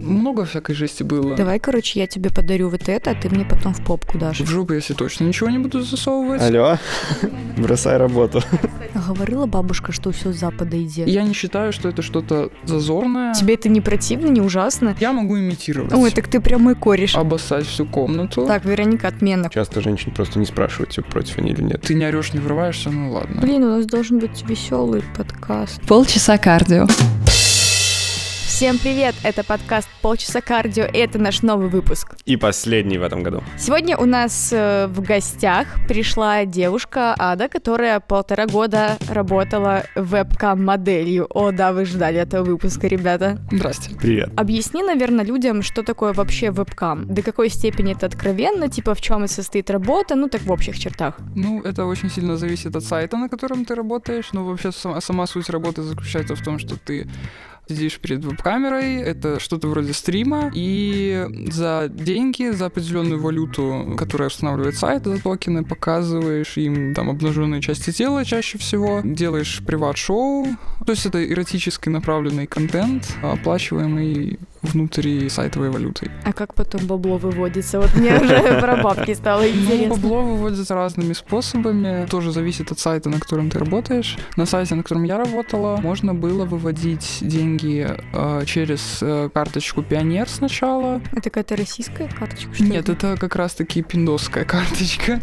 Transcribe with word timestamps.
Много 0.00 0.44
всякой 0.44 0.74
жести 0.74 1.02
было. 1.02 1.36
Давай, 1.36 1.58
короче, 1.58 2.00
я 2.00 2.06
тебе 2.06 2.30
подарю 2.30 2.68
вот 2.68 2.88
это, 2.88 3.10
а 3.10 3.14
ты 3.14 3.28
мне 3.28 3.44
потом 3.44 3.74
в 3.74 3.84
попку 3.84 4.18
дашь. 4.18 4.40
В 4.40 4.46
жопу, 4.46 4.72
если 4.74 4.94
точно 4.94 5.24
ничего 5.24 5.50
не 5.50 5.58
буду 5.58 5.82
засовывать. 5.82 6.40
Алло, 6.42 6.78
бросай 7.56 7.96
работу. 7.96 8.42
Говорила 8.94 9.46
бабушка, 9.46 9.92
что 9.92 10.12
все 10.12 10.32
с 10.32 10.36
запада 10.36 10.80
идет. 10.82 11.08
Я 11.08 11.22
не 11.22 11.32
считаю, 11.32 11.72
что 11.72 11.88
это 11.88 12.02
что-то 12.02 12.50
зазорное. 12.64 13.34
Тебе 13.34 13.54
это 13.54 13.68
не 13.68 13.80
противно, 13.80 14.28
не 14.28 14.40
ужасно? 14.40 14.96
Я 15.00 15.12
могу 15.12 15.38
имитировать. 15.38 15.92
Ой, 15.92 16.10
так 16.10 16.28
ты 16.28 16.40
прям 16.40 16.62
мой 16.62 16.74
кореш. 16.74 17.14
Обоссать 17.14 17.66
всю 17.66 17.86
комнату. 17.86 18.46
Так, 18.46 18.64
Вероника, 18.64 19.08
отмена. 19.08 19.50
Часто 19.50 19.80
женщин 19.80 20.12
просто 20.12 20.38
не 20.38 20.46
спрашивают, 20.46 20.90
типа, 20.90 21.10
против 21.10 21.38
они 21.38 21.52
или 21.52 21.62
нет. 21.62 21.82
Ты 21.82 21.94
не 21.94 22.04
орешь, 22.04 22.32
не 22.34 22.40
врываешься, 22.40 22.90
ну 22.90 23.12
ладно. 23.12 23.40
Блин, 23.40 23.64
у 23.64 23.76
нас 23.76 23.86
должен 23.86 24.18
быть 24.18 24.44
веселый 24.48 25.02
подкаст. 25.16 25.80
Полчаса 25.82 26.38
кардио. 26.38 26.86
Всем 28.58 28.76
привет! 28.76 29.14
Это 29.22 29.44
подкаст 29.44 29.88
«Полчаса 30.02 30.40
кардио», 30.40 30.84
и 30.86 30.98
это 30.98 31.20
наш 31.20 31.42
новый 31.42 31.68
выпуск. 31.68 32.16
И 32.24 32.36
последний 32.36 32.98
в 32.98 33.04
этом 33.04 33.22
году. 33.22 33.40
Сегодня 33.56 33.96
у 33.96 34.04
нас 34.04 34.52
э, 34.52 34.88
в 34.88 35.00
гостях 35.00 35.68
пришла 35.86 36.44
девушка 36.44 37.14
Ада, 37.16 37.48
которая 37.48 38.00
полтора 38.00 38.46
года 38.46 38.98
работала 39.08 39.84
вебкам-моделью. 39.94 41.28
О, 41.30 41.52
да, 41.52 41.72
вы 41.72 41.84
ждали 41.84 42.18
этого 42.18 42.42
выпуска, 42.42 42.88
ребята. 42.88 43.38
Здрасте. 43.52 43.94
Привет. 43.94 44.30
Объясни, 44.36 44.82
наверное, 44.82 45.24
людям, 45.24 45.62
что 45.62 45.84
такое 45.84 46.12
вообще 46.12 46.50
вебкам. 46.50 47.06
До 47.06 47.22
какой 47.22 47.50
степени 47.50 47.92
это 47.92 48.06
откровенно, 48.06 48.68
типа 48.68 48.96
в 48.96 49.00
чем 49.00 49.28
состоит 49.28 49.70
работа, 49.70 50.16
ну 50.16 50.28
так 50.28 50.42
в 50.42 50.50
общих 50.50 50.76
чертах. 50.80 51.14
Ну, 51.36 51.62
это 51.62 51.84
очень 51.86 52.10
сильно 52.10 52.36
зависит 52.36 52.74
от 52.74 52.82
сайта, 52.82 53.18
на 53.18 53.28
котором 53.28 53.64
ты 53.64 53.76
работаешь. 53.76 54.30
Но 54.32 54.44
вообще 54.44 54.72
сама, 54.72 55.00
сама 55.00 55.28
суть 55.28 55.48
работы 55.48 55.82
заключается 55.82 56.34
в 56.34 56.42
том, 56.42 56.58
что 56.58 56.74
ты 56.76 57.06
сидишь 57.68 57.98
перед 57.98 58.24
веб-камерой, 58.24 58.96
это 58.96 59.38
что-то 59.40 59.68
вроде 59.68 59.92
стрима, 59.92 60.50
и 60.54 61.26
за 61.50 61.88
деньги, 61.88 62.50
за 62.50 62.66
определенную 62.66 63.20
валюту, 63.20 63.94
которая 63.98 64.28
устанавливает 64.28 64.76
сайт, 64.76 65.04
за 65.04 65.20
токены, 65.20 65.64
показываешь 65.64 66.56
им 66.56 66.94
там 66.94 67.10
обнаженные 67.10 67.60
части 67.60 67.92
тела 67.92 68.24
чаще 68.24 68.58
всего, 68.58 69.00
делаешь 69.04 69.62
приват-шоу, 69.66 70.46
то 70.84 70.92
есть 70.92 71.06
это 71.06 71.24
эротически 71.24 71.88
направленный 71.88 72.46
контент, 72.46 73.16
оплачиваемый 73.22 74.38
внутри 74.62 75.28
сайтовой 75.28 75.70
валютой. 75.70 76.10
А 76.24 76.32
как 76.32 76.54
потом 76.54 76.86
бабло 76.86 77.18
выводится? 77.18 77.80
Вот 77.80 77.94
мне 77.94 78.16
уже 78.18 78.38
про 78.60 78.76
бабки 78.76 79.14
стало 79.14 79.42
Ну, 79.42 79.48
интересно. 79.48 79.88
бабло 79.94 80.22
выводится 80.22 80.74
разными 80.74 81.12
способами. 81.12 82.06
Тоже 82.06 82.32
зависит 82.32 82.72
от 82.72 82.78
сайта, 82.78 83.08
на 83.08 83.20
котором 83.20 83.50
ты 83.50 83.58
работаешь. 83.58 84.16
На 84.36 84.46
сайте, 84.46 84.74
на 84.74 84.82
котором 84.82 85.04
я 85.04 85.18
работала, 85.18 85.76
можно 85.76 86.14
было 86.14 86.44
выводить 86.44 87.18
деньги 87.20 87.86
э, 88.12 88.42
через 88.46 88.98
э, 89.02 89.28
карточку 89.32 89.82
Пионер 89.82 90.28
сначала. 90.28 91.00
Это 91.12 91.22
какая-то 91.30 91.56
российская 91.56 92.08
карточка? 92.08 92.54
что 92.54 92.64
Нет, 92.64 92.88
ли? 92.88 92.94
это 92.94 93.16
как 93.18 93.36
раз-таки 93.36 93.82
пиндосская 93.82 94.44
карточка. 94.44 95.20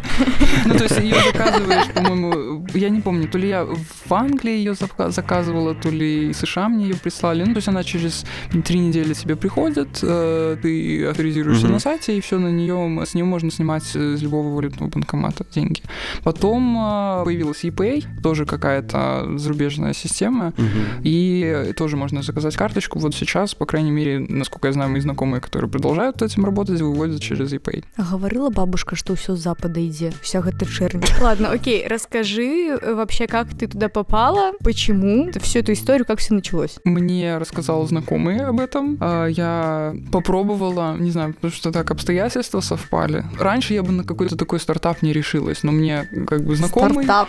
Ну, 0.64 0.74
то 0.76 0.84
есть 0.84 0.98
ее 0.98 1.16
заказываешь, 1.32 1.86
по-моему, 1.92 2.66
я 2.74 2.88
не 2.88 3.00
помню, 3.00 3.28
то 3.28 3.38
ли 3.38 3.48
я 3.48 3.64
в 3.64 4.12
Англии 4.12 4.52
ее 4.56 4.74
заказывала, 4.74 5.74
то 5.74 5.88
ли 5.90 6.32
США 6.32 6.68
мне 6.68 6.86
ее 6.88 6.94
прислали. 6.96 7.40
Ну, 7.44 7.52
то 7.52 7.58
есть 7.58 7.68
она 7.68 7.82
через 7.84 8.24
три 8.64 8.78
недели 8.78 9.12
тебе 9.26 9.34
приходит, 9.36 9.98
э, 10.02 10.56
ты 10.62 11.06
авторизируешься 11.06 11.64
Мгм. 11.64 11.72
на 11.74 11.78
сайте, 11.80 12.16
и 12.16 12.20
все 12.20 12.38
на 12.38 12.48
нее, 12.48 13.04
с 13.04 13.14
нее 13.14 13.24
можно 13.24 13.50
снимать 13.50 13.82
из 13.96 14.22
любого 14.22 14.54
валютного 14.54 14.88
банкомата 14.88 15.44
деньги. 15.52 15.82
Потом 16.22 16.76
э, 16.78 17.24
появилась 17.24 17.64
ePay, 17.64 18.04
тоже 18.22 18.46
какая-то 18.46 19.36
зарубежная 19.36 19.92
система, 19.94 20.52
Мгм. 20.56 21.02
и 21.02 21.72
тоже 21.76 21.96
можно 21.96 22.22
заказать 22.22 22.54
карточку. 22.56 22.98
Вот 23.00 23.14
сейчас, 23.14 23.54
по 23.54 23.66
крайней 23.66 23.90
мере, 23.90 24.20
насколько 24.20 24.68
я 24.68 24.72
знаю, 24.72 24.90
мои 24.90 25.00
знакомые, 25.00 25.40
которые 25.40 25.68
продолжают 25.70 26.22
этим 26.22 26.44
работать, 26.44 26.80
выводят 26.80 27.20
через 27.20 27.52
ePay. 27.52 27.84
А 27.96 28.02
говорила 28.16 28.50
бабушка, 28.50 28.94
что 28.94 29.16
все 29.16 29.34
с 29.34 29.40
запада 29.40 29.84
идет. 29.84 30.14
Вся 30.22 30.38
эта 30.38 30.64
чернь. 30.66 31.02
Ладно, 31.20 31.50
окей, 31.50 31.84
расскажи 31.88 32.68
э, 32.80 32.94
вообще, 32.94 33.26
как 33.26 33.48
ты 33.58 33.66
туда 33.66 33.88
попала, 33.88 34.52
почему, 34.62 35.30
всю 35.40 35.58
эту 35.58 35.72
историю, 35.72 36.06
как 36.06 36.20
все 36.20 36.34
началось. 36.34 36.76
Мне 36.84 37.38
рассказал 37.38 37.84
знакомый 37.88 38.38
об 38.44 38.60
этом. 38.60 38.96
А, 39.16 39.26
Я 39.26 39.94
попробовала, 40.12 40.96
не 40.96 41.10
знаю, 41.10 41.34
потому 41.34 41.52
что 41.52 41.72
так 41.72 41.90
обстоятельства 41.90 42.60
совпали. 42.60 43.24
Раньше 43.38 43.74
я 43.74 43.82
бы 43.82 43.92
на 43.92 44.04
какой-то 44.04 44.36
такой 44.36 44.60
стартап 44.60 45.02
не 45.02 45.12
решилась, 45.12 45.62
но 45.62 45.72
мне 45.72 46.08
как 46.26 46.44
бы 46.44 46.56
знакомый... 46.56 47.04
Стартап. 47.04 47.28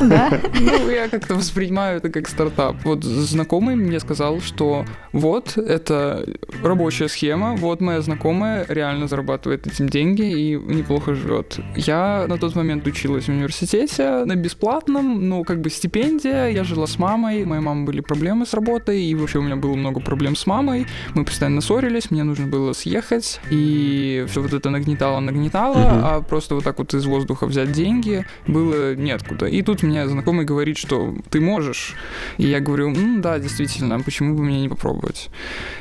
Да. 0.00 0.40
Ну, 0.60 0.90
я 0.90 1.08
как-то 1.08 1.34
воспринимаю 1.34 1.98
это 1.98 2.10
как 2.10 2.28
стартап. 2.28 2.76
Вот 2.84 3.04
знакомый 3.04 3.76
мне 3.76 4.00
сказал, 4.00 4.40
что 4.40 4.84
вот, 5.12 5.56
это 5.56 6.24
рабочая 6.62 7.08
схема, 7.08 7.54
вот 7.54 7.80
моя 7.80 8.00
знакомая 8.00 8.66
реально 8.68 9.08
зарабатывает 9.08 9.66
этим 9.66 9.88
деньги 9.88 10.22
и 10.22 10.56
неплохо 10.56 11.14
живет. 11.14 11.58
Я 11.76 12.26
на 12.28 12.38
тот 12.38 12.54
момент 12.54 12.86
училась 12.86 13.24
в 13.24 13.28
университете 13.28 14.24
на 14.24 14.36
бесплатном, 14.36 15.28
ну, 15.28 15.44
как 15.44 15.60
бы 15.60 15.70
стипендия, 15.70 16.48
я 16.48 16.64
жила 16.64 16.86
с 16.86 16.98
мамой, 16.98 17.44
у 17.44 17.46
моей 17.46 17.62
мамы 17.62 17.84
были 17.84 18.00
проблемы 18.00 18.46
с 18.46 18.54
работой, 18.54 19.02
и 19.02 19.14
вообще 19.14 19.38
у 19.38 19.42
меня 19.42 19.56
было 19.56 19.74
много 19.74 20.00
проблем 20.00 20.36
с 20.36 20.46
мамой, 20.46 20.86
мы 21.14 21.24
постоянно 21.24 21.60
ссорились, 21.60 22.10
мне 22.10 22.24
нужно 22.24 22.46
было 22.46 22.72
съехать, 22.72 23.40
и 23.50 24.24
все 24.28 24.42
вот 24.42 24.52
это 24.52 24.70
нагнетало, 24.70 25.20
нагнетало, 25.20 25.74
Мгм. 25.78 26.04
а 26.04 26.20
просто 26.20 26.54
вот 26.54 26.64
так 26.64 26.78
вот 26.78 26.94
из 26.94 27.04
воздуха 27.06 27.46
взять 27.46 27.72
деньги 27.72 28.24
было 28.46 28.94
неоткуда. 28.94 29.46
И 29.46 29.62
тут 29.62 29.82
мне 29.82 30.06
знакомый 30.08 30.44
говорит, 30.44 30.76
что 30.76 31.14
ты 31.30 31.40
можешь. 31.40 31.94
И 32.38 32.46
я 32.46 32.60
говорю, 32.60 32.88
«М, 32.94 33.20
да, 33.20 33.38
действительно, 33.38 34.00
почему 34.00 34.34
бы 34.36 34.42
мне 34.42 34.60
не 34.62 34.68
попробовать? 34.68 35.30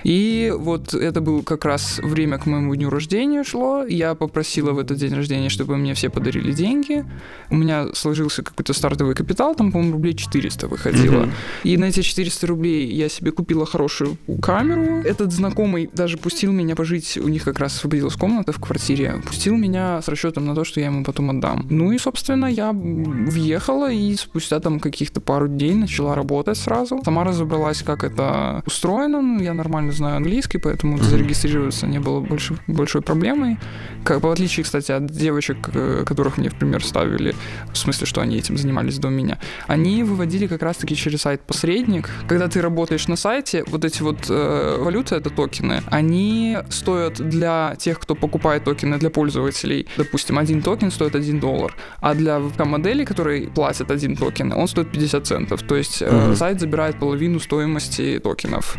И 0.04 0.54
вот 0.56 0.94
это 0.94 1.22
было 1.22 1.42
как 1.42 1.66
раз 1.66 2.00
время 2.04 2.38
к 2.38 2.46
моему 2.46 2.76
дню 2.76 2.90
рождения 2.90 3.44
шло. 3.44 3.84
Я 3.86 4.16
попросила 4.16 4.72
в 4.72 4.80
этот 4.80 4.98
день 4.98 5.14
рождения, 5.14 5.50
чтобы 5.50 5.78
мне 5.78 5.94
все 5.94 6.10
подарили 6.10 6.52
деньги. 6.52 7.06
У 7.50 7.56
меня 7.56 7.88
сложился 7.94 8.44
какой-то 8.44 8.74
стартовый 8.74 9.16
капитал, 9.16 9.56
там, 9.56 9.72
по-моему, 9.72 9.94
рублей 9.94 10.14
400 10.16 10.68
выходило. 10.68 11.22
Мгм. 11.24 11.32
И 11.64 11.78
на 11.78 11.86
эти 11.86 12.02
400 12.02 12.48
рублей 12.48 12.86
я 12.94 13.10
себе 13.10 13.32
купила 13.32 13.66
хорошую 13.66 14.18
камеру. 14.42 15.02
Этот 15.24 15.36
знакомый 15.36 15.90
даже 15.94 16.18
пустил 16.18 16.52
меня 16.52 16.76
пожить, 16.76 17.18
у 17.18 17.30
них 17.30 17.46
как 17.46 17.58
раз 17.58 17.78
освободилась 17.78 18.16
комната 18.16 18.52
в 18.52 18.60
квартире, 18.60 19.22
пустил 19.26 19.56
меня 19.56 20.02
с 20.02 20.10
расчетом 20.10 20.46
на 20.46 20.54
то, 20.54 20.66
что 20.66 20.82
я 20.82 20.88
ему 20.88 21.06
потом 21.06 21.30
отдам. 21.30 21.66
Ну 21.70 21.94
и, 21.94 21.98
собственно, 21.98 22.48
я 22.48 22.74
въехала 22.74 23.90
и 23.90 24.14
спустя 24.16 24.60
там 24.60 24.82
каких-то 24.82 25.22
пару 25.22 25.48
дней 25.48 25.76
начала 25.76 26.14
работать 26.14 26.58
сразу. 26.58 27.02
Сама 27.06 27.24
разобралась, 27.24 27.84
как 27.84 28.04
это 28.04 28.64
устроено. 28.66 29.22
Ну, 29.22 29.42
я 29.42 29.54
нормально 29.54 29.94
знаю 29.94 30.18
английский, 30.18 30.58
поэтому 30.58 30.98
зарегистрироваться 30.98 31.88
не 31.88 32.02
было 32.02 32.20
больше, 32.20 32.58
большой 32.68 33.02
проблемой. 33.02 33.58
Как, 34.04 34.22
в 34.22 34.28
отличие, 34.28 34.66
кстати, 34.66 34.92
от 34.92 35.06
девочек, 35.06 35.70
э, 35.74 36.04
которых 36.06 36.38
мне 36.38 36.50
в 36.50 36.56
пример 36.56 36.84
ставили, 36.84 37.34
в 37.72 37.78
смысле, 37.78 38.08
что 38.08 38.20
они 38.20 38.36
этим 38.36 38.58
занимались 38.58 38.98
до 38.98 39.08
меня, 39.08 39.40
они 39.68 40.04
выводили 40.04 40.48
как 40.48 40.64
раз-таки 40.64 40.98
через 40.98 41.22
сайт 41.22 41.44
посредник. 41.44 42.10
Когда 42.28 42.50
ты 42.50 42.60
работаешь 42.60 43.08
на 43.08 43.16
сайте, 43.16 43.64
вот 43.68 43.86
эти 43.86 44.02
вот 44.02 44.26
э, 44.28 44.78
валюты, 44.80 45.13
это 45.16 45.30
токены, 45.30 45.82
они 45.88 46.58
стоят 46.70 47.14
для 47.16 47.76
тех, 47.78 48.00
кто 48.00 48.16
покупает 48.16 48.64
токены 48.64 48.98
для 48.98 49.10
пользователей, 49.10 49.88
допустим, 49.98 50.38
один 50.38 50.62
токен 50.62 50.92
стоит 50.92 51.16
1 51.16 51.40
доллар, 51.40 51.76
а 52.02 52.14
для 52.14 52.40
вебкам-моделей, 52.40 53.06
которые 53.06 53.48
платят 53.48 53.92
один 53.92 54.16
токен, 54.16 54.52
он 54.54 54.68
стоит 54.68 54.92
50 54.92 55.26
центов. 55.28 55.62
То 55.64 55.76
есть 55.76 56.02
Мгм. 56.02 56.36
сайт 56.36 56.60
забирает 56.60 57.00
половину 57.00 57.40
стоимости 57.40 58.20
токенов. 58.24 58.78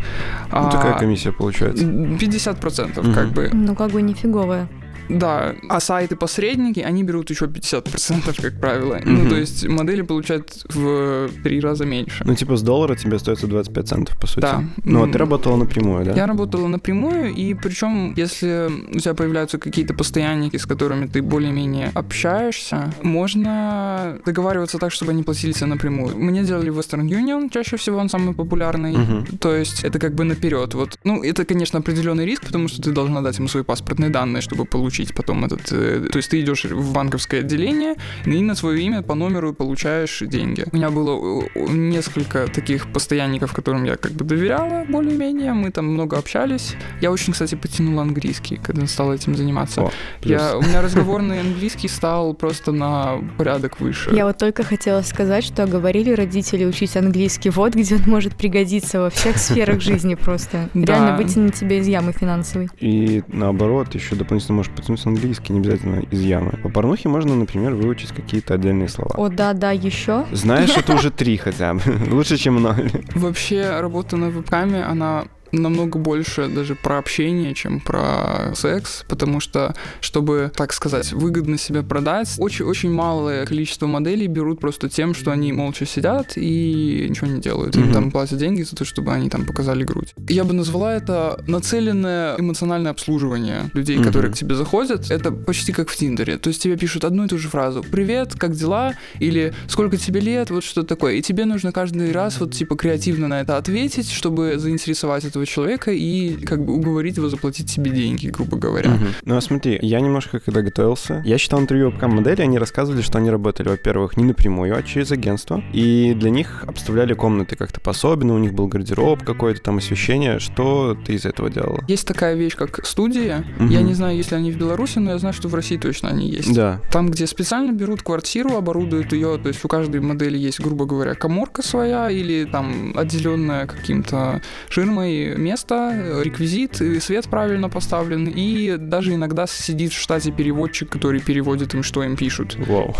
Ну, 0.52 0.70
такая 0.70 0.94
А, 0.94 0.98
комиссия 0.98 1.32
получается. 1.32 1.84
50% 1.84 3.04
Мгм. 3.04 3.14
как 3.14 3.28
бы. 3.32 3.50
Ну, 3.52 3.74
как 3.74 3.90
бы 3.90 4.02
нифиговая. 4.02 4.68
Да, 5.09 5.54
а 5.69 5.81
сайты-посредники, 5.81 6.81
они 6.81 7.03
берут 7.03 7.31
еще 7.31 7.47
50%, 7.47 8.41
как 8.41 8.60
правило. 8.60 9.00
Ну, 9.04 9.20
Мгм. 9.20 9.28
то 9.31 9.37
есть 9.37 9.66
модели 9.66 10.03
получают 10.03 10.65
в 10.69 11.28
три 11.42 11.60
раза 11.60 11.84
меньше. 11.84 12.25
Ну, 12.26 12.34
типа 12.34 12.56
с 12.56 12.62
доллара 12.62 12.97
тебе 12.97 13.16
остается 13.16 13.47
25 13.47 13.88
центов, 13.88 14.19
по 14.20 14.26
сути. 14.26 14.41
Да. 14.41 14.64
Ну, 14.84 15.04
а 15.04 15.09
ты 15.10 15.19
работала 15.19 15.56
напрямую, 15.56 16.04
да? 16.04 16.12
Я 16.12 16.26
работала 16.26 16.69
напрямую, 16.69 17.34
и 17.34 17.54
причем, 17.54 18.14
если 18.17 18.70
у 18.94 18.99
тебя 18.99 19.14
появляются 19.14 19.58
какие-то 19.58 19.94
постоянники, 19.94 20.56
с 20.56 20.67
которыми 20.67 21.06
ты 21.06 21.23
более-менее 21.23 21.90
общаешься, 21.94 22.93
можно 23.02 24.19
договариваться 24.25 24.78
так, 24.78 24.93
чтобы 24.93 25.12
они 25.12 25.23
платили 25.23 25.52
тебе 25.52 25.67
напрямую. 25.67 26.17
Мне 26.17 26.44
делали 26.44 26.73
Western 26.73 27.06
Union, 27.08 27.50
чаще 27.50 27.76
всего 27.76 27.99
он 27.99 28.08
самый 28.08 28.34
популярный. 28.34 28.96
Мгм. 28.96 29.26
То 29.38 29.55
есть 29.55 29.84
это 29.84 29.99
как 29.99 30.14
бы 30.14 30.25
наперед. 30.25 30.75
Вот. 30.75 30.99
Ну, 31.05 31.23
это, 31.23 31.44
конечно, 31.44 31.78
определенный 31.78 32.25
риск, 32.26 32.44
потому 32.46 32.69
что 32.69 32.82
ты 32.82 32.93
должна 32.93 33.20
дать 33.20 33.38
ему 33.38 33.49
свои 33.49 33.62
паспортные 33.62 34.11
данные, 34.11 34.40
чтобы 34.40 34.64
получить 34.64 34.94
получить 34.94 35.14
потом 35.14 35.44
этот... 35.44 35.73
э, 35.73 36.08
То 36.12 36.19
есть 36.19 36.31
ты 36.31 36.41
идешь 36.41 36.64
в 36.64 36.93
банковское 36.93 37.41
отделение 37.41 37.94
и 38.26 38.43
на 38.43 38.55
свое 38.55 38.81
имя 38.82 39.02
по 39.02 39.14
номеру 39.14 39.52
получаешь 39.52 40.23
деньги. 40.26 40.64
У 40.73 40.76
меня 40.76 40.91
было 40.91 41.43
несколько 41.56 42.46
таких 42.46 42.87
постоянников, 42.93 43.52
которым 43.52 43.85
я 43.85 43.96
как 43.96 44.12
бы 44.12 44.25
доверяла 44.25 44.85
более-менее. 44.88 45.52
Мы 45.52 45.70
там 45.70 45.87
много 45.87 46.17
общались. 46.17 46.76
Я 47.00 47.11
очень, 47.11 47.32
кстати, 47.32 47.56
потянул 47.56 47.99
английский, 47.99 48.61
когда 48.62 48.87
стал 48.87 49.12
этим 49.12 49.35
заниматься. 49.35 49.82
О, 49.82 49.91
плюс. 50.20 50.41
я, 50.41 50.56
у 50.56 50.62
меня 50.62 50.81
разговорный 50.81 51.40
английский 51.40 51.88
стал 51.88 52.35
просто 52.35 52.70
на 52.70 53.19
порядок 53.37 53.81
выше. 53.81 54.11
Я 54.14 54.26
вот 54.26 54.38
только 54.38 54.62
хотела 54.62 55.02
сказать, 55.02 55.44
что 55.44 55.67
говорили 55.67 56.12
родители 56.12 56.64
учить 56.64 56.97
английский. 56.97 57.50
Вот 57.50 57.75
где 57.75 57.97
он 57.97 58.02
может 58.06 58.37
пригодиться 58.37 59.00
во 59.00 59.11
всех 59.11 59.38
сферах 59.38 59.81
жизни 59.90 60.14
просто. 60.14 60.69
Реально 60.75 61.17
вытянуть 61.17 61.55
тебя 61.55 61.79
из 61.79 61.88
ямы 61.88 62.12
финансовой. 62.12 62.69
И 62.81 63.23
наоборот, 63.26 63.94
еще 63.94 64.14
дополнительно 64.14 64.56
можешь 64.56 64.73
потянуть 64.84 65.06
английский, 65.06 65.52
не 65.52 65.60
обязательно 65.60 66.00
из 66.10 66.20
ямы. 66.20 66.58
По 66.62 66.69
порнухе 66.69 67.08
можно, 67.08 67.34
например, 67.34 67.75
выучить 67.75 68.12
какие-то 68.12 68.54
отдельные 68.54 68.88
слова. 68.88 69.14
О, 69.16 69.28
да, 69.28 69.52
да, 69.54 69.70
еще. 69.72 70.26
Знаешь, 70.32 70.76
это 70.76 70.94
уже 70.94 71.10
три 71.10 71.36
хотя 71.36 71.75
бы. 71.75 71.81
Лучше, 72.10 72.36
чем 72.36 72.62
ноль. 72.62 72.90
Вообще, 73.14 73.81
работа 73.81 74.16
на 74.16 74.28
вебкаме, 74.28 74.82
она 74.82 75.25
намного 75.62 75.98
больше 75.98 76.48
даже 76.48 76.74
про 76.74 76.98
общение, 76.98 77.54
чем 77.54 77.80
про 77.80 78.52
секс, 78.54 79.04
потому 79.08 79.40
что, 79.40 79.74
чтобы, 80.00 80.50
так 80.54 80.72
сказать, 80.72 81.12
выгодно 81.12 81.58
себя 81.58 81.82
продать, 81.82 82.34
очень-очень 82.38 82.90
малое 82.90 83.46
количество 83.46 83.86
моделей 83.86 84.26
берут 84.26 84.60
просто 84.60 84.88
тем, 84.88 85.14
что 85.14 85.30
они 85.30 85.52
молча 85.52 85.86
сидят 85.86 86.32
и 86.36 87.06
ничего 87.08 87.26
не 87.28 87.40
делают. 87.40 87.76
Им 87.76 87.84
Мгм. 87.84 87.92
там 87.92 88.10
платят 88.10 88.38
деньги 88.38 88.62
за 88.62 88.76
то, 88.76 88.84
чтобы 88.84 89.12
они 89.12 89.28
там 89.30 89.46
показали 89.46 89.84
грудь. 89.84 90.14
Я 90.28 90.44
бы 90.44 90.52
назвала 90.52 90.94
это 90.94 91.42
нацеленное 91.46 92.36
эмоциональное 92.38 92.90
обслуживание 92.92 93.70
людей, 93.74 93.96
Мгм. 93.96 94.06
которые 94.06 94.32
к 94.32 94.36
тебе 94.36 94.54
заходят. 94.54 95.10
Это 95.10 95.30
почти 95.32 95.72
как 95.72 95.88
в 95.88 95.96
Тиндере. 95.96 96.36
То 96.38 96.48
есть 96.48 96.62
тебе 96.62 96.76
пишут 96.76 97.04
одну 97.04 97.24
и 97.24 97.28
ту 97.28 97.38
же 97.38 97.48
фразу. 97.48 97.84
«Привет, 97.90 98.34
как 98.38 98.52
дела?» 98.54 98.94
Или 99.20 99.52
«Сколько 99.68 99.96
тебе 99.96 100.20
лет?» 100.20 100.50
Вот 100.50 100.64
что 100.64 100.82
такое. 100.82 101.14
И 101.14 101.22
тебе 101.22 101.44
нужно 101.44 101.72
каждый 101.72 102.12
раз 102.12 102.40
вот 102.40 102.52
типа 102.54 102.76
креативно 102.76 103.28
на 103.28 103.40
это 103.40 103.56
ответить, 103.56 104.10
чтобы 104.10 104.54
заинтересовать 104.58 105.24
этого 105.24 105.44
человека 105.46 105.91
и 105.93 106.37
как 106.44 106.64
бы 106.64 106.75
уговорить 106.75 107.17
его 107.17 107.29
заплатить 107.29 107.70
тебе 107.70 107.91
деньги, 107.91 108.29
грубо 108.29 108.56
говоря. 108.56 108.91
Мгм. 108.91 109.08
Ну 109.25 109.37
а 109.37 109.41
смотри, 109.41 109.79
я 109.82 110.00
немножко 110.00 110.41
когда 110.41 110.62
готовился, 110.62 111.23
я 111.25 111.38
читал 111.38 111.61
интервью 111.61 111.91
вебкам-модели, 111.91 112.43
они 112.43 112.58
рассказывали, 112.58 113.02
что 113.02 113.19
они 113.19 113.31
работали, 113.31 113.69
во-первых, 113.69 114.17
не 114.17 114.25
напрямую, 114.25 114.76
а 114.76 114.82
через 114.82 115.12
агентство, 115.12 115.62
и 115.73 116.14
для 116.14 116.31
них 116.31 116.64
обставляли 116.67 117.14
комнаты 117.14 117.56
как-то 117.56 117.81
по-особенно, 117.81 118.35
у 118.35 118.38
них 118.38 118.55
был 118.55 118.67
гардероб 118.67 119.23
какой-то, 119.25 119.61
там 119.61 119.79
освещение. 119.79 120.38
Что 120.38 120.96
ты 121.06 121.14
из 121.14 121.25
этого 121.25 121.50
делала? 121.50 121.85
Есть 121.88 122.06
такая 122.06 122.35
вещь, 122.35 122.56
как 122.56 122.85
студия. 122.87 123.44
Мгм. 123.58 123.69
Я 123.69 123.82
не 123.82 123.94
знаю, 123.94 124.17
если 124.17 124.35
они 124.35 124.52
в 124.52 124.58
Беларуси, 124.58 124.99
но 124.99 125.12
я 125.12 125.19
знаю, 125.19 125.35
что 125.35 125.49
в 125.49 125.55
России 125.55 125.76
точно 125.76 126.11
они 126.11 126.29
есть. 126.29 126.55
Да. 126.55 126.81
Там, 126.90 127.11
где 127.11 127.26
специально 127.26 127.73
берут 127.73 128.02
квартиру, 128.02 128.56
оборудуют 128.56 129.12
ее, 129.12 129.38
то 129.38 129.49
есть 129.49 129.64
у 129.64 129.69
каждой 129.69 130.00
модели 130.00 130.38
есть, 130.38 130.61
грубо 130.61 130.87
говоря, 130.87 131.14
коморка 131.14 131.62
своя 131.62 132.11
или 132.11 132.44
там 132.44 132.93
отделенная 132.97 133.67
каким-то 133.67 134.43
ширмой 134.69 135.24
место, 135.37 136.21
реквизит, 136.23 136.81
и 136.81 137.00
свет 137.00 137.29
правильно 137.29 137.69
поставлен, 137.69 138.26
и 138.26 138.76
даже 138.76 139.15
иногда 139.15 139.47
сидит 139.47 139.93
в 139.93 140.00
штате 140.00 140.31
переводчик, 140.32 140.88
который 140.88 141.21
переводит 141.21 141.75
им, 141.75 141.82
что 141.82 142.03
им 142.03 142.17
пишут. 142.17 142.56
Вау. 142.67 142.94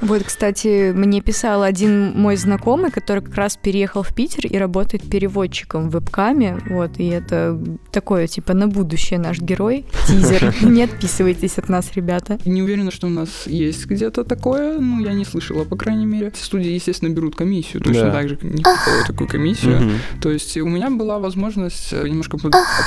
Вот, 0.00 0.22
кстати, 0.22 0.92
мне 0.92 1.20
писал 1.20 1.62
один 1.62 2.12
мой 2.14 2.36
знакомый, 2.36 2.90
который 2.90 3.22
как 3.22 3.34
раз 3.34 3.56
переехал 3.56 4.02
в 4.02 4.14
Питер 4.14 4.46
и 4.46 4.56
работает 4.58 5.08
переводчиком 5.08 5.88
в 5.90 5.94
вебкаме. 5.94 6.58
Вот, 6.68 6.98
и 6.98 7.06
это 7.08 7.58
такое, 7.92 8.26
типа, 8.26 8.54
на 8.54 8.68
будущее 8.68 9.18
наш 9.18 9.38
герой. 9.38 9.84
Тизер. 10.06 10.54
Не 10.62 10.84
отписывайтесь 10.84 11.58
от 11.58 11.68
нас, 11.68 11.90
ребята. 11.94 12.38
Не 12.44 12.62
уверена, 12.62 12.90
что 12.90 13.06
у 13.06 13.10
нас 13.10 13.46
есть 13.46 13.86
где-то 13.86 14.24
такое, 14.24 14.78
ну, 14.78 15.00
я 15.00 15.12
не 15.12 15.24
слышала, 15.24 15.64
по 15.64 15.76
крайней 15.76 16.06
мере. 16.06 16.32
Студии, 16.36 16.70
естественно, 16.70 17.10
берут 17.10 17.36
комиссию, 17.36 17.82
точно 17.82 18.02
Да. 18.04 18.12
так 18.12 18.28
же, 18.28 18.36
как 18.36 18.44
никакую 18.52 19.04
такую 19.06 19.28
комиссию. 19.28 19.90
То 20.20 20.30
есть 20.30 20.56
у 20.56 20.66
меня 20.68 20.90
была 20.90 21.18
возможность 21.18 21.55
э, 21.56 22.08
немножко 22.08 22.38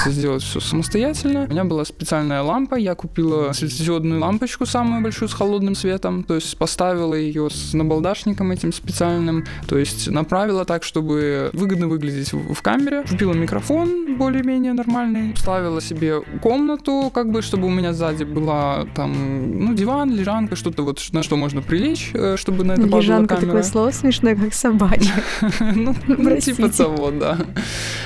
сделать 0.06 0.44
все 0.44 0.60
самостоятельно. 0.60 1.46
У 1.46 1.52
меня 1.52 1.64
была 1.64 1.86
специальная 1.86 2.42
лампа, 2.42 2.76
я 2.76 2.96
купила 2.96 3.52
светодиодную 3.52 4.22
лампочку 4.22 4.66
самую 4.66 5.02
большую 5.02 5.30
с 5.30 5.34
холодным 5.34 5.76
светом, 5.76 6.24
то 6.24 6.36
есть 6.36 6.58
поставила 6.58 7.14
ее 7.14 7.50
с 7.50 7.74
набалдашником 7.74 8.52
этим 8.52 8.74
специальным, 8.74 9.46
то 9.68 9.78
есть 9.78 10.10
направила 10.10 10.66
так, 10.66 10.84
чтобы 10.84 11.50
выгодно 11.54 11.88
выглядеть 11.88 12.34
в, 12.34 12.62
камере. 12.62 13.04
Купила 13.10 13.34
микрофон 13.34 14.18
более-менее 14.18 14.74
нормальный, 14.74 15.36
ставила 15.36 15.82
себе 15.82 16.22
комнату, 16.42 17.12
как 17.14 17.32
бы, 17.32 17.42
чтобы 17.42 17.68
у 17.68 17.70
меня 17.70 17.94
сзади 17.94 18.24
была 18.24 18.86
там, 18.96 19.60
ну, 19.66 19.74
диван, 19.74 20.14
лежанка, 20.14 20.56
что-то 20.56 20.84
вот, 20.84 21.02
на 21.12 21.24
что 21.24 21.36
можно 21.36 21.62
прилечь, 21.62 22.12
э, 22.14 22.36
чтобы 22.38 22.64
на 22.64 22.74
это 22.74 22.84
падала 22.84 23.00
Лежанка 23.02 23.36
камера. 23.36 23.48
такое 23.48 23.64
слово 23.64 23.92
смешное, 23.92 24.36
как 24.36 24.54
собачья. 24.54 25.14
Ну, 25.76 25.96
ну, 26.08 26.38
типа 26.38 26.70
того, 26.70 27.12
да. 27.12 27.38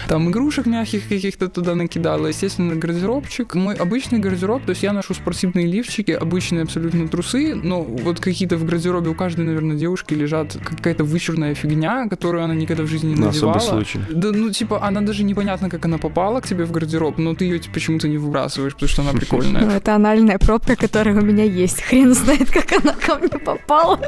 Там 0.08 0.32
игрушек 0.54 0.66
мягких 0.68 1.08
каких-то 1.10 1.48
туда 1.50 1.76
накидала. 1.76 2.28
Естественно, 2.28 2.76
гардеробчик. 2.76 3.56
Мой 3.56 3.76
обычный 3.76 4.20
гардероб, 4.20 4.64
то 4.64 4.70
есть 4.72 4.84
я 4.84 4.94
ношу 4.94 5.14
спортивные 5.14 5.66
лифчики, 5.66 6.12
обычные 6.12 6.64
абсолютно 6.64 7.08
трусы, 7.08 7.56
но 7.56 7.82
вот 7.82 8.20
какие-то 8.20 8.58
в 8.58 8.66
гардеробе 8.66 9.10
у 9.10 9.16
каждой, 9.16 9.46
наверное, 9.46 9.76
девушки 9.76 10.14
лежат 10.14 10.56
какая-то 10.64 11.04
вычурная 11.04 11.56
фигня, 11.56 12.08
которую 12.08 12.44
она 12.44 12.54
никогда 12.56 12.84
в 12.84 12.88
жизни 12.88 13.10
не 13.10 13.16
На 13.16 13.28
надевала. 13.28 13.56
особый 13.58 13.86
случай. 13.86 14.00
Да, 14.12 14.32
ну, 14.32 14.52
типа, 14.52 14.86
она 14.86 15.02
даже 15.02 15.24
непонятно, 15.24 15.70
как 15.70 15.86
она 15.86 15.98
попала 15.98 16.40
к 16.42 16.48
тебе 16.48 16.66
в 16.66 16.72
гардероб, 16.72 17.18
но 17.18 17.34
ты 17.34 17.46
ее 17.46 17.60
почему-то 17.74 18.08
не 18.08 18.18
выбрасываешь, 18.18 18.74
потому 18.74 18.90
что 18.90 19.02
она 19.02 19.12
Ну, 19.14 19.20
прикольная. 19.20 19.70
это 19.78 19.96
анальная 19.96 20.38
пробка, 20.38 20.76
которая 20.76 21.16
у 21.16 21.26
меня 21.26 21.44
есть. 21.44 21.82
Хрен 21.82 22.14
знает, 22.14 22.52
как 22.52 22.72
она 22.84 22.94
ко 22.94 23.16
мне 23.16 23.30
попала. 23.30 24.00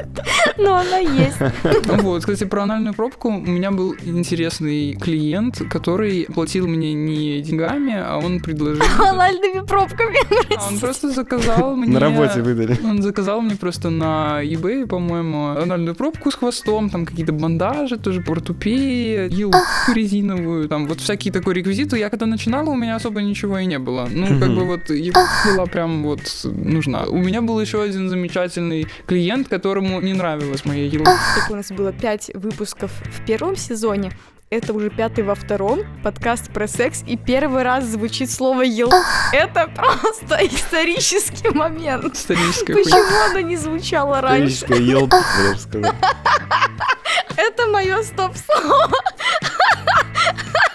Но 0.57 0.75
она 0.75 0.97
есть. 0.99 1.37
Вот, 2.03 2.19
кстати, 2.21 2.43
про 2.45 2.63
анальную 2.63 2.93
пробку 2.93 3.29
у 3.29 3.31
меня 3.39 3.71
был 3.71 3.95
интересный 4.05 4.93
клиент, 4.93 5.61
который 5.69 6.27
платил 6.35 6.67
мне 6.67 6.93
не 6.93 7.41
деньгами, 7.41 7.95
а 7.97 8.17
он 8.17 8.41
предложил... 8.41 8.83
Анальными 8.99 9.65
пробками. 9.65 10.17
А 10.57 10.67
Он 10.67 10.79
просто 10.79 11.09
заказал 11.09 11.75
мне... 11.77 11.93
На 11.93 11.99
работе 11.99 12.41
выдали. 12.41 12.77
Он 12.83 13.01
заказал 13.01 13.41
мне 13.41 13.55
просто 13.55 13.89
на 13.89 14.43
eBay, 14.43 14.85
по-моему, 14.85 15.47
анальную 15.57 15.95
пробку 15.95 16.29
с 16.31 16.35
хвостом, 16.35 16.89
там 16.89 17.05
какие-то 17.05 17.31
бандажи, 17.31 17.97
тоже 17.97 18.21
портупеи, 18.21 19.33
елку 19.33 19.57
резиновую, 19.93 20.67
там 20.67 20.87
вот 20.87 20.99
всякие 20.99 21.31
такой 21.31 21.53
реквизиты. 21.53 21.97
Я 21.97 22.09
когда 22.09 22.25
начинала, 22.25 22.69
у 22.69 22.75
меня 22.75 22.97
особо 22.97 23.21
ничего 23.21 23.57
и 23.59 23.65
не 23.65 23.79
было. 23.79 24.07
Ну, 24.11 24.27
как 24.39 24.49
бы 24.49 24.65
вот 24.65 24.89
елка 24.89 25.25
была 25.45 25.65
прям 25.65 26.03
вот 26.03 26.19
нужна. 26.43 27.05
У 27.05 27.17
меня 27.17 27.41
был 27.41 27.61
еще 27.61 27.81
один 27.81 28.09
замечательный 28.09 28.87
клиент, 29.07 29.47
которому 29.47 30.01
не 30.01 30.13
нравилась 30.13 30.65
моя 30.65 30.85
елка. 30.85 31.17
Так 31.39 31.49
у 31.51 31.55
нас 31.55 31.71
было 31.71 31.93
пять 31.93 32.29
выпусков 32.33 32.91
в 32.91 33.25
первом 33.25 33.55
сезоне. 33.55 34.11
Это 34.55 34.71
уже 34.71 34.89
пятый 34.89 35.25
во 35.25 35.35
втором, 35.35 35.81
подкаст 36.01 36.49
про 36.49 36.65
секс, 36.65 37.03
и 37.05 37.17
первый 37.17 37.63
раз 37.63 37.83
звучит 37.83 38.31
слово 38.31 38.61
«ел». 38.61 38.89
Это 39.33 39.67
просто 39.67 40.37
исторический 40.47 41.49
момент. 41.49 42.15
Историческая. 42.15 42.75
Почему 42.75 43.31
оно 43.31 43.41
не 43.41 43.57
звучало 43.57 44.21
раньше? 44.21 44.63
Историческая 44.63 45.55
сказал. 45.57 45.93
Это 47.35 47.65
мое 47.67 48.01
стоп-слово. 48.01 48.93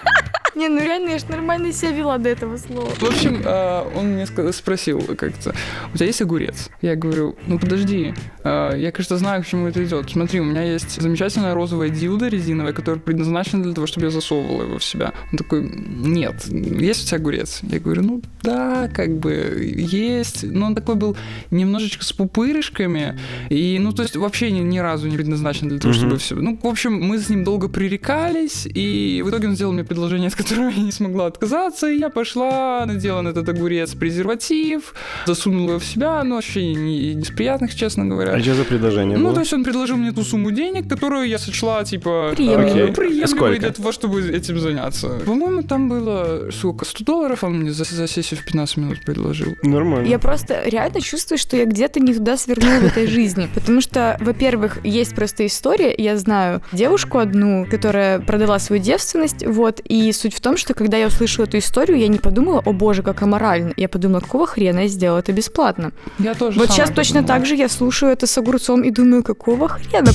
Не, 0.61 0.69
ну 0.69 0.79
реально, 0.79 1.09
я 1.09 1.19
ж 1.19 1.23
нормально 1.27 1.73
себя 1.73 1.91
вела 1.93 2.19
до 2.19 2.29
этого 2.29 2.59
слова. 2.59 2.91
В 2.91 3.03
общем, 3.03 3.41
э, 3.43 3.83
он 3.97 4.09
мне 4.09 4.27
спросил 4.53 5.01
как-то, 5.17 5.55
у 5.94 5.96
тебя 5.96 6.05
есть 6.05 6.20
огурец? 6.20 6.69
Я 6.82 6.96
говорю, 6.96 7.34
ну 7.46 7.58
подожди, 7.58 8.13
э, 8.44 8.75
я, 8.77 8.93
кажется, 8.93 9.17
знаю, 9.17 9.43
к 9.43 9.46
чему 9.46 9.69
это 9.69 9.82
идет. 9.82 10.11
Смотри, 10.11 10.39
у 10.39 10.44
меня 10.44 10.63
есть 10.63 11.01
замечательная 11.01 11.55
розовая 11.55 11.89
дилда 11.89 12.29
резиновая, 12.29 12.75
которая 12.75 13.01
предназначена 13.01 13.63
для 13.63 13.73
того, 13.73 13.87
чтобы 13.87 14.05
я 14.05 14.11
засовывала 14.11 14.65
его 14.65 14.79
в 14.79 14.84
себя. 14.84 15.15
Он 15.32 15.39
такой, 15.39 15.63
нет, 15.63 16.44
есть 16.44 17.05
у 17.05 17.06
тебя 17.06 17.17
огурец? 17.17 17.61
Я 17.63 17.81
говорю, 17.81 18.03
ну 18.03 18.23
да, 18.43 18.91
как 18.93 19.17
бы 19.17 19.65
есть. 19.65 20.43
Но 20.43 20.67
он 20.67 20.75
такой 20.75 20.96
был 20.96 21.17
немножечко 21.51 22.05
с 22.05 22.13
пупырышками, 22.13 23.19
и, 23.49 23.79
ну, 23.81 23.93
то 23.93 24.03
есть 24.03 24.15
вообще 24.15 24.51
ни, 24.51 24.61
ни 24.61 24.79
разу 24.79 25.08
не 25.08 25.17
предназначен 25.17 25.70
для 25.70 25.79
того, 25.79 25.94
чтобы 25.94 26.19
все... 26.19 26.34
Ну, 26.34 26.58
в 26.63 26.67
общем, 26.67 27.01
мы 27.01 27.19
с 27.19 27.31
ним 27.31 27.44
долго 27.44 27.69
пререкались, 27.69 28.67
и 28.67 29.23
в 29.25 29.31
итоге 29.31 29.49
он 29.49 29.55
сделал 29.55 29.73
мне 29.73 29.84
предложение, 29.84 30.29
от 30.29 30.50
которого 30.51 30.71
я 30.71 30.83
не 30.83 30.93
смогла 30.93 31.27
отказаться, 31.27 31.89
и 31.89 31.99
я 31.99 32.09
пошла, 32.11 32.85
надела 32.87 33.21
на 33.23 33.29
этот 33.31 33.49
огурец 33.49 33.95
презерватив, 33.95 34.95
засунула 35.27 35.71
его 35.71 35.79
в 35.79 35.85
себя, 35.85 36.23
ну, 36.25 36.35
вообще 36.37 36.67
не, 36.75 37.15
не 37.15 37.23
из 37.23 37.31
приятных, 37.31 37.75
честно 37.75 38.05
говоря. 38.07 38.33
А 38.33 38.41
что 38.41 38.55
за 38.55 38.65
предложение 38.65 39.19
Ну, 39.19 39.25
было? 39.27 39.35
то 39.35 39.41
есть 39.41 39.53
он 39.53 39.65
предложил 39.65 39.97
мне 39.97 40.13
ту 40.13 40.23
сумму 40.23 40.51
денег, 40.51 40.89
которую 40.89 41.29
я 41.29 41.39
сочла, 41.39 41.85
типа, 41.85 42.33
Приемлемой. 42.37 42.91
э, 42.91 42.93
приемлемой 42.93 43.29
Сколько? 43.29 43.59
для 43.61 43.71
того, 43.71 43.93
чтобы 43.93 44.21
этим 44.29 44.59
заняться. 44.59 45.09
По-моему, 45.27 45.63
там 45.63 45.89
было, 45.89 46.51
сколько, 46.53 46.85
100 46.85 47.05
долларов 47.05 47.45
он 47.45 47.61
мне 47.61 47.73
за, 47.73 47.85
за 47.85 48.07
сессию 48.07 48.41
в 48.41 48.45
15 48.45 48.77
минут 48.79 49.05
предложил. 49.05 49.55
Нормально. 49.63 50.07
Я 50.09 50.19
просто 50.19 50.63
реально 50.65 51.01
чувствую, 51.01 51.39
что 51.39 51.57
я 51.57 51.65
где-то 51.65 52.01
не 52.01 52.15
туда 52.15 52.37
свернула 52.37 52.81
в 52.81 52.85
этой 52.87 53.07
жизни. 53.07 53.49
Потому 53.55 53.81
что, 53.81 54.17
во-первых, 54.21 54.79
есть 54.85 55.15
просто 55.15 55.47
история. 55.47 55.95
Я 55.97 56.17
знаю 56.17 56.63
девушку 56.73 57.19
одну, 57.19 57.67
которая 57.71 58.21
продала 58.21 58.59
свою 58.59 58.83
девственность, 58.83 59.45
вот, 59.47 59.81
и 59.85 60.11
судьба 60.13 60.30
суть 60.31 60.39
в 60.39 60.41
том, 60.41 60.56
что 60.56 60.75
когда 60.75 60.96
я 60.96 61.06
услышала 61.08 61.46
эту 61.46 61.58
историю, 61.58 61.99
я 61.99 62.08
не 62.08 62.19
подумала, 62.19 62.63
о 62.65 62.72
боже, 62.72 63.03
как 63.03 63.22
аморально. 63.22 63.72
Я 63.77 63.89
подумала, 63.89 64.20
какого 64.20 64.46
хрена 64.46 64.81
я 64.81 64.89
сделала 64.89 65.19
это 65.19 65.32
бесплатно. 65.32 65.93
Я 66.19 66.34
тоже 66.34 66.58
Вот 66.58 66.70
сейчас 66.70 66.91
точно 66.91 67.20
подумала. 67.22 67.39
так 67.41 67.46
же 67.46 67.55
я 67.56 67.69
слушаю 67.69 68.13
это 68.13 68.27
с 68.27 68.39
огурцом 68.39 68.82
и 68.82 68.91
думаю, 68.91 69.22
какого 69.25 69.69
хрена? 69.69 70.13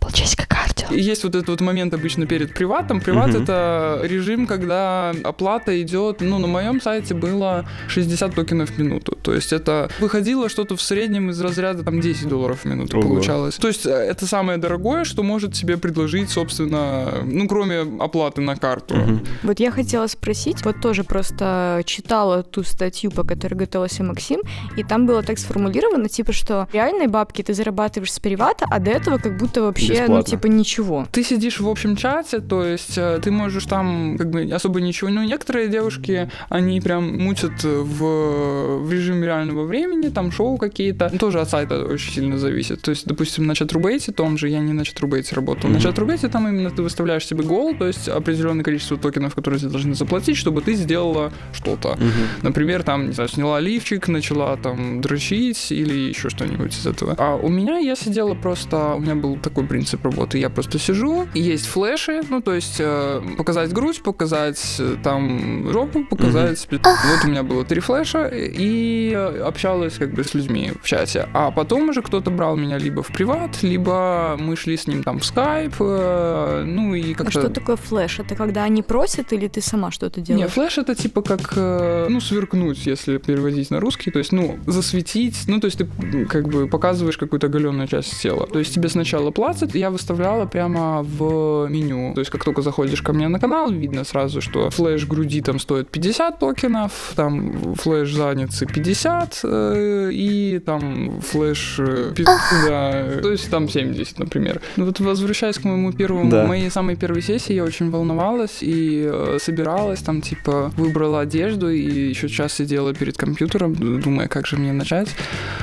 Полчасика 0.00 0.46
Есть 0.94 1.24
вот 1.24 1.34
этот 1.34 1.48
вот 1.48 1.60
момент 1.60 1.94
обычно 1.94 2.26
перед 2.26 2.54
приватом. 2.54 3.00
Приват 3.00 3.30
Мгм. 3.30 3.42
это 3.42 4.00
режим, 4.02 4.46
когда 4.46 5.14
оплата 5.24 5.80
идет, 5.82 6.20
ну, 6.20 6.38
на 6.38 6.46
моем 6.46 6.80
сайте 6.80 7.14
было 7.14 7.64
60 7.88 8.34
токенов 8.34 8.70
в 8.70 8.78
минуту. 8.78 9.16
То 9.22 9.34
есть 9.34 9.52
это 9.52 9.88
выходило 10.00 10.48
что-то 10.48 10.76
в 10.76 10.82
среднем 10.82 11.30
из 11.30 11.40
разряда 11.40 11.82
там 11.82 12.00
10 12.00 12.28
долларов 12.28 12.60
в 12.60 12.64
минуту 12.64 12.98
Ого. 12.98 13.08
получалось. 13.08 13.56
То 13.56 13.68
есть 13.68 13.86
э, 13.86 13.90
это 13.90 14.26
самое 14.26 14.58
дорогое, 14.58 15.04
что 15.04 15.22
может 15.22 15.56
себе 15.56 15.76
предложить, 15.78 16.30
собственно, 16.30 17.22
ну, 17.24 17.48
кроме 17.48 17.80
оплаты 18.00 18.40
на 18.40 18.56
карту. 18.56 18.94
Мгм. 18.96 19.26
Вот 19.42 19.60
я 19.60 19.70
хотела 19.70 20.06
спросить, 20.06 20.64
вот 20.64 20.80
тоже 20.80 21.04
просто 21.04 21.82
читала 21.86 22.42
ту 22.42 22.62
статью, 22.62 23.10
по 23.10 23.24
которой 23.24 23.54
готовился 23.54 24.02
Максим, 24.04 24.40
и 24.76 24.82
там 24.84 25.06
было 25.06 25.22
так 25.22 25.38
сформулировано, 25.38 26.08
типа, 26.08 26.32
что 26.32 26.68
реальные 26.72 27.08
бабки 27.08 27.42
ты 27.42 27.54
зарабатываешь 27.54 28.12
с 28.12 28.18
привата, 28.20 28.66
а 28.70 28.78
до 28.78 28.90
этого 28.90 29.18
как 29.18 29.36
будто 29.38 29.62
вообще, 29.62 29.92
ну, 29.94 30.00
Бесплатно. 30.00 30.22
типа, 30.24 30.46
ничего. 30.46 30.81
Ты 31.12 31.22
сидишь 31.24 31.60
в 31.60 31.68
общем 31.68 31.96
чате, 31.96 32.40
то 32.40 32.64
есть 32.64 32.96
э, 32.98 33.20
ты 33.22 33.30
можешь 33.30 33.64
там 33.66 34.16
как 34.18 34.30
бы 34.30 34.42
особо 34.52 34.80
ничего. 34.80 35.10
Ну, 35.10 35.22
некоторые 35.22 35.68
девушки, 35.68 36.30
они 36.48 36.80
прям 36.80 37.18
мутят 37.18 37.62
в, 37.64 38.78
в 38.84 38.92
режиме 38.92 39.26
реального 39.26 39.64
времени, 39.64 40.08
там 40.08 40.32
шоу 40.32 40.56
какие-то. 40.58 41.10
Тоже 41.18 41.40
от 41.40 41.50
сайта 41.50 41.84
очень 41.84 42.12
сильно 42.12 42.38
зависит. 42.38 42.82
То 42.82 42.90
есть, 42.90 43.06
допустим, 43.06 43.46
на 43.46 43.54
чатрубейте 43.54 44.12
том 44.12 44.38
же, 44.38 44.48
я 44.48 44.60
не 44.60 44.72
на 44.72 44.84
чатрубейте 44.84 45.34
работал. 45.34 45.68
На 45.70 45.74
Мгм. 45.74 45.82
чатрубейте 45.82 46.28
там 46.28 46.48
именно 46.48 46.70
ты 46.70 46.82
выставляешь 46.82 47.26
себе 47.26 47.42
гол, 47.44 47.74
то 47.74 47.86
есть 47.86 48.08
определенное 48.08 48.64
количество 48.64 48.96
токенов, 48.96 49.34
которые 49.34 49.58
тебе 49.60 49.70
должны 49.70 49.94
заплатить, 49.94 50.36
чтобы 50.36 50.60
ты 50.62 50.74
сделала 50.74 51.32
что-то. 51.52 51.90
Мгм. 51.98 52.10
Например, 52.42 52.82
там, 52.82 53.06
не 53.06 53.12
знаю, 53.12 53.28
сняла 53.28 53.60
лифчик, 53.60 54.08
начала 54.08 54.56
там 54.56 55.00
дрочить 55.00 55.70
или 55.72 55.94
еще 56.08 56.28
что-нибудь 56.30 56.74
из 56.76 56.86
этого. 56.86 57.14
А 57.18 57.36
у 57.36 57.48
меня 57.48 57.78
я 57.78 57.96
сидела 57.96 58.34
просто, 58.34 58.94
у 58.94 59.00
меня 59.00 59.14
был 59.14 59.36
такой 59.36 59.64
принцип 59.66 60.04
работы, 60.04 60.38
я 60.38 60.48
просто 60.50 60.61
сижу, 60.78 61.26
и 61.34 61.40
есть 61.40 61.66
флеши, 61.66 62.20
ну, 62.28 62.40
то 62.40 62.52
есть 62.54 62.76
э, 62.78 63.20
показать 63.36 63.72
грудь, 63.72 64.02
показать 64.02 64.76
э, 64.78 64.96
там 65.02 65.70
жопу, 65.72 66.04
показать... 66.04 66.58
спи- 66.58 66.78
Вот 66.82 67.24
у 67.24 67.28
меня 67.28 67.42
было 67.42 67.64
три 67.64 67.80
флеша, 67.80 68.28
и 68.28 69.12
общалась 69.44 69.94
как 69.94 70.12
бы 70.14 70.24
с 70.24 70.34
людьми 70.34 70.72
в 70.82 70.86
чате. 70.86 71.28
А 71.34 71.50
потом 71.50 71.88
уже 71.88 72.02
кто-то 72.02 72.30
брал 72.30 72.56
меня 72.56 72.78
либо 72.78 73.02
в 73.02 73.08
приват, 73.08 73.62
либо 73.62 74.36
мы 74.38 74.56
шли 74.56 74.76
с 74.76 74.86
ним 74.86 75.02
там 75.02 75.18
в 75.18 75.24
скайп, 75.24 75.74
э, 75.80 76.64
ну 76.66 76.94
и 76.94 77.12
А 77.14 77.16
как-то... 77.16 77.32
что 77.40 77.48
такое 77.50 77.76
флеш? 77.76 78.18
Это 78.20 78.34
когда 78.34 78.64
они 78.64 78.82
просят 78.82 79.32
или 79.32 79.48
ты 79.48 79.60
сама 79.60 79.90
что-то 79.90 80.20
Не, 80.20 80.26
делаешь? 80.26 80.50
флеш 80.52 80.78
это 80.78 80.94
типа 80.94 81.22
как, 81.22 81.52
э, 81.56 82.06
ну, 82.08 82.20
сверкнуть, 82.20 82.86
если 82.86 83.18
переводить 83.18 83.70
на 83.70 83.80
русский, 83.80 84.10
то 84.10 84.18
есть, 84.18 84.32
ну, 84.32 84.58
засветить, 84.66 85.36
ну, 85.46 85.60
то 85.60 85.66
есть 85.66 85.78
ты 85.78 85.86
как 86.26 86.48
бы 86.48 86.66
показываешь 86.66 87.16
какую-то 87.18 87.46
оголенную 87.46 87.88
часть 87.88 88.20
тела. 88.20 88.46
То 88.46 88.58
есть 88.58 88.74
тебе 88.74 88.88
сначала 88.88 89.30
платят, 89.30 89.74
я 89.74 89.90
выставляла 89.90 90.46
прямо 90.52 91.02
в 91.02 91.66
меню. 91.70 92.12
То 92.14 92.20
есть 92.20 92.30
как 92.30 92.44
только 92.44 92.62
заходишь 92.62 93.02
ко 93.02 93.12
мне 93.12 93.28
на 93.28 93.40
канал, 93.40 93.70
видно 93.70 94.04
сразу, 94.04 94.40
что 94.40 94.70
флеш 94.70 95.06
груди 95.06 95.40
там 95.40 95.58
стоит 95.58 95.88
50 95.88 96.38
токенов, 96.38 97.12
там 97.16 97.74
флеш 97.74 98.12
задницы 98.14 98.66
50, 98.66 99.40
э, 99.44 100.10
и 100.12 100.58
там 100.64 101.20
флеш 101.20 101.76
э, 101.78 102.12
пи- 102.16 102.24
да, 102.68 103.20
то 103.22 103.30
есть 103.30 103.50
там 103.50 103.68
70, 103.68 104.18
например. 104.18 104.60
Ну 104.76 104.84
вот 104.84 105.00
возвращаясь 105.00 105.58
к 105.58 105.64
моему 105.64 105.92
первому, 105.92 106.30
Да. 106.30 106.46
моей 106.46 106.70
самой 106.70 106.96
первой 106.96 107.22
сессии, 107.22 107.54
я 107.54 107.64
очень 107.64 107.90
волновалась 107.90 108.58
и 108.62 109.08
э, 109.12 109.38
собиралась, 109.40 110.00
там 110.02 110.20
типа 110.20 110.70
выбрала 110.76 111.20
одежду 111.20 111.70
и 111.70 112.08
еще 112.10 112.28
час 112.28 112.52
сидела 112.52 112.92
перед 112.94 113.16
компьютером, 113.16 113.74
думая, 113.74 114.28
как 114.28 114.46
же 114.46 114.56
мне 114.56 114.72
начать. 114.72 115.08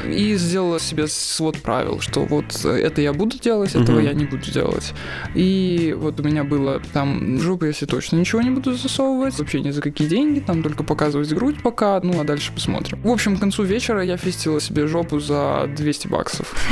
И 0.08 0.36
сделала 0.36 0.80
себе 0.80 1.08
свод 1.08 1.58
правил, 1.62 2.00
что 2.00 2.22
вот 2.26 2.66
это 2.66 3.02
я 3.02 3.14
буду 3.14 3.38
делать, 3.38 3.76
этого 3.76 3.98
Мгм. 3.98 4.06
я 4.06 4.14
не 4.14 4.26
буду 4.26 4.52
делать. 4.52 4.79
И 5.36 5.96
вот 5.98 6.20
у 6.20 6.24
меня 6.24 6.44
было 6.44 6.82
там 6.94 7.38
в 7.38 7.42
жопу, 7.42 7.66
если 7.66 7.86
точно 7.86 8.18
ничего 8.18 8.42
не 8.42 8.50
буду 8.50 8.74
засовывать, 8.74 9.38
вообще 9.40 9.62
ни 9.62 9.72
за 9.72 9.82
какие 9.82 10.08
деньги, 10.08 10.40
там 10.40 10.64
только 10.64 10.84
показывать 10.84 11.32
грудь 11.34 11.62
пока, 11.64 12.00
ну 12.04 12.20
а 12.20 12.24
дальше 12.24 12.52
посмотрим. 12.54 13.00
В 13.04 13.10
общем, 13.10 13.38
к 13.38 13.40
концу 13.40 13.64
вечера 13.64 14.04
я 14.04 14.18
фестила 14.18 14.60
себе 14.62 14.88
жопу 14.88 15.20
за 15.20 15.70
200 15.76 16.08
баксов. 16.08 16.54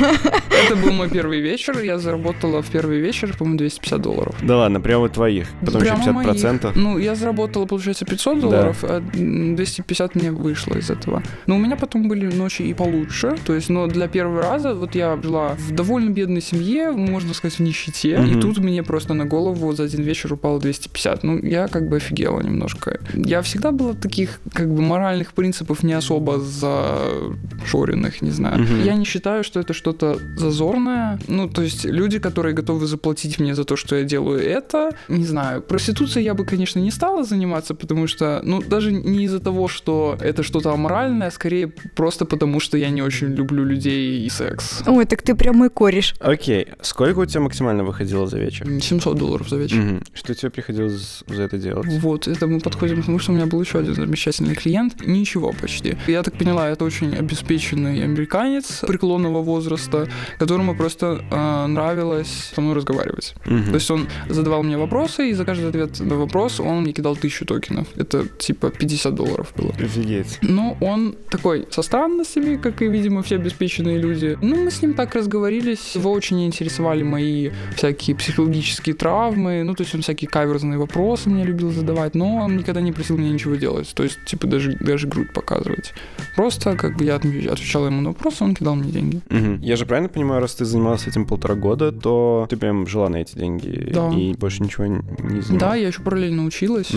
Это 0.66 0.76
был 0.76 0.92
мой 0.92 1.08
первый 1.08 1.40
вечер, 1.40 1.78
я 1.80 1.98
заработала 1.98 2.62
в 2.62 2.66
первый 2.70 3.00
вечер, 3.00 3.36
по-моему, 3.36 3.58
250 3.58 4.00
долларов. 4.00 4.34
Да 4.42 4.56
ладно, 4.58 4.80
прямо 4.80 5.08
твоих. 5.08 5.48
Потом 5.60 5.82
еще 5.82 5.94
Прямо 5.94 6.22
50%. 6.22 6.64
моих. 6.64 6.76
Ну, 6.76 6.98
я 6.98 7.14
заработала, 7.14 7.66
получается, 7.66 8.04
500 8.04 8.40
долларов, 8.40 8.78
а 8.82 9.02
м, 9.14 9.56
250 9.56 10.14
мне 10.14 10.32
вышло 10.32 10.74
из 10.74 10.90
этого. 10.90 11.22
Но 11.46 11.56
у 11.56 11.58
меня 11.58 11.76
потом 11.76 12.08
были 12.08 12.26
ночи 12.26 12.62
и 12.62 12.74
получше. 12.74 13.36
То 13.44 13.54
есть, 13.54 13.68
но 13.68 13.86
для 13.86 14.08
первого 14.08 14.42
раза 14.42 14.74
вот 14.74 14.94
я 14.94 15.18
жила 15.22 15.54
в 15.58 15.72
довольно 15.72 16.10
бедной 16.10 16.40
семье, 16.42 16.90
можно 16.92 17.34
сказать, 17.34 17.58
в 17.58 17.62
нищете. 17.62 17.97
И 18.04 18.16
Мгм. 18.16 18.40
тут 18.40 18.58
мне 18.58 18.82
просто 18.82 19.14
на 19.14 19.24
голову 19.26 19.72
за 19.72 19.84
один 19.84 20.02
вечер 20.02 20.32
упало 20.32 20.58
250. 20.60 21.24
Ну, 21.24 21.38
я 21.42 21.68
как 21.68 21.88
бы 21.88 21.96
офигела 21.96 22.40
немножко. 22.40 22.98
Я 23.14 23.40
всегда 23.42 23.72
была 23.72 23.94
таких, 23.94 24.40
как 24.52 24.68
бы, 24.68 24.82
моральных 24.82 25.32
принципов 25.32 25.82
не 25.82 25.92
особо 25.94 26.38
зашоренных, 26.40 28.22
не 28.22 28.30
знаю. 28.30 28.58
Мгм. 28.62 28.82
Я 28.84 28.94
не 28.94 29.04
считаю, 29.04 29.44
что 29.44 29.60
это 29.60 29.72
что-то 29.74 30.18
зазорное. 30.36 31.18
Ну, 31.28 31.48
то 31.48 31.62
есть 31.62 31.84
люди, 31.84 32.18
которые 32.18 32.54
готовы 32.54 32.86
заплатить 32.86 33.38
мне 33.40 33.54
за 33.54 33.64
то, 33.64 33.76
что 33.76 33.96
я 33.96 34.04
делаю 34.04 34.40
это, 34.40 34.90
не 35.08 35.24
знаю. 35.24 35.62
Проституцией 35.62 36.24
я 36.24 36.34
бы, 36.34 36.44
конечно, 36.44 36.80
не 36.80 36.90
стала 36.90 37.24
заниматься, 37.24 37.74
потому 37.74 38.06
что, 38.06 38.40
ну, 38.44 38.62
даже 38.62 38.92
не 38.92 39.24
из-за 39.24 39.40
того, 39.40 39.68
что 39.68 40.16
это 40.20 40.42
что-то 40.42 40.72
аморальное, 40.72 41.30
скорее 41.30 41.68
просто 41.96 42.24
потому, 42.24 42.60
что 42.60 42.76
я 42.78 42.90
не 42.90 43.02
очень 43.02 43.28
люблю 43.28 43.64
людей 43.64 44.26
и 44.26 44.30
секс. 44.30 44.82
Ой, 44.86 45.04
так 45.04 45.22
ты 45.22 45.34
прям 45.34 45.56
мой 45.56 45.70
кореш. 45.70 46.14
Окей, 46.20 46.66
сколько 46.82 47.20
у 47.20 47.26
тебя 47.26 47.40
максимально 47.40 47.84
выходило 47.88 48.26
за 48.26 48.38
вечер? 48.38 48.66
700 48.80 49.18
долларов 49.18 49.48
за 49.48 49.56
вечер. 49.56 49.76
Мгм. 49.76 50.02
Что 50.14 50.34
тебе 50.34 50.50
приходилось 50.50 51.24
за 51.26 51.42
это 51.42 51.58
делать? 51.58 51.86
Вот, 52.00 52.28
это 52.28 52.46
мы 52.46 52.60
подходим 52.60 53.02
к 53.02 53.06
тому, 53.06 53.18
что 53.18 53.32
у 53.32 53.34
меня 53.34 53.46
был 53.46 53.60
еще 53.60 53.78
один 53.78 53.94
замечательный 53.94 54.54
клиент. 54.54 55.06
Ничего 55.06 55.52
почти. 55.52 55.96
Я 56.06 56.22
так 56.22 56.38
поняла, 56.38 56.68
это 56.68 56.84
очень 56.84 57.14
обеспеченный 57.14 58.04
американец 58.04 58.80
преклонного 58.86 59.42
возраста, 59.42 60.08
которому 60.38 60.76
просто 60.76 61.24
э, 61.30 61.66
нравилось 61.66 62.52
со 62.54 62.60
мной 62.60 62.74
разговаривать. 62.74 63.34
Мгм. 63.46 63.66
То 63.66 63.74
есть 63.74 63.90
он 63.90 64.08
задавал 64.28 64.62
мне 64.62 64.76
вопросы, 64.76 65.30
и 65.30 65.34
за 65.34 65.44
каждый 65.44 65.68
ответ 65.68 66.00
на 66.00 66.16
вопрос 66.16 66.60
он 66.60 66.82
мне 66.82 66.92
кидал 66.92 67.16
тысячу 67.16 67.44
токенов. 67.44 67.86
Это 67.96 68.26
типа 68.38 68.70
50 68.70 69.14
долларов 69.14 69.52
было. 69.56 69.72
Офигеть. 69.78 70.38
Но 70.42 70.76
он 70.80 71.14
такой 71.30 71.66
со 71.70 71.82
странностями, 71.82 72.56
как 72.56 72.82
и, 72.82 72.88
видимо, 72.88 73.22
все 73.22 73.36
обеспеченные 73.36 73.98
люди. 73.98 74.38
Ну, 74.42 74.64
мы 74.64 74.70
с 74.70 74.82
ним 74.82 74.94
так 74.94 75.14
разговорились. 75.14 75.94
Его 75.94 76.12
очень 76.12 76.44
интересовали 76.44 77.02
мои 77.02 77.50
всякие 77.78 78.16
психологические 78.16 78.94
травмы. 78.94 79.62
Ну, 79.64 79.74
то 79.74 79.82
есть 79.82 79.94
он 79.94 80.02
всякие 80.02 80.28
каверзные 80.28 80.78
вопросы 80.78 81.30
мне 81.30 81.44
любил 81.44 81.70
задавать, 81.70 82.14
но 82.14 82.36
он 82.36 82.56
никогда 82.56 82.80
не 82.80 82.92
просил 82.92 83.16
мне 83.16 83.30
ничего 83.30 83.54
делать. 83.54 83.92
То 83.94 84.02
есть, 84.02 84.18
типа, 84.26 84.46
даже, 84.46 84.76
даже 84.80 85.06
грудь 85.06 85.32
показывать. 85.32 85.92
Просто, 86.36 86.76
как 86.76 86.96
бы, 86.96 87.04
я 87.04 87.16
отвечал 87.16 87.86
ему 87.86 88.00
на 88.00 88.10
вопросы, 88.10 88.44
он 88.44 88.54
кидал 88.54 88.74
мне 88.74 88.90
деньги. 88.90 89.20
Мгм. 89.30 89.60
Я 89.60 89.76
же 89.76 89.86
правильно 89.86 90.08
понимаю, 90.08 90.40
раз 90.40 90.54
ты 90.54 90.64
занималась 90.64 91.06
этим 91.06 91.24
полтора 91.24 91.54
года, 91.54 91.92
то 91.92 92.46
ты 92.50 92.56
прям 92.56 92.86
жила 92.86 93.08
на 93.08 93.16
эти 93.16 93.36
деньги 93.36 93.90
Да. 93.92 94.10
и 94.12 94.34
больше 94.34 94.62
ничего 94.62 94.86
не 94.86 95.00
занималась? 95.40 95.46
Да, 95.48 95.74
я 95.76 95.88
еще 95.88 96.02
параллельно 96.02 96.44
училась, 96.44 96.90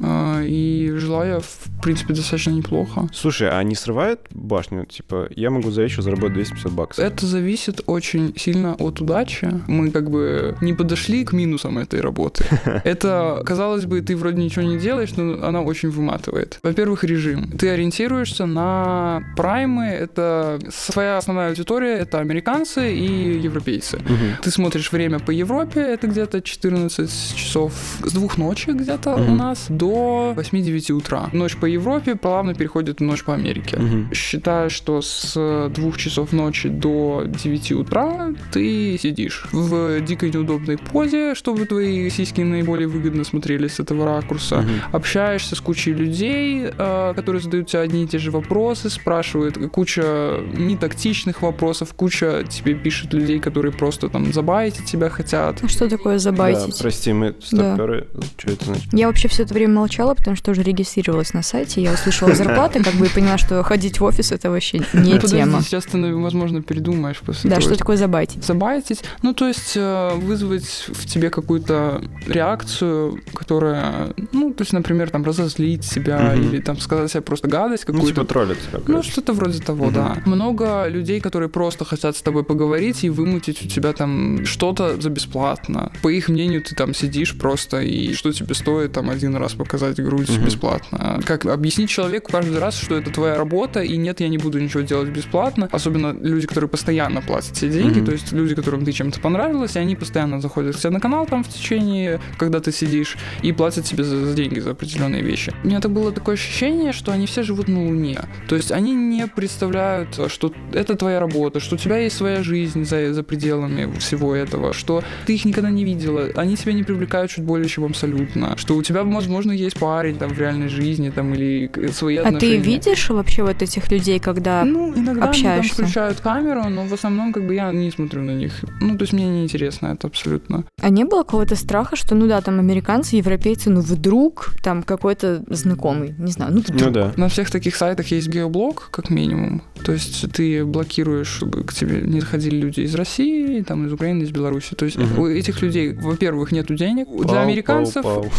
а, 0.00 0.42
и 0.42 0.92
жила 0.96 1.26
я, 1.26 1.40
в 1.40 1.82
принципе, 1.82 2.14
достаточно 2.14 2.50
неплохо. 2.50 3.08
Слушай, 3.12 3.50
а 3.50 3.62
не 3.62 3.74
срывает 3.74 4.20
башню? 4.30 4.86
Типа, 4.86 5.28
я 5.34 5.50
могу 5.50 5.70
за 5.70 5.82
вечер 5.82 6.02
заработать 6.02 6.34
250 6.34 6.72
баксов. 6.72 7.04
Это 7.04 7.26
зависит 7.26 7.80
очень 7.86 8.32
сильно 8.36 8.74
от 8.74 9.00
удачи. 9.00 9.50
Мы 9.66 9.90
как 9.90 10.10
бы 10.10 10.19
не 10.60 10.72
подошли 10.74 11.24
к 11.24 11.32
минусам 11.32 11.78
этой 11.78 12.00
работы. 12.00 12.44
Это, 12.84 13.42
казалось 13.44 13.84
бы, 13.86 14.00
ты 14.00 14.16
вроде 14.16 14.42
ничего 14.42 14.62
не 14.64 14.78
делаешь, 14.78 15.10
но 15.16 15.46
она 15.46 15.60
очень 15.62 15.90
выматывает. 15.90 16.58
Во-первых, 16.62 17.04
режим. 17.04 17.50
Ты 17.58 17.68
ориентируешься 17.70 18.46
на 18.46 19.22
праймы. 19.36 19.86
Это 19.86 20.58
своя 20.70 21.18
основная 21.18 21.48
аудитория, 21.48 21.94
это 21.98 22.18
американцы 22.20 22.92
и 22.94 23.38
европейцы. 23.38 23.98
Мгм. 23.98 24.36
Ты 24.42 24.50
смотришь 24.50 24.92
время 24.92 25.18
по 25.18 25.30
Европе, 25.30 25.80
это 25.80 26.06
где-то 26.06 26.40
14 26.40 27.10
часов 27.36 27.72
с 28.04 28.12
двух 28.12 28.38
ночи 28.38 28.70
где-то 28.70 29.14
у 29.14 29.18
Мгм. 29.18 29.36
нас 29.36 29.66
до 29.68 30.32
8-9 30.36 30.90
утра. 30.92 31.28
Ночь 31.32 31.56
по 31.56 31.66
Европе 31.66 32.14
плавно 32.14 32.54
переходит 32.54 33.00
в 33.00 33.02
ночь 33.02 33.24
по 33.24 33.34
Америке. 33.34 33.76
Мгм. 33.78 34.10
Считаю, 34.14 34.70
что 34.70 35.00
с 35.02 35.68
двух 35.74 35.96
часов 35.98 36.32
ночи 36.32 36.68
до 36.68 37.24
9 37.26 37.72
утра 37.74 38.30
ты 38.52 38.98
сидишь. 39.00 39.46
В 39.52 40.00
дико 40.10 40.28
неудобной 40.28 40.76
позе, 40.76 41.34
чтобы 41.34 41.66
твои 41.66 42.10
сиськи 42.10 42.40
наиболее 42.40 42.88
выгодно 42.88 43.22
смотрелись 43.24 43.74
с 43.74 43.80
этого 43.80 44.04
ракурса. 44.04 44.56
Мгм. 44.56 44.70
Общаешься 44.92 45.54
с 45.54 45.60
кучей 45.60 45.92
людей, 45.92 46.64
э, 46.66 47.12
которые 47.14 47.40
задают 47.40 47.68
тебе 47.68 47.80
одни 47.82 48.04
и 48.04 48.06
те 48.06 48.18
же 48.18 48.30
вопросы, 48.30 48.90
спрашивают 48.90 49.56
куча 49.70 50.40
нетактичных 50.52 51.42
вопросов, 51.42 51.94
куча 51.94 52.44
тебе 52.48 52.74
пишет 52.74 53.12
людей, 53.14 53.38
которые 53.38 53.72
просто 53.72 54.08
там 54.08 54.32
забайтить 54.32 54.86
тебя 54.86 55.08
хотят. 55.10 55.58
Ну, 55.62 55.68
Что 55.68 55.88
такое 55.88 56.14
Да, 56.14 56.18
забайтить? 56.18 56.78
прости, 56.78 57.12
мы 57.12 57.34
старперы. 57.42 58.06
Что 58.38 58.50
это 58.52 58.64
значит? 58.64 58.92
Я 58.92 59.06
вообще 59.06 59.28
все 59.28 59.44
это 59.44 59.54
время 59.54 59.74
молчала, 59.74 60.14
потому 60.14 60.36
что 60.36 60.50
уже 60.50 60.62
регистрировалась 60.62 61.34
на 61.34 61.42
сайте. 61.42 61.82
Я 61.82 61.92
услышала 61.92 62.34
зарплаты, 62.34 62.82
как 62.82 62.94
бы 62.94 63.06
и 63.06 63.08
поняла, 63.08 63.38
что 63.38 63.62
ходить 63.62 64.00
в 64.00 64.04
офис 64.04 64.32
это 64.32 64.50
вообще 64.50 64.78
не 64.92 65.18
тема. 65.20 65.62
сейчас 65.62 65.84
ты, 65.84 66.14
возможно, 66.14 66.62
передумаешь 66.62 67.18
после 67.18 67.50
Да, 67.50 67.60
что 67.60 67.76
такое 67.76 67.96
забайтить? 67.96 68.44
забайтить, 68.44 69.02
ну, 69.22 69.34
то 69.34 69.46
есть 69.46 69.76
вызвать 70.16 70.86
в 70.88 71.06
тебе 71.06 71.30
какую-то 71.30 72.02
реакцию, 72.26 73.20
которая, 73.34 74.14
ну, 74.32 74.52
то 74.52 74.62
есть, 74.62 74.72
например, 74.72 75.10
там, 75.10 75.24
разозлить 75.24 75.84
себя 75.84 76.32
Мгм. 76.34 76.42
или 76.50 76.60
там 76.60 76.78
сказать 76.78 77.10
себе 77.10 77.20
просто 77.22 77.48
гадость 77.48 77.84
Ну, 77.88 77.94
какую-то. 77.94 78.20
типа 78.20 78.26
троллят 78.26 78.58
тебя, 78.58 78.78
Ну, 78.78 78.84
короче. 78.84 79.10
что-то 79.12 79.32
вроде 79.32 79.60
того, 79.62 79.86
Мгм. 79.86 79.94
да. 79.94 80.16
Много 80.26 80.88
людей, 80.88 81.20
которые 81.20 81.48
просто 81.48 81.84
хотят 81.84 82.16
с 82.16 82.22
тобой 82.22 82.44
поговорить 82.44 83.04
и 83.04 83.10
вымутить 83.10 83.64
у 83.64 83.68
тебя 83.68 83.92
там 83.92 84.44
что-то 84.46 85.00
за 85.00 85.10
бесплатно. 85.10 85.90
По 86.02 86.08
их 86.08 86.28
мнению, 86.28 86.62
ты 86.62 86.74
там 86.74 86.94
сидишь 86.94 87.36
просто, 87.38 87.80
и 87.80 88.12
что 88.14 88.32
тебе 88.32 88.54
стоит 88.54 88.92
там 88.92 89.10
один 89.10 89.36
раз 89.36 89.52
показать 89.54 90.00
грудь 90.00 90.28
Мгм. 90.30 90.44
бесплатно. 90.44 91.20
Как 91.26 91.46
объяснить 91.46 91.90
человеку 91.90 92.30
каждый 92.32 92.58
раз, 92.58 92.76
что 92.78 92.94
это 92.96 93.10
твоя 93.10 93.36
работа, 93.36 93.80
и 93.82 93.96
нет, 93.96 94.20
я 94.20 94.28
не 94.28 94.38
буду 94.38 94.58
ничего 94.60 94.82
делать 94.82 95.08
бесплатно. 95.10 95.68
Особенно 95.72 96.12
люди, 96.20 96.46
которые 96.46 96.68
постоянно 96.68 97.20
платят 97.22 97.56
все 97.56 97.68
деньги, 97.68 97.98
Мгм. 97.98 98.06
то 98.06 98.12
есть 98.12 98.32
люди, 98.32 98.54
которым 98.54 98.84
ты 98.84 98.92
чем-то 98.92 99.20
понравилась, 99.20 99.76
они 99.80 99.96
постоянно 99.96 100.40
заходят 100.40 100.76
к 100.76 100.78
тебе 100.78 100.90
на 100.90 101.00
канал 101.00 101.26
там 101.26 101.44
в 101.44 101.48
течение, 101.48 102.20
когда 102.38 102.60
ты 102.60 102.72
сидишь, 102.72 103.16
и 103.42 103.52
платят 103.52 103.84
тебе 103.84 104.04
за, 104.04 104.24
за 104.26 104.34
деньги 104.34 104.60
за 104.60 104.70
определенные 104.70 105.22
вещи. 105.22 105.52
У 105.64 105.66
меня 105.66 105.80
так 105.80 105.90
было 105.90 106.12
такое 106.12 106.34
ощущение, 106.34 106.92
что 106.92 107.12
они 107.12 107.26
все 107.26 107.42
живут 107.42 107.68
на 107.68 107.84
Луне. 107.84 108.20
То 108.48 108.56
есть 108.56 108.72
они 108.72 108.94
не 108.94 109.26
представляют, 109.26 110.20
что 110.28 110.52
это 110.72 110.96
твоя 110.96 111.20
работа, 111.20 111.60
что 111.60 111.74
у 111.76 111.78
тебя 111.78 111.98
есть 111.98 112.16
своя 112.16 112.42
жизнь 112.42 112.84
за, 112.84 113.12
за 113.12 113.22
пределами 113.22 113.90
всего 113.98 114.34
этого, 114.34 114.72
что 114.72 115.02
ты 115.26 115.34
их 115.34 115.44
никогда 115.44 115.70
не 115.70 115.84
видела, 115.84 116.28
они 116.36 116.56
тебя 116.56 116.72
не 116.72 116.82
привлекают 116.82 117.30
чуть 117.30 117.44
более 117.44 117.68
чем 117.68 117.84
абсолютно, 117.84 118.56
что 118.56 118.76
у 118.76 118.82
тебя, 118.82 119.04
возможно, 119.04 119.52
есть 119.52 119.78
парень 119.78 120.16
там 120.16 120.30
в 120.30 120.38
реальной 120.38 120.68
жизни 120.68 121.10
там 121.10 121.34
или 121.34 121.70
свои 121.92 122.16
А 122.16 122.22
ты 122.22 122.28
отношения. 122.28 122.56
видишь 122.58 123.08
вообще 123.10 123.42
вот 123.42 123.62
этих 123.62 123.90
людей, 123.90 124.18
когда... 124.18 124.64
Ну, 124.64 124.94
иногда 124.94 125.28
общаешься? 125.28 125.52
они 125.52 125.68
там 125.68 125.76
включают 125.86 126.20
камеру, 126.20 126.68
но 126.68 126.84
в 126.84 126.92
основном 126.92 127.32
как 127.32 127.46
бы 127.46 127.54
я 127.54 127.72
не 127.72 127.90
смотрю 127.90 128.22
на 128.22 128.32
них. 128.32 128.52
Ну, 128.80 128.96
то 128.96 129.02
есть 129.02 129.12
мне 129.12 129.26
не 129.26 129.44
интересно 129.44 129.69
это 129.80 130.06
абсолютно. 130.06 130.64
А 130.80 130.88
не 130.90 131.04
было 131.04 131.22
какого-то 131.22 131.56
страха, 131.56 131.96
что, 131.96 132.14
ну 132.14 132.26
да, 132.26 132.40
там 132.40 132.58
американцы, 132.58 133.16
европейцы, 133.16 133.70
ну 133.70 133.80
вдруг 133.80 134.50
там 134.62 134.82
какой-то 134.82 135.42
знакомый, 135.48 136.14
не 136.18 136.32
знаю, 136.32 136.52
ну 136.54 136.60
вдруг. 136.60 136.80
Ну 136.80 136.90
да. 136.90 137.12
На 137.16 137.28
всех 137.28 137.50
таких 137.50 137.76
сайтах 137.76 138.06
есть 138.08 138.28
геоблок, 138.28 138.88
как 138.90 139.10
минимум. 139.10 139.62
То 139.84 139.92
есть 139.92 140.30
ты 140.32 140.64
блокируешь, 140.64 141.28
чтобы 141.28 141.64
к 141.64 141.72
тебе 141.72 142.02
не 142.02 142.20
заходили 142.20 142.56
люди 142.56 142.80
из 142.80 142.94
России, 142.94 143.62
там, 143.62 143.86
из 143.86 143.92
Украины, 143.92 144.22
из 144.22 144.30
Беларуси. 144.30 144.74
То 144.74 144.84
есть 144.84 144.98
Мгм. 144.98 145.18
у 145.18 145.26
этих 145.26 145.62
людей, 145.62 145.92
во-первых, 145.92 146.52
нету 146.52 146.74
денег. 146.74 147.06
Пау, 147.06 147.24
для 147.24 147.40
американцев... 147.42 148.02
пау, 148.02 148.22
пау. 148.22 148.30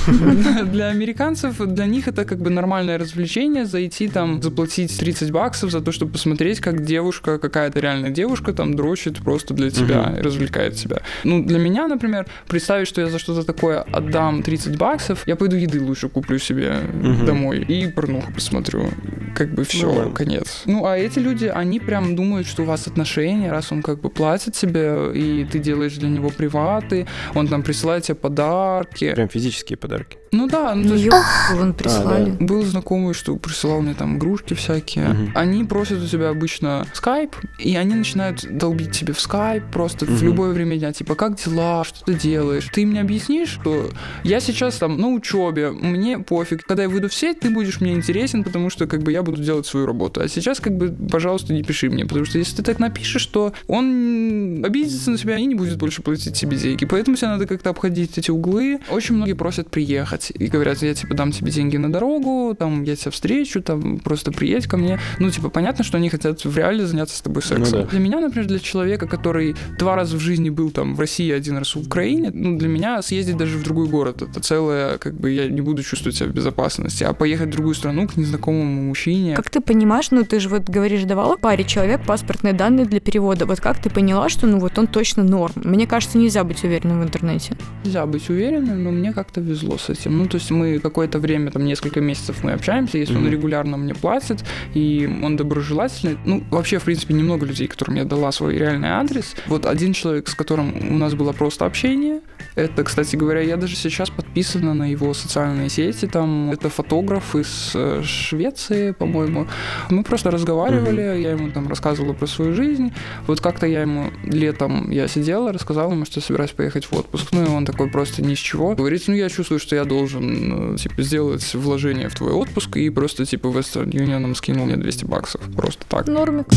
Для 0.71 0.87
американцев, 0.89 1.57
для 1.59 1.85
них 1.85 2.07
это 2.07 2.25
как 2.25 2.39
бы 2.39 2.49
нормальное 2.49 2.97
развлечение, 2.97 3.65
зайти 3.65 4.07
там, 4.07 4.41
заплатить 4.41 4.97
30 4.97 5.31
баксов 5.31 5.71
за 5.71 5.81
то, 5.81 5.91
чтобы 5.91 6.11
посмотреть, 6.13 6.59
как 6.59 6.83
девушка, 6.85 7.37
какая-то 7.39 7.79
реальная 7.79 8.09
девушка 8.11 8.53
там 8.53 8.75
дрочит 8.75 9.17
просто 9.17 9.53
для 9.53 9.69
тебя, 9.69 10.15
и 10.17 10.21
развлекает 10.21 10.75
тебя. 10.75 11.01
Ну, 11.23 11.43
для 11.43 11.59
меня, 11.59 11.87
например, 11.87 12.25
представить, 12.47 12.87
что 12.87 13.01
я 13.01 13.07
за 13.07 13.19
что-то 13.19 13.43
такое 13.43 13.81
отдам 13.81 14.43
30 14.43 14.77
баксов, 14.77 15.23
я 15.27 15.35
пойду 15.35 15.55
еды 15.55 15.81
лучше 15.81 16.09
куплю 16.09 16.39
себе 16.39 16.75
Мгм. 16.93 17.25
домой 17.25 17.59
и 17.59 17.87
порнуху 17.91 18.31
посмотрю. 18.33 18.89
Как 19.35 19.53
бы 19.53 19.63
все, 19.63 19.91
Ну 19.91 20.11
конец. 20.11 20.63
Ну, 20.65 20.85
а 20.85 20.97
эти 20.97 21.19
люди, 21.19 21.45
они 21.45 21.79
прям 21.79 22.15
думают, 22.15 22.47
что 22.47 22.63
у 22.63 22.65
вас 22.65 22.87
отношения, 22.87 23.51
раз 23.51 23.71
он 23.71 23.81
как 23.81 24.01
бы 24.01 24.09
платит 24.09 24.53
тебе, 24.53 25.11
и 25.13 25.45
ты 25.45 25.59
делаешь 25.59 25.93
для 25.97 26.09
него 26.09 26.29
приваты, 26.29 27.07
он 27.35 27.47
там 27.47 27.63
присылает 27.63 28.03
тебе 28.03 28.15
подарки. 28.15 29.13
Прям 29.13 29.29
физические 29.29 29.77
подарки. 29.77 30.17
Ну 30.33 30.47
да, 30.47 30.73
ну, 30.75 30.87
то 30.87 30.93
есть 30.95 31.09
вон 31.51 31.73
прислали. 31.73 32.31
был 32.39 32.63
знакомый, 32.63 33.13
что 33.13 33.35
присылал 33.35 33.81
мне 33.81 33.93
там 33.93 34.17
игрушки 34.17 34.53
всякие. 34.53 35.09
Мгм. 35.09 35.31
Они 35.35 35.63
просят 35.65 36.01
у 36.01 36.07
тебя 36.07 36.29
обычно 36.29 36.87
скайп, 36.93 37.35
и 37.59 37.75
они 37.75 37.95
начинают 37.95 38.45
долбить 38.49 38.91
тебе 38.91 39.13
в 39.13 39.19
скайп 39.19 39.65
просто 39.73 40.05
в 40.05 40.09
Мгм. 40.09 40.23
любое 40.25 40.53
время 40.53 40.77
дня. 40.77 40.93
Типа, 40.93 41.15
как 41.15 41.35
дела, 41.35 41.83
что 41.83 42.05
ты 42.05 42.13
делаешь? 42.13 42.69
Ты 42.71 42.85
мне 42.85 43.01
объяснишь, 43.01 43.49
что 43.49 43.89
я 44.23 44.39
сейчас 44.39 44.75
там 44.77 44.97
на 44.97 45.09
учебе, 45.09 45.71
мне 45.71 46.17
пофиг. 46.19 46.63
Когда 46.65 46.83
я 46.83 46.89
выйду 46.89 47.09
в 47.09 47.13
сеть, 47.13 47.41
ты 47.41 47.49
будешь 47.49 47.81
мне 47.81 47.91
интересен, 47.93 48.45
потому 48.45 48.69
что 48.69 48.87
как 48.87 49.03
бы 49.03 49.11
я 49.11 49.23
буду 49.23 49.41
делать 49.43 49.65
свою 49.65 49.85
работу. 49.85 50.21
А 50.21 50.29
сейчас 50.29 50.61
как 50.61 50.77
бы, 50.77 50.95
пожалуйста, 51.11 51.53
не 51.53 51.63
пиши 51.63 51.89
мне, 51.89 52.05
потому 52.05 52.23
что 52.23 52.37
если 52.37 52.55
ты 52.55 52.63
так 52.63 52.79
напишешь, 52.79 53.25
то 53.25 53.51
он 53.67 54.63
обидится 54.63 55.11
на 55.11 55.17
тебя 55.17 55.37
и 55.37 55.45
не 55.45 55.55
будет 55.55 55.77
больше 55.77 56.01
платить 56.01 56.35
тебе 56.39 56.55
деньги. 56.55 56.85
Поэтому 56.85 57.17
тебе 57.17 57.27
надо 57.27 57.47
как-то 57.47 57.69
обходить 57.71 58.17
эти 58.17 58.31
углы. 58.31 58.79
Очень 58.89 59.15
многие 59.15 59.33
просят 59.33 59.69
приехать 59.69 60.20
и 60.29 60.47
говорят, 60.47 60.81
я 60.81 60.93
типа 60.93 61.15
дам 61.15 61.31
тебе 61.31 61.51
деньги 61.51 61.77
на 61.77 61.91
дорогу, 61.91 62.55
там 62.57 62.83
я 62.83 62.95
тебя 62.95 63.11
встречу, 63.11 63.61
там 63.61 63.99
просто 63.99 64.31
приедь 64.31 64.67
ко 64.67 64.77
мне. 64.77 64.99
Ну, 65.19 65.29
типа, 65.29 65.49
понятно, 65.49 65.83
что 65.83 65.97
они 65.97 66.09
хотят 66.09 66.43
в 66.43 66.57
реале 66.57 66.85
заняться 66.85 67.17
с 67.17 67.21
тобой 67.21 67.41
сексом. 67.41 67.79
Ну 67.79 67.85
да. 67.85 67.89
Для 67.89 67.99
меня, 67.99 68.19
например, 68.19 68.47
для 68.47 68.59
человека, 68.59 69.07
который 69.07 69.55
два 69.79 69.95
раза 69.95 70.17
в 70.17 70.19
жизни 70.19 70.49
был 70.49 70.71
там 70.71 70.95
в 70.95 70.99
России, 70.99 71.31
один 71.31 71.57
раз 71.57 71.75
в 71.75 71.79
Украине, 71.85 72.31
ну, 72.33 72.57
для 72.57 72.67
меня 72.67 73.01
съездить 73.01 73.37
даже 73.37 73.57
в 73.57 73.63
другой 73.63 73.87
город, 73.87 74.21
это 74.21 74.39
целое, 74.39 74.97
как 74.97 75.15
бы, 75.15 75.31
я 75.31 75.47
не 75.47 75.61
буду 75.61 75.83
чувствовать 75.83 76.17
себя 76.17 76.29
в 76.29 76.33
безопасности, 76.33 77.03
а 77.03 77.13
поехать 77.13 77.49
в 77.49 77.51
другую 77.51 77.75
страну 77.75 78.07
к 78.07 78.17
незнакомому 78.17 78.81
мужчине. 78.83 79.35
Как 79.35 79.49
ты 79.49 79.61
понимаешь, 79.61 80.11
ну 80.11 80.23
ты 80.23 80.39
же 80.39 80.49
вот 80.49 80.63
говоришь, 80.63 81.03
давала 81.03 81.37
паре 81.37 81.63
человек 81.63 82.05
паспортные 82.05 82.53
данные 82.53 82.85
для 82.85 82.99
перевода. 82.99 83.45
Вот 83.45 83.59
как 83.59 83.81
ты 83.81 83.89
поняла, 83.89 84.29
что 84.29 84.47
ну 84.47 84.59
вот 84.59 84.77
он 84.77 84.87
точно 84.87 85.23
норм? 85.23 85.53
Мне 85.55 85.87
кажется, 85.87 86.17
нельзя 86.17 86.43
быть 86.43 86.63
уверенным 86.63 87.01
в 87.01 87.03
интернете. 87.03 87.55
Нельзя 87.83 88.05
быть 88.05 88.29
уверенным, 88.29 88.83
но 88.83 88.91
мне 88.91 89.13
как-то 89.13 89.41
везло 89.41 89.77
с 89.77 89.89
этим. 89.89 90.10
Ну, 90.11 90.25
то 90.27 90.35
есть 90.35 90.51
мы 90.51 90.79
какое-то 90.79 91.19
время, 91.19 91.51
там, 91.51 91.65
несколько 91.65 92.01
месяцев 92.01 92.43
мы 92.43 92.51
общаемся, 92.53 92.97
если 92.97 93.15
он 93.15 93.21
Мгм. 93.23 93.31
регулярно 93.31 93.77
мне 93.77 93.93
платит, 93.95 94.43
и 94.73 95.09
он 95.23 95.35
доброжелательный. 95.35 96.17
Ну, 96.25 96.43
вообще, 96.51 96.77
в 96.79 96.83
принципе, 96.83 97.13
немного 97.13 97.45
людей, 97.45 97.67
которым 97.67 97.95
я 97.95 98.05
дала 98.05 98.31
свой 98.31 98.57
реальный 98.57 98.89
адрес. 98.89 99.35
Вот 99.47 99.65
один 99.65 99.93
человек, 99.93 100.27
с 100.27 100.35
которым 100.35 100.73
у 100.93 100.97
нас 100.97 101.13
было 101.13 101.31
просто 101.31 101.65
общение, 101.65 102.21
это, 102.55 102.83
кстати 102.83 103.15
говоря, 103.15 103.41
я 103.41 103.57
даже 103.57 103.75
сейчас 103.75 104.09
подписана 104.09 104.73
на 104.73 104.89
его 104.91 105.13
социальные 105.13 105.69
сети, 105.69 106.07
там, 106.07 106.51
это 106.51 106.69
фотограф 106.69 107.35
из 107.35 107.71
э, 107.75 108.01
Швеции, 108.03 108.91
по-моему. 108.91 109.47
Мы 109.89 110.03
просто 110.03 110.31
разговаривали, 110.31 111.01
я 111.21 111.31
ему 111.31 111.51
там 111.51 111.67
рассказывала 111.67 112.13
про 112.13 112.27
свою 112.27 112.53
жизнь, 112.53 112.91
вот 113.27 113.41
как-то 113.41 113.67
я 113.67 113.81
ему 113.81 114.11
летом 114.23 114.89
я 114.91 115.07
сидела, 115.07 115.53
рассказала 115.53 115.91
ему, 115.91 116.05
что 116.05 116.19
собираюсь 116.21 116.51
поехать 116.51 116.85
в 116.85 116.93
отпуск. 116.93 117.27
Ну 117.31 117.43
и 117.45 117.47
он 117.47 117.65
такой 117.65 117.89
просто 117.89 118.21
ни 118.21 118.35
с 118.35 118.39
чего. 118.39 118.75
Говорит, 118.75 119.03
ну 119.07 119.13
я 119.13 119.29
чувствую, 119.29 119.59
что 119.59 119.75
я 119.75 119.85
должен, 119.85 120.00
э, 120.09 120.77
типа, 120.77 121.01
сделать 121.01 121.53
вложение 121.53 122.09
в 122.09 122.15
твой 122.15 122.31
отпуск. 122.31 122.77
И 122.77 122.89
просто, 122.89 123.25
типа, 123.25 123.47
Western 123.47 123.91
Union 123.91 124.33
скинул 124.35 124.65
мне 124.65 124.77
200 124.77 125.05
баксов. 125.05 125.41
Просто 125.55 125.85
так. 125.87 126.07
Нормик. 126.07 126.47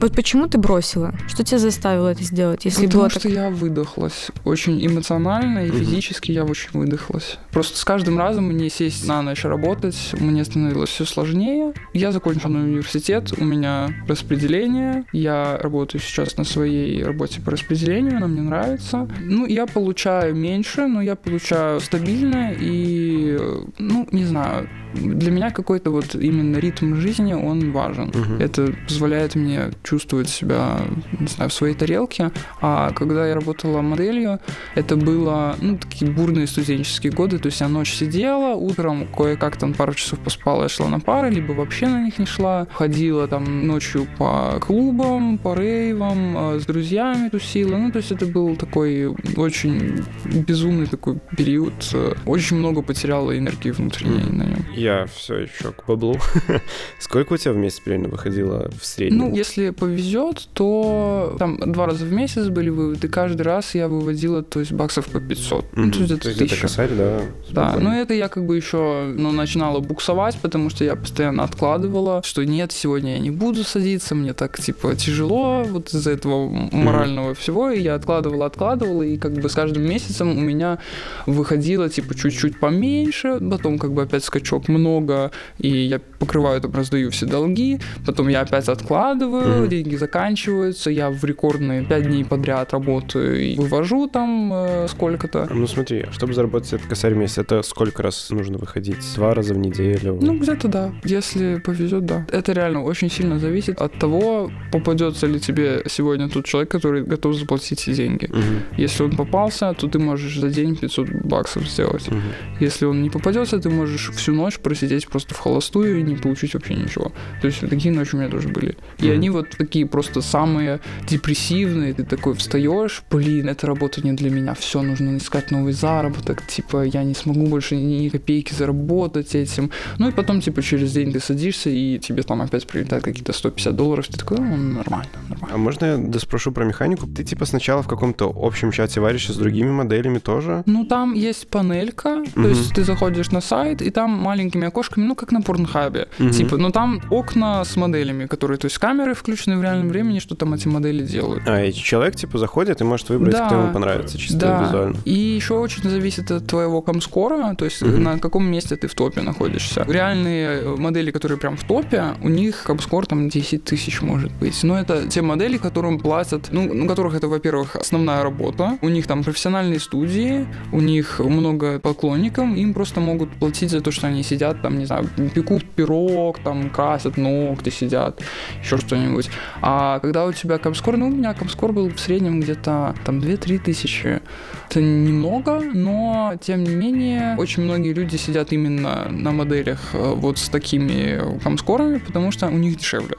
Вот 0.00 0.14
почему 0.14 0.48
ты 0.48 0.56
бросила? 0.56 1.12
Что 1.28 1.44
тебя 1.44 1.58
заставило 1.58 2.08
это 2.08 2.24
сделать, 2.24 2.64
если 2.64 2.86
Потому 2.86 3.02
было 3.02 3.10
что 3.10 3.20
так... 3.20 3.32
я 3.32 3.50
выдохлась. 3.50 4.28
Очень 4.46 4.84
эмоционально 4.84 5.66
и 5.66 5.70
физически 5.70 6.32
я 6.32 6.44
очень 6.44 6.70
выдохлась. 6.72 7.36
Просто 7.50 7.76
с 7.76 7.84
каждым 7.84 8.18
разом 8.18 8.44
мне 8.44 8.70
сесть 8.70 9.06
на 9.06 9.20
ночь 9.20 9.44
работать, 9.44 10.14
мне 10.18 10.42
становилось 10.44 10.88
все 10.88 11.04
сложнее. 11.04 11.74
Я 11.92 12.12
закончила 12.12 12.52
университет, 12.52 13.32
у 13.36 13.44
меня 13.44 13.90
распределение. 14.08 15.04
Я 15.12 15.58
работаю 15.58 16.00
сейчас 16.00 16.38
на 16.38 16.44
своей 16.44 17.04
работе 17.04 17.42
по 17.42 17.50
распределению, 17.50 18.16
она 18.16 18.26
мне 18.26 18.40
нравится. 18.40 19.06
Ну, 19.20 19.44
я 19.44 19.66
получаю 19.66 20.34
меньше, 20.34 20.86
но 20.86 21.02
я 21.02 21.14
получаю 21.14 21.78
стабильно 21.80 22.54
и, 22.58 23.38
ну, 23.78 24.08
не 24.12 24.24
знаю, 24.24 24.66
для 24.94 25.30
меня 25.30 25.50
какой-то 25.50 25.90
вот 25.90 26.14
именно 26.14 26.56
ритм 26.58 26.94
жизни, 26.96 27.32
он 27.32 27.72
важен. 27.72 28.12
Мгм. 28.14 28.40
Это 28.40 28.72
позволяет 28.86 29.34
мне 29.34 29.70
чувствовать 29.82 30.28
себя, 30.28 30.80
не 31.18 31.26
знаю, 31.26 31.50
в 31.50 31.52
своей 31.54 31.74
тарелке. 31.74 32.30
А 32.60 32.90
когда 32.92 33.26
я 33.26 33.34
работала 33.34 33.80
моделью, 33.80 34.40
это 34.74 34.96
было, 34.96 35.56
ну, 35.60 35.76
такие 35.78 36.10
бурные 36.10 36.46
студенческие 36.46 37.12
годы. 37.12 37.38
То 37.38 37.46
есть 37.46 37.60
я 37.60 37.68
ночь 37.68 37.92
сидела, 37.92 38.54
утром 38.54 39.06
кое-как 39.16 39.56
там 39.56 39.74
пару 39.74 39.94
часов 39.94 40.18
поспала, 40.18 40.64
я 40.64 40.68
шла 40.68 40.88
на 40.88 41.00
пары, 41.00 41.30
либо 41.30 41.52
вообще 41.52 41.86
на 41.88 42.04
них 42.04 42.18
не 42.18 42.26
шла. 42.26 42.66
Ходила 42.72 43.26
там 43.28 43.66
ночью 43.66 44.06
по 44.18 44.58
клубам, 44.60 45.38
по 45.38 45.54
рейвам, 45.54 46.54
э, 46.54 46.60
с 46.60 46.66
друзьями 46.66 47.28
тусила. 47.28 47.76
Ну, 47.76 47.90
то 47.90 47.98
есть 47.98 48.12
это 48.12 48.26
был 48.26 48.56
такой 48.56 49.06
очень 49.36 50.02
безумный 50.24 50.86
такой 50.86 51.18
период. 51.36 51.72
Э, 51.94 52.14
Очень 52.26 52.56
много 52.58 52.82
потеряла 52.82 53.36
энергии 53.36 53.70
внутренней 53.70 54.30
на 54.30 54.42
нем. 54.44 54.64
Я 54.80 55.06
все 55.14 55.40
еще 55.40 55.72
к 55.72 55.84
баблу. 55.86 56.16
Сколько 56.98 57.34
у 57.34 57.36
тебя 57.36 57.52
в 57.52 57.56
месяц 57.56 57.80
примерно 57.80 58.08
выходило 58.08 58.70
в 58.80 58.84
среднем? 58.84 59.18
Ну, 59.18 59.34
если 59.34 59.70
повезет, 59.70 60.48
то 60.54 61.36
там 61.38 61.58
два 61.72 61.86
раза 61.86 62.04
в 62.04 62.12
месяц 62.12 62.48
были 62.48 62.70
выводы, 62.70 63.08
каждый 63.08 63.42
раз 63.42 63.74
я 63.74 63.88
выводила, 63.88 64.42
то 64.42 64.60
есть 64.60 64.72
баксов 64.72 65.06
по 65.06 65.20
500. 65.20 65.64
Ну, 65.76 65.82
Мгм. 65.82 65.92
то 65.92 65.98
есть 66.00 66.12
это 66.12 66.44
это 66.44 66.56
косарь, 66.56 66.90
да? 66.90 67.20
Да, 67.50 67.76
но 67.78 67.94
это 67.94 68.14
я 68.14 68.28
как 68.28 68.46
бы 68.46 68.56
еще 68.56 69.12
ну, 69.16 69.32
начинала 69.32 69.80
буксовать, 69.80 70.38
потому 70.40 70.70
что 70.70 70.84
я 70.84 70.96
постоянно 70.96 71.44
откладывала, 71.44 72.22
что 72.24 72.44
нет, 72.44 72.72
сегодня 72.72 73.12
я 73.14 73.18
не 73.18 73.30
буду 73.30 73.64
садиться, 73.64 74.14
мне 74.14 74.32
так 74.32 74.58
типа 74.58 74.94
тяжело 74.96 75.62
вот 75.64 75.92
из-за 75.92 76.10
этого 76.12 76.48
морального 76.72 77.34
всего, 77.34 77.70
и 77.70 77.80
я 77.80 77.94
откладывала, 77.94 78.46
откладывала, 78.46 79.02
и 79.02 79.16
как 79.18 79.32
бы 79.32 79.48
с 79.48 79.54
каждым 79.54 79.82
месяцем 79.84 80.30
у 80.30 80.40
меня 80.40 80.78
выходило 81.26 81.88
типа 81.88 82.14
чуть-чуть 82.14 82.58
поменьше, 82.60 83.38
потом 83.50 83.78
как 83.78 83.92
бы 83.92 84.02
опять 84.02 84.24
скачок 84.24 84.68
много, 84.70 85.30
и 85.58 85.68
я 85.68 85.98
покрываю, 86.18 86.60
там 86.60 86.72
раздаю 86.72 87.10
все 87.10 87.26
долги, 87.26 87.78
потом 88.06 88.28
я 88.28 88.40
опять 88.42 88.68
откладываю, 88.68 89.60
Мгм. 89.60 89.68
деньги 89.68 89.96
заканчиваются, 89.96 90.90
я 90.90 91.10
в 91.10 91.24
рекордные 91.24 91.84
5 91.84 92.02
дней 92.06 92.24
подряд 92.24 92.72
работаю 92.72 93.40
и 93.40 93.56
вывожу 93.56 94.06
там 94.08 94.50
э, 94.52 94.86
сколько-то. 94.88 95.48
Ну 95.50 95.66
смотри, 95.66 96.06
чтобы 96.12 96.34
заработать 96.34 96.72
этот 96.74 96.86
косарь 96.88 97.14
в 97.14 97.16
месяц, 97.16 97.38
это 97.38 97.62
сколько 97.62 98.02
раз 98.02 98.30
нужно 98.30 98.58
выходить? 98.58 98.96
Два 99.16 99.34
раза 99.34 99.54
в 99.54 99.58
неделю? 99.58 100.18
Ну, 100.20 100.38
где-то 100.38 100.68
да. 100.68 100.92
Если 101.04 101.56
повезет, 101.56 102.04
да. 102.06 102.26
Это 102.32 102.52
реально 102.52 102.82
очень 102.84 103.10
сильно 103.10 103.38
зависит 103.38 103.80
от 103.80 103.98
того, 103.98 104.50
попадется 104.72 105.26
ли 105.26 105.40
тебе 105.40 105.82
сегодня 105.88 106.28
тот 106.28 106.44
человек, 106.44 106.70
который 106.70 107.02
готов 107.02 107.34
заплатить 107.34 107.84
деньги. 107.96 108.26
Мгм. 108.26 108.62
Если 108.76 109.02
он 109.04 109.16
попался, 109.16 109.74
то 109.74 109.88
ты 109.88 109.98
можешь 109.98 110.38
за 110.38 110.48
день 110.48 110.76
500 110.76 111.08
баксов 111.24 111.68
сделать. 111.68 112.08
Мгм. 112.08 112.20
Если 112.60 112.86
он 112.86 113.02
не 113.02 113.10
попадется, 113.10 113.58
ты 113.58 113.70
можешь 113.70 114.10
всю 114.10 114.32
ночь 114.34 114.58
просидеть 114.62 115.06
просто 115.08 115.34
в 115.34 115.38
холостую 115.38 115.98
и 115.98 116.02
не 116.02 116.16
получить 116.16 116.54
вообще 116.54 116.74
ничего. 116.74 117.12
То 117.40 117.46
есть 117.48 117.60
такие 117.60 117.92
ночи 117.94 118.14
у 118.14 118.18
меня 118.18 118.28
тоже 118.30 118.48
были. 118.48 118.76
И 118.98 119.04
Мгм. 119.04 119.12
они 119.12 119.30
вот 119.30 119.50
такие 119.58 119.86
просто 119.86 120.20
самые 120.22 120.80
депрессивные. 121.08 121.92
Ты 121.94 122.04
такой 122.04 122.34
встаешь, 122.34 123.02
блин, 123.10 123.48
эта 123.48 123.66
работа 123.66 124.00
не 124.02 124.12
для 124.12 124.30
меня, 124.30 124.54
все, 124.54 124.82
нужно 124.82 125.16
искать 125.16 125.50
новый 125.50 125.72
заработок, 125.72 126.46
типа 126.46 126.84
я 126.84 127.02
не 127.04 127.14
смогу 127.14 127.46
больше 127.46 127.76
ни 127.76 128.08
копейки 128.08 128.54
заработать 128.54 129.34
этим. 129.34 129.70
Ну 129.98 130.08
и 130.08 130.12
потом, 130.12 130.40
типа, 130.40 130.62
через 130.62 130.92
день 130.92 131.12
ты 131.12 131.20
садишься, 131.20 131.70
и 131.70 131.98
тебе 131.98 132.22
там 132.22 132.40
опять 132.42 132.66
прилетают 132.66 133.04
какие-то 133.04 133.32
150 133.32 133.76
долларов, 133.76 134.06
ты 134.06 134.18
такой, 134.18 134.38
ну, 134.38 134.56
нормально, 134.56 135.10
нормально. 135.28 135.54
А 135.54 135.58
можно 135.58 135.84
я 135.86 135.96
доспрошу 135.96 136.52
про 136.52 136.64
механику? 136.64 137.06
Ты 137.06 137.24
типа 137.24 137.44
сначала 137.46 137.82
в 137.82 137.88
каком-то 137.88 138.32
общем 138.34 138.72
чате 138.72 139.00
варишься 139.00 139.32
с 139.32 139.36
другими 139.36 139.70
моделями 139.70 140.18
тоже? 140.18 140.62
Ну, 140.66 140.84
там 140.84 141.14
есть 141.14 141.48
панелька, 141.48 142.22
то 142.34 142.40
Мгм. 142.40 142.48
есть 142.50 142.74
ты 142.74 142.84
заходишь 142.84 143.30
на 143.30 143.40
сайт, 143.40 143.82
и 143.82 143.90
там 143.90 144.10
маленькими 144.50 144.66
окошками, 144.66 145.04
ну, 145.06 145.14
как 145.14 145.32
на 145.32 145.40
порнхабе. 145.42 146.08
Мгм. 146.18 146.30
Типа, 146.32 146.56
ну, 146.56 146.70
там 146.70 147.00
окна 147.10 147.64
с 147.64 147.76
моделями, 147.76 148.26
которые, 148.26 148.58
то 148.58 148.66
есть 148.66 148.78
камеры 148.78 149.14
включены 149.14 149.56
в 149.58 149.62
реальном 149.62 149.88
времени, 149.88 150.18
что 150.18 150.34
там 150.34 150.54
эти 150.54 150.68
модели 150.68 151.02
делают. 151.04 151.42
А, 151.46 151.64
и 151.64 151.72
человек 151.72 152.16
типа 152.16 152.38
заходит 152.38 152.80
и 152.80 152.84
может 152.84 153.08
выбрать, 153.10 153.32
Да. 153.32 153.46
кто 153.46 153.56
ему 153.56 153.72
понравится, 153.72 154.18
чисто 154.18 154.38
Да, 154.38 154.62
визуально. 154.64 154.96
и 155.04 155.12
еще 155.12 155.54
очень 155.54 155.88
зависит 155.88 156.30
от 156.30 156.46
твоего 156.46 156.82
комскора, 156.82 157.54
то 157.54 157.64
есть 157.64 157.82
Мгм. 157.82 158.02
на 158.02 158.18
каком 158.18 158.44
месте 158.44 158.76
ты 158.76 158.88
в 158.88 158.94
топе 158.94 159.20
находишься. 159.22 159.84
Реальные 159.88 160.48
э, 160.62 160.76
модели, 160.76 161.10
которые 161.10 161.38
прям 161.38 161.56
в 161.56 161.64
топе, 161.64 162.04
у 162.22 162.28
них 162.28 162.62
комскор 162.64 163.06
там 163.06 163.28
10 163.28 163.64
тысяч 163.64 164.02
может 164.02 164.32
быть. 164.40 164.62
Но 164.64 164.78
это 164.78 165.06
те 165.08 165.22
модели, 165.22 165.58
которым 165.58 165.98
платят, 165.98 166.48
ну, 166.52 166.84
у 166.84 166.88
которых 166.88 167.14
это, 167.14 167.28
во-первых, 167.28 167.76
основная 167.76 168.22
работа, 168.22 168.78
у 168.82 168.88
них 168.88 169.06
там 169.06 169.22
профессиональные 169.22 169.78
студии, 169.80 170.46
у 170.72 170.80
них 170.80 171.20
много 171.20 171.78
поклонников, 171.78 172.48
им 172.56 172.74
просто 172.74 173.00
могут 173.00 173.30
платить 173.30 173.70
за 173.70 173.80
то, 173.80 173.90
что 173.90 174.06
они 174.06 174.22
сидят 174.22 174.39
там, 174.62 174.78
не 174.78 174.86
знаю, 174.86 175.08
пекут 175.34 175.64
пирог, 175.64 176.38
там 176.40 176.70
красят 176.70 177.16
ногти, 177.16 177.70
сидят, 177.70 178.22
еще 178.62 178.78
что-нибудь. 178.78 179.30
А 179.62 179.98
когда 180.00 180.26
у 180.26 180.32
тебя 180.32 180.58
комскор, 180.58 180.96
ну, 180.96 181.08
у 181.08 181.10
меня 181.10 181.34
комскор 181.34 181.72
был 181.72 181.88
в 181.88 182.00
среднем 182.00 182.40
где-то 182.40 182.94
там 183.04 183.18
2-3 183.18 183.58
тысячи. 183.58 184.20
Это 184.68 184.80
немного, 184.80 185.60
но 185.60 186.34
тем 186.40 186.64
не 186.64 186.74
менее 186.74 187.36
очень 187.38 187.62
многие 187.64 187.92
люди 187.92 188.16
сидят 188.16 188.52
именно 188.52 189.08
на 189.10 189.32
моделях 189.32 189.80
э, 189.94 190.14
вот 190.14 190.38
с 190.38 190.48
такими 190.48 191.38
комскорами, 191.42 191.98
потому 191.98 192.30
что 192.30 192.46
у 192.48 192.58
них 192.58 192.76
дешевле. 192.76 193.16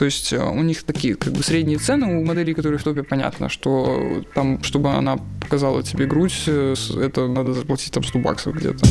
То 0.00 0.06
есть 0.06 0.32
э, 0.32 0.42
у 0.42 0.62
них 0.62 0.82
такие 0.84 1.14
как 1.14 1.34
бы 1.34 1.42
средние 1.42 1.78
цены, 1.78 2.18
у 2.18 2.24
моделей, 2.24 2.54
которые 2.54 2.78
в 2.78 2.82
топе, 2.82 3.02
понятно, 3.02 3.50
что 3.50 4.22
там, 4.34 4.62
чтобы 4.62 4.90
она 4.92 5.18
показала 5.42 5.82
тебе 5.82 6.06
грудь, 6.06 6.44
э, 6.46 6.74
это 7.02 7.26
надо 7.26 7.52
заплатить 7.52 7.92
там 7.92 8.02
100 8.02 8.18
баксов 8.20 8.54
где-то. 8.54 8.86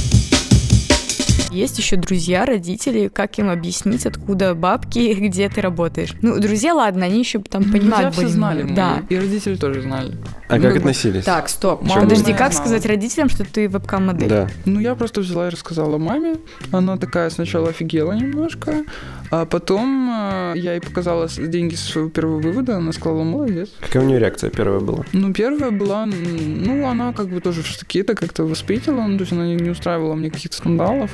Есть 1.52 1.78
еще 1.80 1.96
друзья, 1.96 2.46
родители, 2.46 3.08
как 3.08 3.38
им 3.40 3.50
объяснить, 3.50 4.06
откуда 4.06 4.54
бабки, 4.56 5.14
где 5.20 5.50
ты 5.50 5.62
работаешь. 5.62 6.14
Ну, 6.22 6.40
друзья, 6.40 6.74
ладно, 6.74 7.06
они 7.06 7.20
еще 7.20 7.40
там 7.40 7.64
Друзья 7.64 7.80
понимают. 7.80 8.14
все 8.14 8.22
более- 8.24 8.34
знали, 8.34 8.64
Да. 8.74 9.04
и 9.10 9.16
родители 9.18 9.56
тоже 9.56 9.82
знали. 9.82 10.16
А 10.50 10.56
Ну, 10.56 10.64
как 10.64 10.74
бы- 10.74 10.80
относились? 10.80 11.24
Так, 11.26 11.48
стоп. 11.48 11.84
Мама 11.84 12.02
Подожди, 12.02 12.34
как 12.34 12.54
сказать 12.54 12.84
родителям, 12.88 13.30
что 13.30 13.44
ты 13.46 13.70
вебкам-модель? 13.70 14.28
Да. 14.28 14.48
Ну, 14.66 14.80
я 14.80 14.96
просто 14.96 15.22
взяла 15.22 15.48
и 15.48 15.52
рассказала 15.52 16.00
маме. 16.00 16.38
Она 16.72 16.98
такая 16.98 17.30
сначала 17.30 17.70
офигела 17.70 18.14
немножко, 18.14 18.84
а 19.30 19.46
потом 19.46 20.10
э, 20.10 20.54
я 20.56 20.74
ей 20.74 20.82
показала 20.82 21.28
деньги 21.28 21.76
с 21.76 21.82
своего 21.82 22.10
первого 22.10 22.40
вывода, 22.40 22.78
она 22.78 22.92
сказала, 22.94 23.24
молодец. 23.24 23.70
Какая 23.80 24.04
у 24.04 24.08
нее 24.08 24.18
реакция 24.18 24.50
первая 24.50 24.80
была? 24.80 25.06
Ну, 25.14 25.32
первая 25.34 25.70
была, 25.70 26.08
ну, 26.08 26.88
она 26.88 27.14
как 27.14 27.30
бы 27.30 27.42
тоже 27.42 27.62
в 27.62 27.68
штыки 27.68 28.00
это 28.00 28.16
как-то 28.16 28.44
воспитала, 28.44 29.04
ну, 29.06 29.18
то 29.18 29.24
есть 29.26 29.32
она 29.34 29.46
не, 29.46 29.56
не 29.56 29.70
устраивала 29.70 30.16
мне 30.16 30.32
каких-то 30.32 30.58
скандалов, 30.58 31.12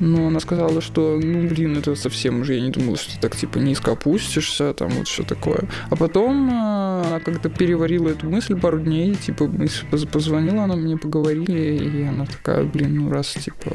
но 0.00 0.28
она 0.28 0.40
сказала, 0.40 0.80
что, 0.80 1.18
ну, 1.22 1.48
блин, 1.48 1.76
это 1.76 1.94
совсем 1.94 2.40
уже, 2.40 2.54
я 2.54 2.60
не 2.60 2.70
думала, 2.70 2.96
что 2.96 3.14
ты 3.14 3.20
так, 3.20 3.36
типа, 3.36 3.58
низко 3.58 3.92
опустишься, 3.92 4.72
там, 4.74 4.90
вот 4.90 5.08
все 5.08 5.22
такое. 5.22 5.68
А 5.90 5.96
потом 5.96 6.50
э, 6.50 7.02
она 7.06 7.20
как-то 7.20 7.48
переварила 7.48 8.08
эту 8.08 8.28
мысль 8.28 8.58
пару 8.58 8.80
дней, 8.80 9.14
типа, 9.14 9.50
позвонила, 10.12 10.64
она 10.64 10.76
мне 10.76 10.96
поговорили, 10.96 12.00
и 12.00 12.02
она 12.02 12.26
такая, 12.26 12.64
блин, 12.64 12.96
ну, 12.96 13.10
раз, 13.10 13.28
типа, 13.28 13.70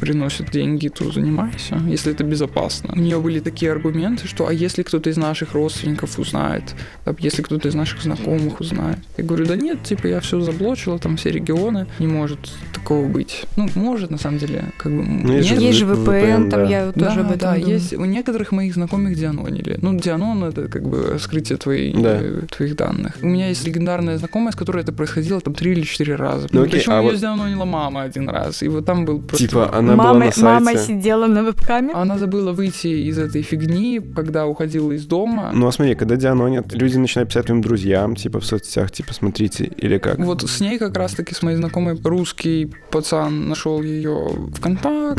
приносит 0.00 0.50
деньги, 0.50 0.88
то 0.88 1.10
занимайся, 1.10 1.80
если 1.86 2.12
это 2.12 2.24
безопасно. 2.24 2.94
У 2.94 2.98
нее 2.98 3.20
были 3.20 3.40
такие 3.40 3.72
аргументы, 3.72 4.26
что, 4.28 4.46
а 4.46 4.52
если 4.52 4.82
кто-то 4.82 5.10
из 5.10 5.16
наших 5.16 5.54
родственников 5.54 6.18
узнает, 6.18 6.74
а 7.04 7.14
если 7.18 7.42
кто-то 7.42 7.68
из 7.68 7.74
наших 7.74 8.02
знакомых 8.02 8.60
узнает. 8.60 8.98
Я 9.16 9.24
говорю, 9.24 9.46
да 9.46 9.56
нет, 9.56 9.82
типа 9.82 10.06
я 10.06 10.20
все 10.20 10.40
заблочила, 10.40 10.98
там 10.98 11.16
все 11.16 11.30
регионы, 11.30 11.86
не 11.98 12.06
может 12.06 12.38
такого 12.72 13.06
быть. 13.06 13.44
Ну, 13.56 13.68
может, 13.74 14.10
на 14.10 14.18
самом 14.18 14.38
деле, 14.38 14.64
как 14.76 14.92
бы. 14.92 15.02
Ну, 15.02 15.33
есть 15.36 15.50
нет. 15.50 15.60
же 15.60 15.66
Есть 15.66 15.78
же 15.78 15.86
VPN, 15.86 16.04
VPN, 16.04 16.50
там 16.50 16.60
да. 16.64 16.68
я 16.70 16.92
тоже 16.92 17.16
да, 17.16 17.20
об 17.20 17.26
этом 17.28 17.38
да, 17.38 17.54
думаю. 17.54 17.72
есть 17.74 17.92
у 17.94 18.04
некоторых 18.04 18.52
моих 18.52 18.74
знакомых 18.74 19.16
дианонили. 19.16 19.78
Ну, 19.82 19.98
дианон 19.98 20.44
это 20.44 20.68
как 20.68 20.82
бы 20.88 21.16
скрытие 21.20 21.58
твоей, 21.58 21.92
Да. 21.94 22.20
твоих 22.50 22.76
данных. 22.76 23.16
У 23.22 23.26
меня 23.26 23.48
есть 23.48 23.66
легендарная 23.66 24.18
знакомая, 24.18 24.52
с 24.52 24.56
которой 24.56 24.82
это 24.82 24.92
происходило 24.92 25.40
там 25.40 25.54
три 25.54 25.72
или 25.72 25.82
четыре 25.82 26.16
раза. 26.16 26.48
Ну, 26.52 26.62
окей, 26.62 26.78
Причем 26.80 26.92
а 26.92 27.02
ее 27.02 27.10
вот- 27.10 27.20
дианонила 27.20 27.64
мама 27.64 28.02
один 28.02 28.28
раз. 28.28 28.62
И 28.62 28.68
вот 28.68 28.84
там 28.84 29.04
был 29.04 29.20
просто... 29.20 29.46
Типа 29.46 29.70
она 29.74 29.94
была 29.94 30.12
мама, 30.14 30.24
на 30.26 30.32
сайте. 30.32 30.42
мама 30.44 30.76
сидела 30.76 31.26
на 31.26 31.42
вебкаме. 31.42 31.92
Она 31.94 32.18
забыла 32.18 32.52
выйти 32.52 32.88
из 33.08 33.18
этой 33.18 33.42
фигни, 33.42 34.00
когда 34.14 34.46
уходила 34.46 34.92
из 34.92 35.06
дома. 35.06 35.50
Ну 35.54 35.66
а 35.66 35.72
смотри, 35.72 35.94
когда 35.94 36.16
дианонят, 36.16 36.72
люди 36.74 36.96
начинают 36.96 37.28
писать 37.30 37.46
твоим 37.46 37.62
друзьям, 37.62 38.16
типа 38.16 38.40
в 38.40 38.44
соцсетях, 38.44 38.90
типа 38.90 39.14
смотрите, 39.14 39.64
или 39.64 39.98
как? 39.98 40.18
Вот 40.18 40.42
с 40.42 40.60
ней 40.60 40.78
как 40.78 40.96
раз-таки, 40.96 41.34
с 41.34 41.42
моей 41.42 41.56
знакомой, 41.56 41.98
русский 42.04 42.70
пацан 42.90 43.48
нашел 43.48 43.82
ее 43.82 44.28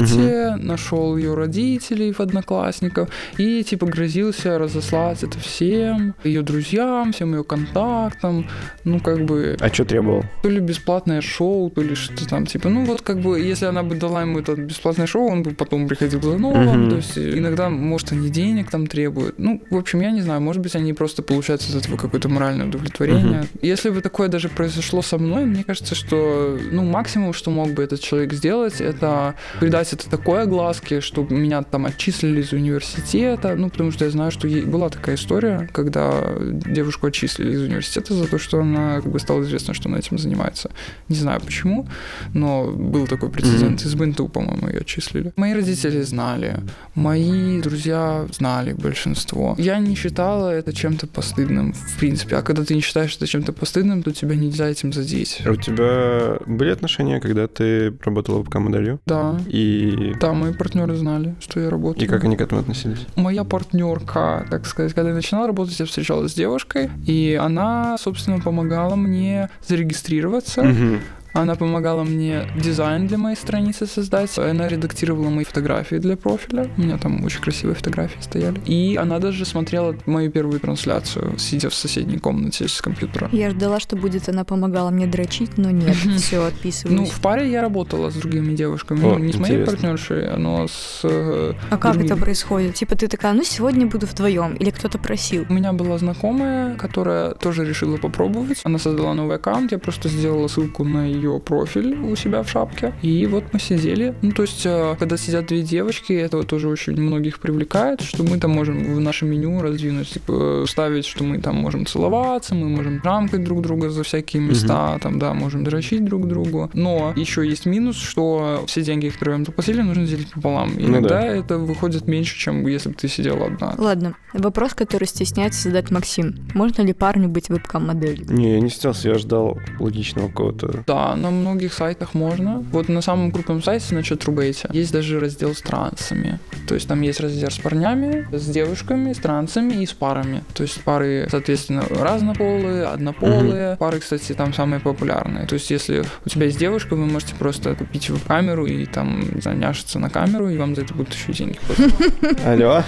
ВКонтакте, 0.06 0.56
нашел 0.66 1.18
ее 1.18 1.34
родителей 1.34 2.12
в 2.14 2.20
Одноклассниках 2.20 3.10
и 3.38 3.64
типа 3.64 3.86
грозился 3.86 4.58
разослать 4.58 5.24
это 5.24 5.38
всем, 5.40 6.16
ее 6.24 6.42
друзьям, 6.42 7.12
всем 7.12 7.34
ее 7.36 7.44
контактам. 7.44 8.48
Ну, 8.84 9.00
как 9.00 9.26
бы, 9.26 9.58
А 9.60 9.70
что 9.74 9.86
требовал? 9.86 10.24
то 10.44 10.50
ли 10.50 10.60
бесплатное 10.60 11.22
шоу, 11.22 11.70
то 11.70 11.82
ли 11.82 11.96
что 11.96 12.28
там, 12.28 12.46
типа, 12.46 12.70
ну 12.70 12.86
вот 12.86 13.02
как 13.02 13.20
бы, 13.20 13.40
если 13.40 13.66
она 13.66 13.84
бы 13.84 13.96
дала 13.96 14.22
ему 14.22 14.40
это 14.40 14.56
бесплатное 14.56 15.08
шоу, 15.08 15.28
он 15.30 15.44
бы 15.44 15.52
потом 15.52 15.88
приходил 15.88 16.22
за 16.22 16.38
новым, 16.38 16.82
Мгм. 16.82 16.90
то 16.90 16.96
есть 16.98 17.18
иногда, 17.18 17.70
может, 17.70 18.12
они 18.12 18.30
денег 18.30 18.70
там 18.70 18.88
требуют. 18.88 19.36
Ну, 19.40 19.62
в 19.70 19.76
общем, 19.78 20.02
я 20.02 20.12
не 20.12 20.22
знаю, 20.22 20.42
может 20.42 20.62
быть, 20.62 20.76
они 20.76 20.94
просто 20.94 21.22
получают 21.24 21.62
из 21.62 21.76
этого 21.76 21.98
какое-то 21.98 22.30
моральное 22.30 22.68
удовлетворение. 22.68 23.46
Если 23.62 23.90
бы 23.90 24.02
такое 24.02 24.28
даже 24.28 24.50
произошло 24.50 25.02
со 25.02 25.18
мной, 25.18 25.46
мне 25.46 25.64
кажется, 25.64 25.96
что, 25.96 26.58
ну, 26.72 26.84
максимум, 26.84 27.34
что 27.34 27.52
мог 27.52 27.70
бы 27.72 27.84
этот 27.84 28.00
человек 28.02 28.34
сделать, 28.34 28.82
это 28.82 29.36
придать 29.60 29.94
это 29.96 30.10
такой 30.10 30.44
огласке, 30.44 31.02
чтобы 31.02 31.36
меня 31.36 31.64
там 31.64 31.86
отчислили 31.86 32.42
из 32.42 32.54
университета, 32.54 33.56
ну, 33.56 33.70
потому 33.70 33.92
что 33.92 34.06
я 34.06 34.12
знаю, 34.12 34.32
что 34.32 34.48
ей 34.48 34.64
была 34.66 34.90
такая 34.90 35.16
история, 35.16 35.70
когда 35.74 36.24
девушку 36.40 37.08
отчислили 37.08 37.54
из 37.54 37.62
университета 37.62 38.14
за 38.14 38.28
то, 38.28 38.38
что 38.38 38.60
она 38.60 39.02
как 39.02 39.12
бы 39.12 39.20
стало 39.20 39.42
известно, 39.44 39.74
что 39.74 39.90
она 39.90 40.00
этим 40.00 40.18
занимается. 40.18 40.72
Не 41.10 41.16
знаю 41.16 41.42
почему, 41.42 41.88
но 42.34 42.72
был 42.72 43.08
такой 43.08 43.30
прецедент. 43.30 43.82
Из 43.86 43.96
Бенту, 43.96 44.28
по-моему, 44.28 44.68
ее 44.68 44.80
отчислили. 44.80 45.34
Мои 45.36 45.54
родители 45.54 46.02
знали, 46.02 46.60
мои 46.94 47.62
друзья 47.62 48.28
знали 48.32 48.74
большинство. 48.74 49.56
Я 49.58 49.80
не 49.80 49.96
считала 49.96 50.50
это 50.50 50.74
чем-то 50.74 51.08
постыдным, 51.08 51.74
в 51.74 51.98
принципе. 52.00 52.36
А 52.36 52.42
когда 52.42 52.64
ты 52.64 52.76
не 52.76 52.82
считаешь 52.82 53.16
это 53.16 53.28
чем-то 53.28 53.54
постыдным, 53.54 54.04
то 54.04 54.12
тебя 54.12 54.36
нельзя 54.36 54.68
этим 54.68 54.94
задеть. 54.94 55.42
А 55.46 55.52
у 55.52 55.56
тебя 55.56 56.38
были 56.46 56.72
отношения, 56.72 57.20
когда 57.20 57.48
ты 57.48 57.94
работала 58.04 58.40
вебкам-моделью? 58.40 59.00
Да. 59.06 59.40
И 59.48 59.85
И, 59.86 60.14
Да, 60.20 60.34
мои 60.34 60.54
партнеры 60.54 60.96
знали, 60.96 61.36
что 61.40 61.60
я 61.60 61.70
работаю. 61.70 62.04
и 62.04 62.08
как 62.08 62.24
они 62.24 62.36
к 62.38 62.42
этому 62.42 62.62
относились? 62.62 63.06
Моя 63.16 63.44
партнерка, 63.44 64.46
так 64.50 64.66
сказать, 64.66 64.94
когда 64.94 65.10
я 65.10 65.16
начинала 65.16 65.48
работать, 65.48 65.80
я 65.80 65.86
встречалась 65.86 66.32
с 66.32 66.36
девушкой, 66.36 66.90
и 67.06 67.40
она, 67.40 67.98
собственно, 68.00 68.40
помогала 68.40 68.96
мне 68.96 69.50
зарегистрироваться. 69.68 70.64
Мгм. 70.64 71.00
Она 71.36 71.56
помогала 71.56 72.04
мне 72.04 72.48
дизайн 72.56 73.08
для 73.08 73.18
моей 73.18 73.36
страницы 73.36 73.86
создать. 73.88 74.38
Она 74.38 74.70
редактировала 74.70 75.30
мои 75.30 75.44
фотографии 75.44 75.98
для 75.98 76.16
профиля. 76.16 76.70
У 76.78 76.82
меня 76.82 76.98
там 76.98 77.24
очень 77.26 77.42
красивые 77.42 77.76
фотографии 77.76 78.22
стояли. 78.22 78.60
И 78.66 78.96
она 78.96 79.20
даже 79.20 79.44
смотрела 79.46 79.96
мою 80.06 80.32
первую 80.32 80.62
трансляцию, 80.62 81.38
сидя 81.38 81.70
в 81.70 81.76
соседней 81.76 82.20
комнате 82.20 82.70
с 82.70 82.82
компьютера. 82.82 83.28
Я 83.34 83.50
ждала, 83.50 83.82
что 83.82 83.98
будет 83.98 84.30
она 84.30 84.46
помогала 84.46 84.92
мне 84.92 85.08
дрочить, 85.08 85.58
но 85.58 85.72
нет, 85.72 85.96
все, 86.18 86.40
Ну, 86.40 86.48
отписываюсь. 86.48 87.10
в 87.10 87.22
паре 87.22 87.52
я 87.52 87.62
работала 87.62 88.10
с 88.10 88.14
другими 88.14 88.56
девушками. 88.56 89.04
О, 89.04 89.18
ну, 89.18 89.20
не 89.20 89.34
с 89.34 89.36
моей 89.36 89.56
интересно. 89.56 89.74
партнершей, 89.74 90.38
но 90.38 90.68
с... 90.68 91.02
э, 91.04 91.54
а 91.70 91.78
как 91.78 91.94
другими. 91.94 92.14
это 92.14 92.22
происходит? 92.22 92.76
Типа 92.76 92.96
ты 92.96 93.10
такая, 93.10 93.34
ну 93.34 93.44
сегодня 93.44 93.86
буду 93.88 94.06
вдвоем, 94.06 94.54
или 94.54 94.70
кто-то 94.70 94.98
просил? 94.98 95.46
У 95.50 95.54
меня 95.54 95.74
была 95.74 95.98
знакомая, 95.98 96.76
которая 96.76 97.34
тоже 97.34 97.66
решила 97.66 97.98
попробовать. 97.98 98.62
Она 98.64 98.80
создала 98.80 99.14
новый 99.14 99.36
аккаунт, 99.36 99.74
я 99.74 99.80
просто 99.80 100.08
сделала 100.08 100.48
ссылку 100.48 100.86
на 100.86 101.06
ее 101.06 101.25
профиль 101.40 101.96
у 101.96 102.16
себя 102.16 102.44
в 102.44 102.50
шапке. 102.50 102.94
И 103.02 103.26
вот 103.28 103.44
мы 103.52 103.60
сидели. 103.60 104.16
Ну, 104.22 104.32
то 104.32 104.44
есть, 104.44 104.66
э, 104.66 104.96
когда 105.00 105.18
сидят 105.18 105.48
две 105.48 105.62
девочки, 105.62 106.14
это 106.14 106.38
вот 106.38 106.48
тоже 106.48 106.70
очень 106.70 106.94
многих 106.94 107.40
привлекает, 107.40 108.02
что 108.02 108.24
мы 108.24 108.38
там 108.38 108.52
можем 108.52 108.96
в 108.96 109.00
наше 109.00 109.26
меню 109.26 109.62
раздвинуть, 109.62 110.10
типа, 110.10 110.66
ставить, 110.68 111.06
что 111.06 111.24
мы 111.24 111.40
там 111.40 111.56
можем 111.56 111.86
целоваться, 111.86 112.56
мы 112.56 112.70
можем 112.70 113.02
рамкать 113.04 113.44
друг 113.44 113.62
друга 113.62 113.90
за 113.90 114.04
всякие 114.04 114.42
места, 114.42 114.98
там, 115.02 115.20
да, 115.20 115.34
можем 115.34 115.64
дрочить 115.64 116.04
друг 116.04 116.28
другу. 116.28 116.70
Но 116.74 117.14
еще 117.16 117.48
есть 117.48 117.66
минус, 117.66 117.98
что 117.98 118.64
все 118.68 118.82
деньги, 118.82 119.10
которые 119.10 119.36
вам 119.36 119.46
заплатили, 119.46 119.82
нужно 119.82 120.06
делить 120.06 120.32
пополам. 120.32 120.72
Ну 120.76 120.88
Иногда 120.88 121.22
да. 121.22 121.28
это 121.28 121.58
выходит 121.58 122.08
меньше, 122.08 122.38
чем 122.38 122.66
если 122.68 122.90
бы 122.90 122.96
ты 122.96 123.08
сидела 123.08 123.48
одна. 123.48 123.74
Ладно, 123.78 124.16
вопрос, 124.34 124.74
который 124.74 125.06
стесняется 125.06 125.64
задать 125.64 125.92
Максим. 125.92 126.36
Можно 126.54 126.82
ли 126.82 126.94
парню 126.94 127.30
быть 127.30 127.50
вебкам-моделью? 127.50 128.26
Не, 128.32 128.54
я 128.54 128.60
не 128.60 128.70
стелся, 128.70 129.10
я 129.10 129.16
ждал 129.16 129.60
логичного 129.80 130.28
какого-то. 130.28 130.84
Да, 130.88 131.15
на 131.16 131.32
многих 131.32 131.74
сайтах 131.74 132.14
можно. 132.14 132.64
Вот 132.72 132.90
на 132.90 133.02
самом 133.02 133.32
крупном 133.32 133.62
сайте, 133.64 133.96
на 133.96 134.04
Чатрубейте, 134.04 134.70
есть 134.72 134.92
даже 134.92 135.20
раздел 135.20 135.54
с 135.54 135.62
трансами. 135.62 136.40
То 136.68 136.76
есть 136.76 136.88
там 136.88 137.02
есть 137.02 137.20
раздел 137.20 137.50
с 137.50 137.58
парнями, 137.58 138.28
с 138.32 138.46
девушками, 138.46 139.14
с 139.14 139.18
трансами 139.18 139.74
и 139.82 139.86
с 139.86 139.94
парами. 139.94 140.44
То 140.54 140.64
есть 140.64 140.82
пары, 140.82 141.28
соответственно, 141.30 141.84
разнополые, 141.90 142.86
однополые. 142.86 143.78
Пары, 143.78 144.00
кстати, 144.00 144.34
там 144.34 144.54
самые 144.54 144.80
популярные. 144.80 145.46
То 145.48 145.56
есть 145.56 145.70
если 145.70 146.04
у 146.26 146.30
тебя 146.30 146.46
есть 146.46 146.58
девушка, 146.58 146.96
вы 146.96 147.06
можете 147.06 147.36
просто 147.36 147.76
купить 147.76 148.10
веб-камеру 148.10 148.66
и 148.66 148.86
там 148.86 149.42
заняшиться 149.42 150.00
на 150.00 150.10
камеру, 150.10 150.50
и 150.50 150.58
вам 150.58 150.76
за 150.76 150.82
это 150.82 150.94
будут 150.94 151.14
еще 151.14 151.34
деньги. 151.34 151.60
Алло, 152.46 152.84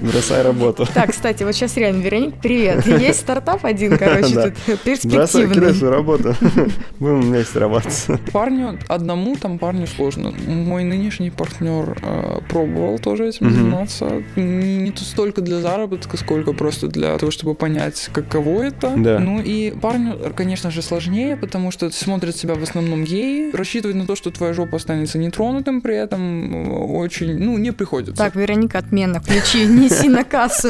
бросай 0.00 0.42
работу. 0.42 0.86
Так, 0.92 1.10
кстати, 1.10 1.42
вот 1.42 1.52
сейчас 1.54 1.76
реально, 1.76 2.02
Вероник, 2.02 2.34
привет. 2.40 2.86
Есть 2.86 3.20
стартап 3.20 3.64
один, 3.64 3.96
короче, 3.96 4.54
тут 4.66 4.78
Бросай, 4.84 4.96
кидай 4.96 4.96
перспективный. 4.96 5.74
свою 5.74 5.92
работу. 5.92 6.34
Будем 6.98 7.20
вместе 7.20 7.43
работать. 7.56 8.06
Парню 8.32 8.78
одному 8.88 9.36
там 9.36 9.58
парню 9.58 9.86
сложно. 9.86 10.32
Мой 10.46 10.84
нынешний 10.84 11.30
партнер 11.30 11.96
э, 12.02 12.38
пробовал 12.48 12.98
тоже 12.98 13.28
этим 13.28 13.46
Мгм. 13.46 13.54
заниматься. 13.54 14.22
Не, 14.36 14.76
не 14.78 14.90
то 14.90 15.02
столько 15.04 15.40
для 15.40 15.60
заработка, 15.60 16.16
сколько 16.16 16.52
просто 16.52 16.88
для 16.88 17.16
того, 17.18 17.30
чтобы 17.30 17.54
понять, 17.54 18.08
каково 18.12 18.62
это. 18.64 18.92
Да. 18.96 19.18
Ну 19.18 19.40
и 19.40 19.70
парню, 19.70 20.16
конечно 20.36 20.70
же, 20.70 20.82
сложнее, 20.82 21.36
потому 21.36 21.70
что 21.70 21.90
смотрят 21.90 22.36
себя 22.36 22.54
в 22.54 22.62
основном 22.62 23.04
геи. 23.04 23.50
Рассчитывать 23.54 23.96
на 23.96 24.06
то, 24.06 24.16
что 24.16 24.30
твоя 24.30 24.52
жопа 24.54 24.76
останется 24.76 25.18
нетронутым 25.18 25.80
при 25.80 25.96
этом 25.96 26.52
э, 26.54 26.68
очень, 26.96 27.38
ну, 27.38 27.58
не 27.58 27.72
приходится. 27.72 28.14
Так, 28.22 28.34
Вероника, 28.36 28.78
отмена. 28.78 29.20
Ключи 29.20 29.64
неси 29.66 30.08
на 30.08 30.24
кассу. 30.24 30.68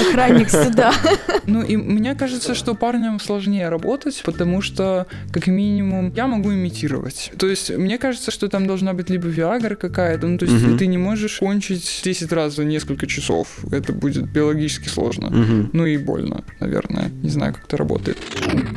Охранник 0.00 0.50
сюда. 0.50 0.92
Ну 1.46 1.62
и 1.62 1.76
мне 1.76 2.14
кажется, 2.14 2.54
что 2.54 2.74
парням 2.74 3.20
сложнее 3.20 3.68
работать, 3.68 4.20
потому 4.24 4.60
что, 4.62 5.06
как 5.32 5.46
минимум, 5.46 5.91
я 6.14 6.26
могу 6.26 6.52
имитировать. 6.52 7.32
То 7.38 7.46
есть, 7.48 7.70
мне 7.70 7.98
кажется, 7.98 8.30
что 8.30 8.48
там 8.48 8.66
должна 8.66 8.92
быть 8.94 9.10
либо 9.10 9.28
Viagra 9.28 9.76
какая-то, 9.76 10.26
ну 10.26 10.38
то 10.38 10.46
есть 10.46 10.64
Мгм. 10.64 10.78
ты 10.78 10.86
не 10.86 10.98
можешь 10.98 11.38
кончить 11.38 12.00
10 12.04 12.32
раз 12.32 12.56
за 12.56 12.64
несколько 12.64 13.06
часов. 13.06 13.64
Это 13.70 13.92
будет 13.92 14.30
биологически 14.30 14.88
сложно. 14.88 15.28
Мгм. 15.30 15.70
Ну 15.72 15.86
и 15.86 15.96
больно, 15.96 16.44
наверное. 16.60 17.10
Не 17.22 17.30
знаю, 17.30 17.54
как 17.54 17.64
это 17.64 17.76
работает. 17.76 18.18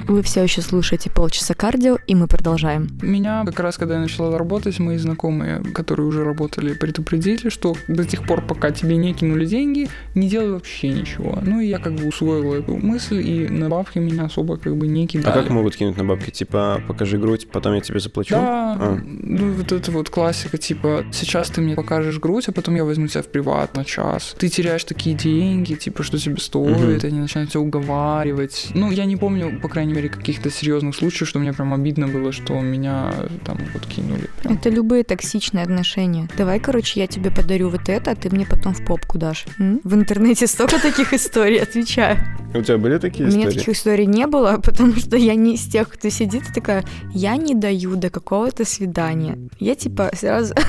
Вы 0.08 0.22
все 0.22 0.44
еще 0.44 0.62
слушаете 0.62 1.10
полчаса 1.10 1.54
кардио, 1.54 1.98
и 2.08 2.16
мы 2.16 2.28
продолжаем. 2.28 2.88
Меня 3.02 3.44
как 3.46 3.60
раз, 3.60 3.78
когда 3.78 3.96
я 3.96 4.00
начала 4.02 4.38
работать, 4.38 4.80
мои 4.80 4.98
знакомые, 4.98 5.64
которые 5.74 6.08
уже 6.08 6.24
работали, 6.24 6.74
предупредили, 6.74 7.50
что 7.50 7.76
до 7.88 8.04
тех 8.06 8.26
пор, 8.26 8.42
пока 8.46 8.72
тебе 8.72 8.96
не 8.98 9.14
кинули 9.14 9.46
деньги, 9.46 9.90
не 10.16 10.30
делай 10.30 10.52
вообще 10.52 10.90
ничего. 10.90 11.40
Ну 11.42 11.60
и 11.60 11.68
я 11.68 11.80
как 11.80 11.94
бы 11.94 12.08
усвоила 12.08 12.56
эту 12.56 12.78
мысль, 12.78 13.22
и 13.22 13.48
на 13.48 13.70
бабки 13.70 14.00
меня 14.00 14.26
особо 14.26 14.58
как 14.58 14.76
бы 14.76 14.88
не 14.88 15.06
А 15.06 15.08
кидали. 15.08 15.34
как 15.34 15.50
могут 15.50 15.76
кинуть 15.76 15.98
на 15.98 16.04
бабки? 16.04 16.32
Типа, 16.32 16.82
покажи 16.88 17.05
грудь, 17.14 17.48
потом 17.52 17.74
я 17.76 17.82
тебе 17.82 18.00
заплачу? 18.00 18.36
Да, 18.36 18.74
А. 18.80 19.00
ну 19.06 19.52
вот 19.54 19.72
это 19.72 19.92
вот 19.92 20.10
классика, 20.10 20.58
типа, 20.58 21.06
сейчас 21.12 21.50
ты 21.50 21.62
мне 21.62 21.76
покажешь 21.76 22.20
грудь, 22.20 22.48
а 22.48 22.52
потом 22.52 22.76
я 22.76 22.84
возьму 22.84 23.08
тебя 23.08 23.22
в 23.22 23.28
приват 23.28 23.76
на 23.76 23.86
час. 23.86 24.36
Ты 24.38 24.50
теряешь 24.50 24.84
такие 24.84 25.16
деньги, 25.16 25.76
типа, 25.76 26.04
что 26.04 26.18
тебе 26.18 26.38
стоит, 26.38 27.04
Мгм. 27.04 27.08
они 27.08 27.20
начинают 27.20 27.52
тебя 27.52 27.62
уговаривать. 27.62 28.68
Ну, 28.74 28.92
я 28.92 29.06
не 29.06 29.16
помню, 29.16 29.60
по 29.62 29.70
крайней 29.70 29.94
мере, 29.94 30.10
каких-то 30.10 30.50
серьезных 30.50 30.96
случаев, 30.96 31.28
что 31.30 31.40
мне 31.40 31.54
прям 31.54 31.74
обидно 31.74 32.08
было, 32.08 32.32
что 32.32 32.60
меня 32.60 33.14
там 33.46 33.58
вот 33.74 33.86
кинули. 33.86 34.30
Прям. 34.42 34.56
Это 34.56 34.70
любые 34.70 35.04
токсичные 35.04 35.64
отношения. 35.64 36.28
Давай, 36.38 36.60
короче, 36.60 37.00
я 37.00 37.08
тебе 37.08 37.32
подарю 37.32 37.70
вот 37.70 37.88
это, 37.90 38.12
а 38.12 38.16
ты 38.16 38.30
мне 38.30 38.46
потом 38.46 38.74
в 38.74 38.84
попку 38.86 39.18
дашь. 39.18 39.46
М? 39.60 39.80
В 39.84 39.94
интернете 39.96 40.48
столько 40.48 40.80
таких 40.82 41.14
историй, 41.14 41.60
отвечаю. 41.62 42.18
У 42.54 42.62
тебя 42.62 42.78
были 42.78 42.98
такие 42.98 43.28
У 43.28 43.32
меня 43.32 43.42
истории? 43.48 43.58
таких 43.60 43.74
историй 43.76 44.06
не 44.06 44.28
было, 44.28 44.58
потому 44.64 44.96
что 44.96 45.18
я 45.18 45.36
не 45.36 45.56
из 45.56 45.66
тех, 45.66 45.90
кто 45.90 46.10
сидит 46.10 46.44
и 46.50 46.54
такая, 46.54 46.84
я 47.14 47.38
не 47.38 47.56
даю 47.56 47.96
до 47.96 48.10
какого-то 48.10 48.66
свидания. 48.66 49.38
Я 49.60 49.76
типа 49.76 50.12
сразу... 50.14 50.54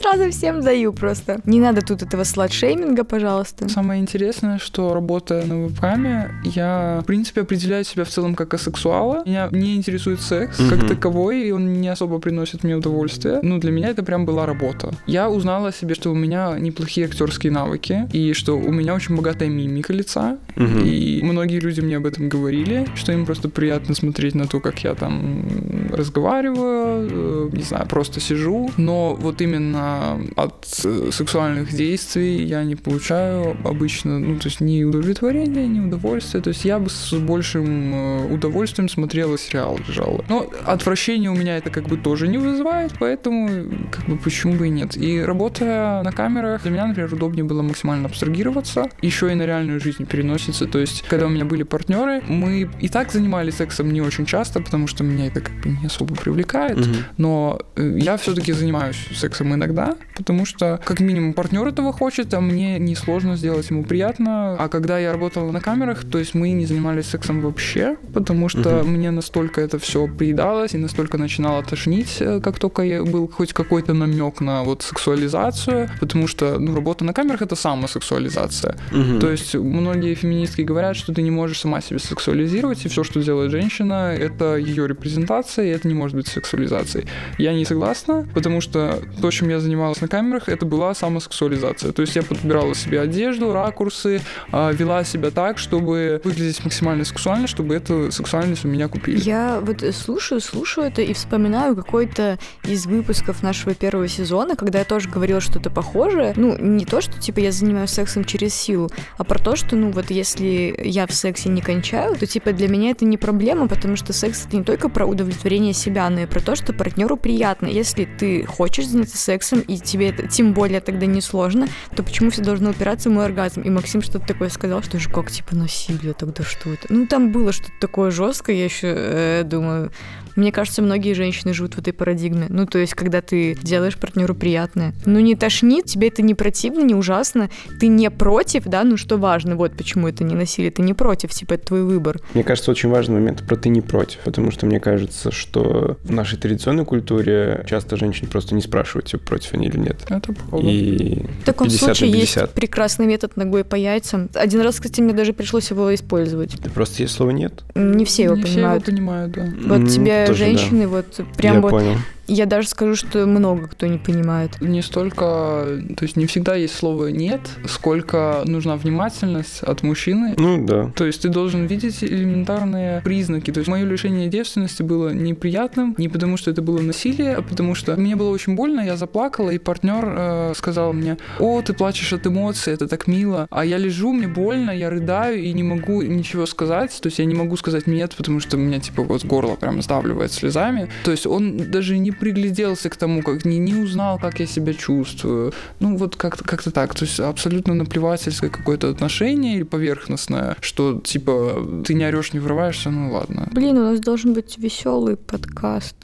Сразу 0.00 0.30
всем 0.30 0.60
даю 0.60 0.92
просто. 0.92 1.40
Не 1.44 1.60
надо 1.60 1.80
тут 1.82 2.02
этого 2.02 2.24
слот-шейминга, 2.24 3.04
пожалуйста. 3.04 3.68
Самое 3.68 4.00
интересное, 4.00 4.58
что 4.58 4.94
работая 4.94 5.44
на 5.44 5.64
вебкаме, 5.64 6.30
я, 6.44 7.00
в 7.02 7.06
принципе, 7.06 7.42
определяю 7.42 7.84
себя 7.84 8.04
в 8.04 8.08
целом 8.08 8.34
как 8.34 8.54
асексуала. 8.54 9.22
Меня 9.26 9.48
не 9.50 9.76
интересует 9.76 10.20
секс 10.20 10.58
как 10.70 10.86
таковой, 10.86 11.48
и 11.48 11.50
он 11.50 11.80
не 11.80 11.88
особо 11.88 12.18
приносит 12.18 12.64
мне 12.64 12.76
удовольствие. 12.76 13.40
Ну, 13.42 13.58
для 13.58 13.72
меня 13.72 13.88
это 13.88 14.02
прям 14.02 14.26
была 14.26 14.46
работа. 14.46 14.92
Я 15.06 15.28
узнала 15.28 15.68
о 15.68 15.72
себе, 15.72 15.94
что 15.94 16.10
у 16.10 16.14
меня 16.14 16.56
неплохие 16.58 17.06
актерские 17.06 17.52
навыки, 17.52 18.08
и 18.12 18.32
что 18.32 18.56
у 18.56 18.70
меня 18.70 18.94
очень 18.94 19.16
богатая 19.16 19.48
мимика 19.48 19.92
лица. 19.92 20.38
И 20.56 21.20
многие 21.22 21.60
люди 21.60 21.80
мне 21.80 21.96
об 21.96 22.06
этом 22.06 22.28
говорили, 22.28 22.86
что 22.94 23.12
им 23.12 23.26
просто 23.26 23.48
приятно 23.48 23.75
смотреть 23.94 24.34
на 24.34 24.46
то, 24.46 24.60
как 24.60 24.84
я 24.84 24.94
там 24.94 25.44
разговариваю, 25.92 27.08
э, 27.10 27.56
не 27.56 27.62
знаю, 27.62 27.86
просто 27.86 28.20
сижу. 28.20 28.70
Но 28.76 29.14
вот 29.14 29.40
именно 29.40 30.20
от 30.36 30.66
э, 30.84 31.10
сексуальных 31.12 31.72
действий 31.72 32.44
я 32.44 32.64
не 32.64 32.76
получаю 32.76 33.56
обычно, 33.64 34.18
ну, 34.18 34.38
то 34.38 34.48
есть 34.48 34.60
ни 34.60 34.84
удовлетворения, 34.84 35.66
ни 35.66 35.80
удовольствия. 35.80 36.40
То 36.40 36.50
есть 36.50 36.64
я 36.64 36.78
бы 36.78 36.90
с 36.90 37.12
большим 37.14 37.94
э, 37.94 38.34
удовольствием 38.34 38.88
смотрела 38.88 39.38
сериал 39.38 39.78
«Жало». 39.88 40.24
Но 40.28 40.50
отвращение 40.64 41.30
у 41.30 41.34
меня 41.34 41.56
это 41.56 41.70
как 41.70 41.84
бы 41.84 41.96
тоже 41.96 42.28
не 42.28 42.38
вызывает, 42.38 42.92
поэтому 42.98 43.48
как 43.90 44.06
бы 44.06 44.16
почему 44.16 44.54
бы 44.54 44.66
и 44.66 44.70
нет. 44.70 44.96
И 44.96 45.20
работая 45.20 46.02
на 46.02 46.12
камерах, 46.12 46.62
для 46.62 46.70
меня, 46.70 46.86
например, 46.86 47.12
удобнее 47.12 47.44
было 47.44 47.62
максимально 47.62 48.06
абстрагироваться, 48.06 48.88
еще 49.02 49.30
и 49.32 49.34
на 49.34 49.46
реальную 49.46 49.80
жизнь 49.80 50.06
переносится. 50.06 50.66
То 50.66 50.78
есть, 50.78 51.04
когда 51.08 51.26
у 51.26 51.28
меня 51.28 51.44
были 51.44 51.62
партнеры, 51.62 52.22
мы 52.28 52.68
и 52.80 52.88
так 52.88 53.12
занимались 53.12 53.60
сексом 53.66 53.92
не 53.92 54.00
очень 54.00 54.26
часто, 54.26 54.60
потому 54.60 54.86
что 54.86 55.04
меня 55.04 55.26
это 55.26 55.40
как 55.40 55.54
бы 55.60 55.70
не 55.70 55.86
особо 55.86 56.14
привлекает. 56.14 56.78
Мгм. 56.78 56.96
Но 57.18 57.60
э, 57.76 57.96
я 57.98 58.16
все-таки 58.16 58.52
занимаюсь 58.52 58.96
сексом 59.12 59.54
иногда, 59.54 59.96
потому 60.16 60.44
что, 60.46 60.80
как 60.84 61.00
минимум, 61.00 61.32
партнер 61.34 61.66
этого 61.66 61.92
хочет, 61.92 62.34
а 62.34 62.40
мне 62.40 62.78
несложно 62.78 63.36
сделать 63.36 63.70
ему 63.70 63.84
приятно. 63.84 64.56
А 64.58 64.68
когда 64.68 64.98
я 64.98 65.12
работала 65.12 65.50
на 65.52 65.60
камерах, 65.60 66.04
то 66.04 66.18
есть 66.18 66.34
мы 66.34 66.50
не 66.50 66.66
занимались 66.66 67.06
сексом 67.06 67.40
вообще, 67.40 67.96
потому 68.14 68.48
что 68.48 68.82
Мгм. 68.82 68.88
мне 68.92 69.10
настолько 69.10 69.60
это 69.60 69.78
все 69.78 70.06
приедалось 70.08 70.74
и 70.74 70.78
настолько 70.78 71.18
начинало 71.18 71.62
тошнить, 71.62 72.16
э, 72.20 72.40
как 72.40 72.58
только 72.58 72.82
я 72.82 73.02
был 73.04 73.28
хоть 73.28 73.52
какой-то 73.52 73.94
намек 73.94 74.40
на 74.40 74.62
вот 74.64 74.82
сексуализацию, 74.82 75.90
потому 76.00 76.26
что 76.28 76.58
ну, 76.58 76.74
работа 76.74 77.04
на 77.04 77.12
камерах 77.12 77.42
это 77.42 77.56
самосексуализация. 77.56 78.76
Мгм. 78.92 79.20
То 79.20 79.30
есть 79.30 79.54
многие 79.54 80.14
феминистки 80.14 80.62
говорят, 80.62 80.96
что 80.96 81.12
ты 81.12 81.22
не 81.22 81.30
можешь 81.30 81.60
сама 81.60 81.80
себя 81.80 81.98
сексуализировать, 81.98 82.84
и 82.84 82.88
все, 82.88 83.04
что 83.04 83.22
делает 83.22 83.50
женщина, 83.50 84.14
это 84.18 84.56
ее 84.56 84.86
репрезентация, 84.86 85.66
и 85.66 85.68
это 85.68 85.88
не 85.88 85.94
может 85.94 86.16
быть 86.16 86.28
сексуализацией. 86.28 87.06
Я 87.38 87.52
не 87.52 87.64
согласна, 87.64 88.26
потому 88.34 88.60
что 88.60 89.00
то, 89.20 89.30
чем 89.30 89.48
я 89.48 89.60
занималась 89.60 90.00
на 90.06 90.08
камерах 90.08 90.48
это 90.48 90.64
была 90.64 90.94
самосексуализация. 90.94 91.92
То 91.92 92.02
есть 92.02 92.14
я 92.14 92.22
подбирала 92.22 92.74
себе 92.76 93.00
одежду, 93.00 93.52
ракурсы, 93.52 94.20
а, 94.52 94.70
вела 94.70 95.02
себя 95.02 95.32
так, 95.32 95.58
чтобы 95.58 96.20
выглядеть 96.22 96.64
максимально 96.64 97.04
сексуально, 97.04 97.48
чтобы 97.48 97.74
эту 97.74 98.12
сексуальность 98.12 98.64
у 98.64 98.68
меня 98.68 98.86
купили. 98.86 99.18
Я 99.20 99.60
вот 99.60 99.82
слушаю, 99.92 100.40
слушаю 100.40 100.86
это 100.86 101.02
и 101.02 101.12
вспоминаю 101.12 101.74
какой-то 101.74 102.38
из 102.64 102.86
выпусков 102.86 103.42
нашего 103.42 103.74
первого 103.74 104.06
сезона, 104.06 104.54
когда 104.54 104.78
я 104.78 104.84
тоже 104.84 105.08
говорила 105.08 105.40
что-то 105.40 105.70
похожее. 105.70 106.32
Ну, 106.36 106.56
не 106.56 106.84
то, 106.84 107.00
что 107.00 107.20
типа 107.20 107.40
я 107.40 107.50
занимаюсь 107.50 107.90
сексом 107.90 108.24
через 108.24 108.54
силу, 108.54 108.88
а 109.18 109.24
про 109.24 109.40
то, 109.40 109.56
что, 109.56 109.74
ну, 109.74 109.90
вот 109.90 110.10
если 110.10 110.78
я 110.84 111.08
в 111.08 111.12
сексе 111.12 111.48
не 111.48 111.62
кончаю, 111.62 112.14
то 112.14 112.26
типа 112.26 112.52
для 112.52 112.68
меня 112.68 112.92
это 112.92 113.04
не 113.04 113.16
проблема, 113.16 113.66
потому 113.66 113.96
что 113.96 114.12
секс 114.12 114.46
это 114.46 114.56
не 114.56 114.62
только 114.62 114.88
про 114.88 115.04
удовлетворение 115.04 115.72
себя, 115.72 116.08
но 116.10 116.20
и 116.20 116.26
про 116.26 116.40
то, 116.40 116.54
что 116.54 116.72
партнеру 116.72 117.16
приятно. 117.16 117.66
Если 117.66 118.04
ты 118.04 118.44
хочешь 118.44 118.86
заняться 118.86 119.18
сексом, 119.18 119.60
и 119.60 119.76
тебе 119.96 120.10
это 120.10 120.26
тем 120.28 120.52
более 120.52 120.80
тогда 120.80 121.06
не 121.06 121.20
сложно, 121.20 121.68
то 121.94 122.02
почему 122.02 122.30
все 122.30 122.42
должно 122.42 122.70
упираться 122.70 123.08
в 123.08 123.12
мой 123.12 123.24
оргазм? 123.24 123.62
И 123.62 123.70
Максим 123.70 124.02
что-то 124.02 124.26
такое 124.26 124.50
сказал, 124.50 124.82
что 124.82 124.98
же 124.98 125.08
как 125.08 125.30
типа 125.30 125.56
насилие, 125.56 126.12
тогда 126.12 126.44
что 126.44 126.72
это? 126.72 126.86
Ну, 126.90 127.06
там 127.06 127.32
было 127.32 127.52
что-то 127.52 127.72
такое 127.80 128.10
жесткое, 128.10 128.56
я 128.56 128.64
еще 128.64 128.92
э, 128.94 129.42
думаю, 129.44 129.90
мне 130.36 130.52
кажется, 130.52 130.82
многие 130.82 131.12
женщины 131.14 131.52
живут 131.52 131.74
в 131.74 131.78
этой 131.78 131.92
парадигме. 131.92 132.46
Ну, 132.48 132.66
то 132.66 132.78
есть, 132.78 132.94
когда 132.94 133.20
ты 133.22 133.56
делаешь 133.62 133.96
партнеру 133.96 134.34
приятное. 134.34 134.94
Ну, 135.04 135.18
не 135.20 135.34
тошнит, 135.34 135.86
тебе 135.86 136.08
это 136.08 136.22
не 136.22 136.34
противно, 136.34 136.80
не 136.82 136.94
ужасно, 136.94 137.48
ты 137.80 137.88
не 137.88 138.10
против, 138.10 138.64
да, 138.64 138.84
ну, 138.84 138.96
что 138.96 139.16
важно, 139.16 139.56
вот 139.56 139.72
почему 139.76 140.08
это 140.08 140.24
не 140.24 140.34
насилие, 140.34 140.70
ты 140.70 140.82
не 140.82 140.94
против, 140.94 141.30
типа, 141.30 141.54
это 141.54 141.66
твой 141.66 141.82
выбор. 141.82 142.20
Мне 142.34 142.44
кажется, 142.44 142.70
очень 142.70 142.88
важный 142.90 143.14
момент 143.16 143.42
про 143.46 143.56
ты 143.56 143.68
не 143.68 143.80
против, 143.80 144.20
потому 144.20 144.50
что 144.50 144.66
мне 144.66 144.80
кажется, 144.80 145.30
что 145.30 145.98
в 146.04 146.12
нашей 146.12 146.38
традиционной 146.38 146.84
культуре 146.84 147.64
часто 147.68 147.96
женщины 147.96 148.28
просто 148.28 148.54
не 148.54 148.60
спрашивают, 148.62 149.06
типа, 149.06 149.24
против 149.24 149.54
они 149.54 149.66
или 149.66 149.78
нет. 149.78 149.96
Это 150.08 150.32
правда. 150.32 150.66
И 150.68 151.24
В 151.42 151.44
таком 151.44 151.68
50 151.68 151.80
случае 151.96 152.10
есть 152.10 152.34
50. 152.34 152.52
прекрасный 152.52 153.06
метод 153.06 153.36
ногой 153.36 153.64
по 153.64 153.74
яйцам. 153.74 154.28
Один 154.34 154.60
раз, 154.60 154.76
кстати, 154.76 155.00
мне 155.00 155.12
даже 155.14 155.32
пришлось 155.32 155.70
его 155.70 155.94
использовать. 155.94 156.56
Да 156.62 156.70
просто 156.70 157.02
есть 157.02 157.14
слово 157.14 157.30
нет. 157.30 157.64
Не 157.74 158.04
все 158.04 158.24
его 158.24 158.36
Не 158.36 158.42
все 158.44 158.54
понимают. 158.54 158.86
его 158.88 158.96
понимают, 158.96 159.32
да. 159.32 159.46
Вот 159.66 159.78
М, 159.78 159.86
тебе 159.86 160.25
да. 160.28 160.34
женщины, 160.34 160.86
вот 160.86 161.20
прям 161.36 161.56
Я 161.56 161.60
вот, 161.60 161.70
понял. 161.70 161.96
Я 162.28 162.46
даже 162.46 162.68
скажу, 162.68 162.96
что 162.96 163.26
много 163.26 163.68
кто 163.68 163.86
не 163.86 163.98
понимает. 163.98 164.60
Не 164.60 164.82
столько, 164.82 165.66
то 165.96 166.02
есть 166.02 166.16
не 166.16 166.26
всегда 166.26 166.54
есть 166.54 166.74
слово 166.74 167.08
«нет», 167.08 167.40
сколько 167.68 168.42
нужна 168.44 168.76
внимательность 168.76 169.62
от 169.62 169.82
мужчины. 169.82 170.34
Ну 170.36 170.64
да. 170.64 170.90
То 170.94 171.04
есть 171.06 171.22
ты 171.22 171.28
должен 171.28 171.66
видеть 171.66 172.02
элементарные 172.02 173.00
признаки. 173.02 173.50
То 173.50 173.60
есть 173.60 173.68
мое 173.68 173.84
лишение 173.84 174.28
девственности 174.28 174.82
было 174.82 175.10
неприятным, 175.10 175.94
не 175.98 176.08
потому 176.08 176.36
что 176.36 176.50
это 176.50 176.62
было 176.62 176.80
насилие, 176.80 177.36
а 177.36 177.42
потому 177.42 177.74
что 177.74 177.96
мне 177.96 178.16
было 178.16 178.30
очень 178.30 178.54
больно, 178.54 178.80
я 178.80 178.96
заплакала, 178.96 179.50
и 179.50 179.58
партнер 179.58 180.04
э, 180.06 180.52
сказал 180.56 180.92
мне, 180.92 181.18
о, 181.38 181.62
ты 181.62 181.72
плачешь 181.72 182.12
от 182.12 182.26
эмоций, 182.26 182.72
это 182.72 182.88
так 182.88 183.06
мило. 183.06 183.46
А 183.50 183.64
я 183.64 183.78
лежу, 183.78 184.12
мне 184.12 184.28
больно, 184.28 184.70
я 184.70 184.90
рыдаю 184.90 185.42
и 185.42 185.52
не 185.52 185.62
могу 185.62 186.02
ничего 186.02 186.46
сказать. 186.46 186.96
То 187.00 187.08
есть 187.08 187.18
я 187.18 187.24
не 187.24 187.34
могу 187.34 187.56
сказать 187.56 187.86
нет, 187.86 188.14
потому 188.16 188.40
что 188.40 188.56
у 188.56 188.60
меня 188.60 188.80
типа 188.80 189.02
вот 189.02 189.24
горло 189.24 189.56
прям 189.56 189.82
сдавливает 189.82 190.32
слезами. 190.32 190.88
То 191.04 191.10
есть 191.10 191.26
он 191.26 191.70
даже 191.70 191.98
не 191.98 192.12
пригляделся 192.20 192.90
к 192.90 192.96
тому, 192.96 193.22
как 193.22 193.44
не, 193.44 193.58
не 193.58 193.74
узнал, 193.74 194.18
как 194.18 194.40
я 194.40 194.46
себя 194.46 194.74
чувствую. 194.74 195.52
Ну 195.80 195.96
вот 195.96 196.16
как-то 196.16 196.44
как 196.44 196.62
так. 196.62 196.94
То 196.94 197.04
есть 197.04 197.20
абсолютно 197.20 197.74
наплевательское 197.74 198.50
какое-то 198.50 198.90
отношение 198.90 199.56
или 199.56 199.62
поверхностное, 199.62 200.56
что 200.60 201.00
типа 201.00 201.82
ты 201.86 201.94
не 201.94 202.04
орешь, 202.04 202.32
не 202.32 202.40
врываешься, 202.40 202.90
ну 202.90 203.12
ладно. 203.12 203.48
Блин, 203.52 203.78
у 203.78 203.82
нас 203.82 204.00
должен 204.00 204.34
быть 204.34 204.58
веселый 204.58 205.16
подкаст. 205.16 205.96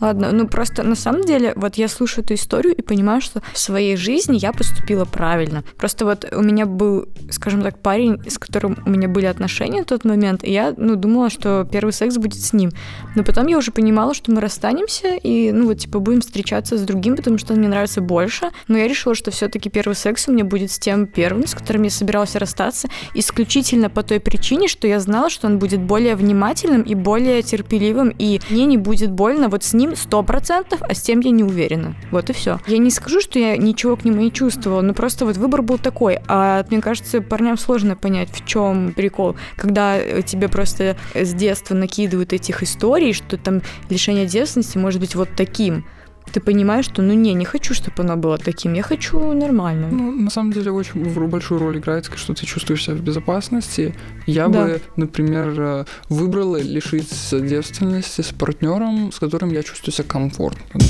Ладно, 0.00 0.32
ну 0.32 0.46
просто 0.46 0.82
на 0.82 0.94
самом 0.94 1.22
деле, 1.22 1.52
вот 1.56 1.76
я 1.76 1.88
слушаю 1.88 2.24
эту 2.24 2.34
историю 2.34 2.74
и 2.74 2.82
понимаю, 2.82 3.20
что 3.20 3.42
в 3.52 3.58
своей 3.58 3.96
жизни 3.96 4.36
я 4.36 4.52
поступила 4.52 5.04
правильно. 5.04 5.64
Просто 5.76 6.04
вот 6.04 6.26
у 6.32 6.42
меня 6.42 6.66
был, 6.66 7.08
скажем 7.30 7.62
так, 7.62 7.78
парень, 7.78 8.20
с 8.28 8.38
которым 8.38 8.76
у 8.84 8.90
меня 8.90 9.08
были 9.08 9.26
отношения 9.26 9.82
в 9.82 9.86
тот 9.86 10.04
момент, 10.04 10.44
и 10.44 10.52
я, 10.52 10.74
ну, 10.76 10.96
думала, 10.96 11.30
что 11.30 11.66
первый 11.70 11.92
секс 11.92 12.16
будет 12.16 12.40
с 12.40 12.52
ним. 12.52 12.70
Но 13.14 13.24
потом 13.24 13.46
я 13.46 13.56
уже 13.56 13.70
понимала, 13.70 14.14
что 14.14 14.32
мы 14.32 14.40
расстанемся, 14.40 15.14
и, 15.16 15.43
ну, 15.52 15.66
вот, 15.66 15.78
типа, 15.78 15.98
будем 15.98 16.20
встречаться 16.20 16.76
с 16.78 16.82
другим, 16.82 17.16
потому 17.16 17.38
что 17.38 17.52
он 17.52 17.60
мне 17.60 17.68
нравится 17.68 18.00
больше. 18.00 18.50
Но 18.68 18.78
я 18.78 18.88
решила, 18.88 19.14
что 19.14 19.30
все-таки 19.30 19.70
первый 19.70 19.94
секс 19.94 20.28
у 20.28 20.32
меня 20.32 20.44
будет 20.44 20.70
с 20.70 20.78
тем 20.78 21.06
первым, 21.06 21.46
с 21.46 21.54
которым 21.54 21.82
я 21.82 21.90
собиралась 21.90 22.34
расстаться, 22.36 22.88
исключительно 23.14 23.90
по 23.90 24.02
той 24.02 24.20
причине, 24.20 24.68
что 24.68 24.86
я 24.86 25.00
знала, 25.00 25.30
что 25.30 25.46
он 25.46 25.58
будет 25.58 25.80
более 25.80 26.16
внимательным 26.16 26.82
и 26.82 26.94
более 26.94 27.42
терпеливым, 27.42 28.14
и 28.18 28.40
мне 28.50 28.66
не 28.66 28.78
будет 28.78 29.10
больно 29.10 29.48
вот 29.48 29.64
с 29.64 29.72
ним 29.72 29.96
сто 29.96 30.22
процентов, 30.22 30.80
а 30.82 30.94
с 30.94 31.02
тем 31.02 31.20
я 31.20 31.30
не 31.30 31.44
уверена. 31.44 31.94
Вот 32.10 32.30
и 32.30 32.32
все. 32.32 32.60
Я 32.66 32.78
не 32.78 32.90
скажу, 32.90 33.20
что 33.20 33.38
я 33.38 33.56
ничего 33.56 33.96
к 33.96 34.04
нему 34.04 34.20
не 34.20 34.32
чувствовала, 34.32 34.80
но 34.80 34.94
просто 34.94 35.24
вот 35.24 35.36
выбор 35.36 35.62
был 35.62 35.78
такой. 35.78 36.18
А 36.28 36.64
мне 36.70 36.80
кажется, 36.80 37.20
парням 37.20 37.56
сложно 37.58 37.96
понять, 37.96 38.30
в 38.30 38.46
чем 38.46 38.92
прикол, 38.92 39.36
когда 39.56 39.96
э, 39.96 40.22
тебе 40.22 40.48
просто 40.48 40.96
с 41.14 41.32
детства 41.34 41.74
накидывают 41.74 42.32
этих 42.32 42.62
историй, 42.62 43.12
что 43.12 43.36
там 43.36 43.62
лишение 43.88 44.26
девственности 44.26 44.78
может 44.78 45.00
быть 45.00 45.14
вот 45.14 45.28
таким. 45.36 45.84
Ты 46.32 46.40
понимаешь, 46.40 46.86
что 46.86 47.02
ну 47.02 47.12
не, 47.12 47.34
не 47.34 47.44
хочу, 47.44 47.74
чтобы 47.74 48.02
оно 48.02 48.16
было 48.16 48.38
таким, 48.38 48.72
я 48.72 48.82
хочу 48.82 49.32
нормально. 49.34 49.88
Ну, 49.92 50.10
на 50.10 50.30
самом 50.30 50.52
деле, 50.52 50.70
очень 50.72 51.04
большую 51.28 51.60
роль 51.60 51.78
играет, 51.78 52.10
что 52.16 52.32
ты 52.34 52.46
чувствуешь 52.46 52.84
себя 52.84 52.96
в 52.96 53.00
безопасности. 53.02 53.94
Я 54.26 54.48
Да. 54.48 54.64
бы, 54.64 54.80
например, 54.96 55.54
э, 55.58 55.84
выбрала 56.08 56.56
лишиться 56.56 57.40
девственности 57.40 58.22
с 58.22 58.32
партнером, 58.32 59.12
с 59.12 59.18
которым 59.18 59.50
я 59.52 59.62
чувствую 59.62 59.92
себя 59.92 60.08
комфортно. 60.08 60.80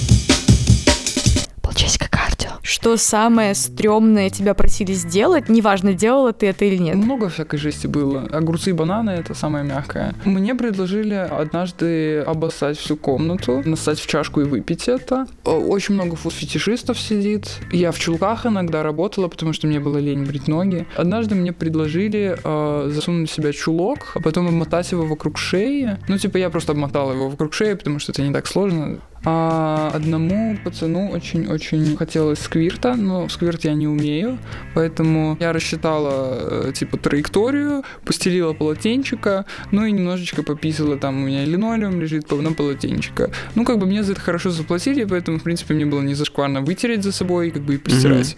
Что 2.65 2.97
самое 2.97 3.55
стрёмное 3.55 4.31
тебя 4.31 4.55
просили 4.55 4.95
сделать, 4.95 5.51
неважно, 5.51 5.93
делала 5.93 6.33
ты 6.33 6.47
это 6.47 6.65
или 6.65 6.79
нет. 6.79 6.97
Много 6.97 7.29
всякой 7.29 7.59
жести 7.59 7.87
было. 7.87 8.23
Огурцы 8.33 8.71
и 8.71 8.73
бананы— 8.73 9.11
это 9.21 9.35
самое 9.35 9.67
мягкое. 9.67 10.15
Мне 10.25 10.55
предложили 10.55 11.13
однажды 11.15 12.21
обоссать 12.21 12.79
всю 12.79 12.97
комнату, 12.97 13.63
насать 13.67 14.01
в 14.01 14.07
чашку 14.07 14.41
и 14.41 14.45
выпить 14.45 14.89
это. 14.89 15.27
Очень 15.45 15.95
много 15.97 16.17
фетишистов 16.17 16.99
сидит. 16.99 17.51
Я 17.71 17.93
в 17.93 17.99
чулках 17.99 18.47
иногда 18.47 18.83
работала, 18.83 19.29
потому 19.29 19.53
что 19.53 19.67
мне 19.67 19.79
было 19.79 19.99
лень 19.99 20.25
брить 20.25 20.49
ноги. 20.49 20.87
Однажды 20.97 21.35
мне 21.35 21.53
предложили 21.53 22.39
э, 22.43 22.91
засунуть 22.91 23.31
в 23.31 23.35
себя 23.35 23.53
чулок, 23.53 24.13
а 24.15 24.21
потом 24.21 24.49
обмотать 24.49 24.91
его 24.91 25.05
вокруг 25.05 25.37
шеи. 25.37 25.99
Ну, 26.09 26.17
типа, 26.17 26.39
я 26.39 26.49
просто 26.49 26.73
обмотала 26.73 27.13
его 27.13 27.29
вокруг 27.29 27.53
шеи, 27.53 27.75
потому 27.75 27.99
что 27.99 28.13
это 28.13 28.23
не 28.23 28.33
так 28.33 28.47
сложно. 28.47 29.01
А 29.25 29.91
одному 29.95 30.57
пацану 30.63 31.11
очень-очень 31.11 31.97
хотелось 31.97 32.41
сквирта, 32.41 32.95
но 32.95 33.27
в 33.27 33.33
сквирт 33.33 33.65
я 33.65 33.75
не 33.75 33.89
умею, 33.89 34.39
поэтому 34.75 35.37
я 35.41 35.53
рассчитала, 35.53 36.69
э, 36.69 36.73
типа, 36.73 36.99
траекторию, 36.99 37.85
постелила 38.05 38.53
полотенчика, 38.53 39.47
ну 39.71 39.85
и 39.87 39.93
немножечко 39.93 40.43
пописала, 40.43 40.99
там 40.99 41.23
у 41.23 41.27
меня 41.27 41.45
линолеум 41.45 42.01
лежит 42.01 42.31
на 42.31 42.53
полотенчика. 42.53 43.31
Ну, 43.55 43.65
как 43.65 43.79
бы 43.79 43.87
мне 43.87 44.03
за 44.03 44.13
это 44.13 44.21
хорошо 44.21 44.51
заплатили, 44.51 45.05
поэтому, 45.05 45.39
в 45.39 45.43
принципе, 45.43 45.75
мне 45.75 45.87
было 45.87 46.03
не 46.03 46.15
зашкварно 46.15 46.61
вытереть 46.61 47.03
за 47.03 47.13
собой, 47.13 47.51
как 47.51 47.63
бы 47.63 47.75
и 47.75 47.79
постирать. 47.79 48.37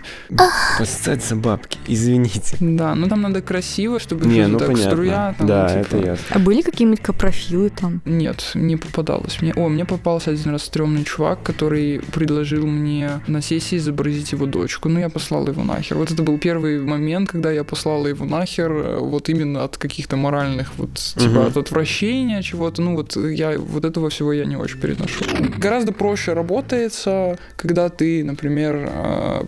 Поссать 0.78 1.24
за 1.24 1.36
бабки, 1.36 1.78
извините. 1.86 2.56
Да, 2.60 2.94
ну 2.94 3.08
там 3.08 3.22
надо 3.22 3.42
красиво, 3.42 3.98
чтобы 3.98 4.26
Не, 4.26 4.46
ну 4.46 4.58
так 4.58 4.68
понятно. 4.68 4.90
струя, 4.90 5.34
там, 5.38 5.46
да, 5.46 5.68
типа, 5.68 5.96
это 5.96 5.96
ясно. 6.06 6.24
А 6.30 6.38
были 6.38 6.62
какие-нибудь 6.62 7.00
капрофилы 7.00 7.70
там? 7.70 8.02
Нет, 8.04 8.52
не 8.54 8.76
попадалось 8.76 9.40
мне. 9.40 9.52
О, 9.54 9.68
мне 9.68 9.84
попался 9.84 10.30
один 10.30 10.52
раз 10.52 10.62
стрёмный 10.76 11.04
чувак, 11.04 11.38
который 11.42 12.00
предложил 12.12 12.66
мне 12.66 13.20
на 13.26 13.40
сессии 13.40 13.78
изобразить 13.78 14.32
его 14.32 14.46
дочку. 14.46 14.88
Ну, 14.90 15.00
я 15.00 15.08
послал 15.08 15.48
его 15.48 15.64
нахер. 15.64 15.96
Вот 15.96 16.10
это 16.10 16.22
был 16.22 16.38
первый 16.38 16.80
момент, 16.80 17.30
когда 17.30 17.50
я 17.50 17.64
послала 17.64 18.06
его 18.08 18.26
нахер, 18.26 18.72
э, 18.72 18.98
вот 19.00 19.28
именно 19.30 19.64
от 19.64 19.78
каких-то 19.78 20.16
моральных, 20.16 20.72
вот, 20.76 20.94
типа, 20.94 21.30
Мгм. 21.30 21.46
от 21.46 21.56
отвращения 21.56 22.42
чего-то. 22.42 22.82
Ну, 22.82 22.94
вот 22.96 23.16
я 23.16 23.58
вот 23.58 23.84
этого 23.86 24.08
всего 24.10 24.32
я 24.34 24.44
не 24.44 24.56
очень 24.56 24.78
переношу. 24.80 25.24
Гораздо 25.58 25.92
проще 25.92 26.34
работается, 26.34 27.38
когда 27.56 27.88
ты, 27.88 28.22
например, 28.24 28.76
э, 28.76 29.44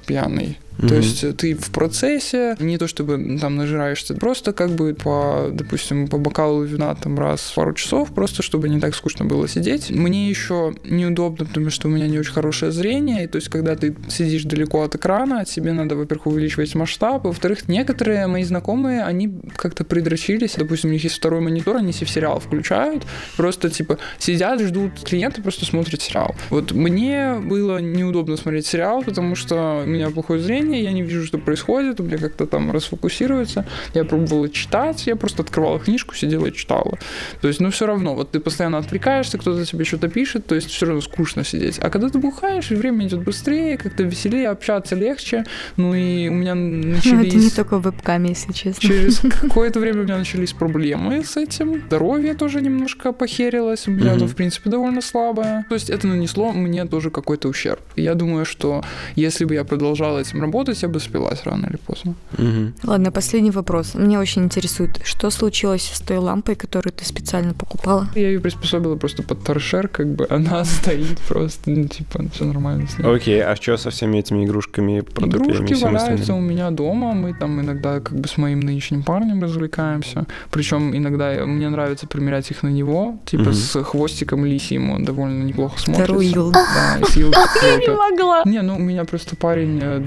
То 0.87 0.95
есть 0.95 1.25
э, 1.25 1.33
ты 1.33 1.55
в 1.55 1.71
процессе, 1.71 2.57
не 2.61 2.79
то 2.79 2.87
чтобы 2.87 3.39
там 3.41 3.57
нажираешься, 3.57 4.15
просто 4.15 4.53
как 4.53 4.71
бы 4.71 4.95
по, 4.95 5.49
допустим, 5.53 6.09
по 6.09 6.19
бокалу 6.19 6.63
вина 6.63 6.95
там 6.95 7.19
раз 7.19 7.51
в 7.51 7.55
пару 7.55 7.75
часов, 7.75 8.13
просто 8.13 8.43
чтобы 8.43 8.69
не 8.69 8.79
так 8.79 8.95
скучно 8.95 9.25
было 9.25 9.49
сидеть. 9.49 9.91
Мне 9.91 10.29
еще 10.29 10.75
неудобно, 10.85 11.47
потому 11.47 11.71
что 11.71 11.89
у 11.89 11.91
меня 11.91 12.07
не 12.07 12.19
очень 12.19 12.33
хорошее 12.33 12.73
зрение, 12.73 13.25
и 13.25 13.27
то 13.27 13.37
есть 13.37 13.49
когда 13.49 13.75
ты 13.75 13.97
сидишь 14.09 14.45
далеко 14.45 14.83
от 14.83 14.95
экрана, 14.95 15.45
тебе 15.45 15.73
надо, 15.73 15.97
во-первых, 15.97 16.27
увеличивать 16.29 16.75
масштаб, 16.75 17.25
во-вторых, 17.25 17.69
некоторые 17.69 18.27
мои 18.27 18.45
знакомые, 18.45 19.03
они 19.03 19.33
как-то 19.57 19.85
придрочились, 19.85 20.55
допустим, 20.57 20.91
у 20.91 20.93
них 20.93 21.05
есть 21.05 21.17
второй 21.17 21.41
монитор, 21.41 21.77
они 21.77 21.93
себе 21.93 22.07
сериал 22.07 22.41
включают, 22.41 23.05
просто 23.37 23.71
типа 23.71 23.99
сидят, 24.19 24.61
ждут 24.61 24.93
клиента, 25.05 25.43
просто 25.43 25.65
смотрят 25.65 26.01
сериал. 26.01 26.35
Вот 26.51 26.73
мне 26.73 27.35
было 27.35 27.79
неудобно 27.79 28.37
смотреть 28.37 28.67
сериал, 28.67 29.03
потому 29.03 29.35
что 29.35 29.83
у 29.85 29.89
меня 29.89 30.11
плохое 30.11 30.41
зрение, 30.41 30.68
движения, 30.69 30.83
я 30.83 30.93
не 30.93 31.03
вижу, 31.03 31.27
что 31.27 31.39
происходит, 31.39 32.01
у 32.01 32.03
меня 32.03 32.19
как-то 32.19 32.47
там 32.47 32.71
расфокусируется. 32.71 33.65
Я 33.95 34.05
пробовала 34.05 34.49
читать, 34.49 35.07
я 35.07 35.17
просто 35.17 35.43
открывала 35.43 35.79
книжку, 35.79 36.15
сидела 36.15 36.47
и 36.47 36.53
читала. 36.53 36.99
То 37.41 37.49
есть, 37.49 37.61
ну, 37.61 37.71
все 37.71 37.87
равно, 37.87 38.15
вот 38.15 38.31
ты 38.31 38.41
постоянно 38.41 38.79
отвлекаешься, 38.79 39.39
кто-то 39.39 39.65
тебе 39.65 39.85
что-то 39.85 40.09
пишет, 40.09 40.47
то 40.47 40.55
есть 40.55 40.71
все 40.71 40.87
равно 40.87 41.01
скучно 41.01 41.45
сидеть. 41.45 41.79
А 41.79 41.91
когда 41.91 42.09
ты 42.09 42.19
бухаешь, 42.19 42.71
и 42.71 42.75
время 42.75 43.07
идет 43.07 43.25
быстрее, 43.25 43.77
как-то 43.77 44.03
веселее, 44.03 44.49
общаться 44.49 44.95
легче. 44.95 45.45
Ну 45.77 45.95
и 45.95 46.29
у 46.29 46.35
меня 46.35 46.55
начались... 46.55 47.13
Ну, 47.13 47.23
это 47.23 47.37
не 47.37 47.51
только 47.51 47.79
вебками, 47.79 48.29
если 48.29 48.53
честно. 48.53 48.89
Через 48.89 49.21
какое-то 49.41 49.81
время 49.81 50.01
у 50.01 50.05
меня 50.05 50.19
начались 50.19 50.53
проблемы 50.53 51.25
с 51.25 51.37
этим. 51.37 51.83
Здоровье 51.87 52.35
тоже 52.35 52.61
немножко 52.61 53.13
похерилось. 53.13 53.89
У 53.89 53.91
меня 53.91 54.13
оно, 54.13 54.27
в 54.27 54.35
принципе, 54.35 54.71
довольно 54.71 55.01
слабое. 55.01 55.65
То 55.69 55.75
есть 55.75 55.91
это 55.91 56.07
нанесло 56.07 56.53
мне 56.53 56.85
тоже 56.85 57.11
какой-то 57.11 57.49
ущерб. 57.49 57.81
Я 57.97 58.15
думаю, 58.15 58.45
что 58.45 58.83
если 59.17 59.45
бы 59.45 59.55
я 59.55 59.65
продолжала 59.65 60.19
этим 60.19 60.41
работать, 60.41 60.58
я 60.67 60.89
бы 60.89 61.01
спилась 61.01 61.43
рано 61.45 61.67
или 61.67 61.77
поздно. 61.77 62.15
Мгм. 62.37 62.75
Ладно, 62.83 63.11
последний 63.13 63.51
вопрос. 63.51 63.95
Меня 63.95 64.19
очень 64.21 64.43
интересует, 64.45 65.01
что 65.05 65.31
случилось 65.31 65.91
с 65.95 66.01
той 66.01 66.19
лампой, 66.19 66.55
которую 66.57 66.93
ты 66.93 67.05
специально 67.05 67.55
покупала? 67.55 68.09
Я 68.15 68.29
ее 68.29 68.41
приспособила 68.41 68.97
просто 68.97 69.23
под 69.23 69.43
торшер, 69.45 69.89
как 69.89 70.07
бы 70.07 70.27
она 70.31 70.65
стоит 70.65 71.19
просто, 71.29 71.71
ну, 71.71 71.85
типа, 71.87 72.25
все 72.35 72.45
нормально 72.45 72.89
с 72.89 72.99
ней. 72.99 73.15
Окей, 73.15 73.43
а 73.43 73.55
что 73.57 73.77
со 73.77 73.91
всеми 73.91 74.19
этими 74.19 74.45
игрушками, 74.45 75.01
продуками 75.01 75.49
и 75.49 75.55
Игрушки 75.57 75.75
валяются 75.85 76.35
у 76.35 76.41
меня 76.41 76.71
дома, 76.71 77.13
мы 77.15 77.35
там 77.35 77.61
иногда 77.61 78.01
как 78.01 78.19
бы 78.19 78.29
с 78.29 78.37
моим 78.37 78.61
нынешним 78.61 79.03
парнем 79.03 79.43
развлекаемся. 79.43 80.27
Причем 80.51 80.97
иногда 80.97 81.33
я- 81.33 81.47
мне 81.47 81.69
нравится 81.69 82.07
примерять 82.07 82.51
их 82.51 82.63
на 82.63 82.69
него, 82.69 83.19
типа 83.27 83.43
Мгм. 83.45 83.53
с 83.55 83.83
хвостиком 83.85 84.45
лисим, 84.45 84.91
он 84.91 85.05
довольно 85.05 85.43
неплохо 85.43 85.79
смотрится. 85.79 86.13
Вторую. 86.15 86.53
Да, 86.53 86.97
елкой 87.15 87.33
круто. 87.85 87.97
могла. 87.97 88.43
Не, 88.45 88.63
ну 88.63 88.77
у 88.77 88.81
меня 88.81 89.05
просто 89.05 89.37
парень 89.37 89.79
э, 89.83 89.99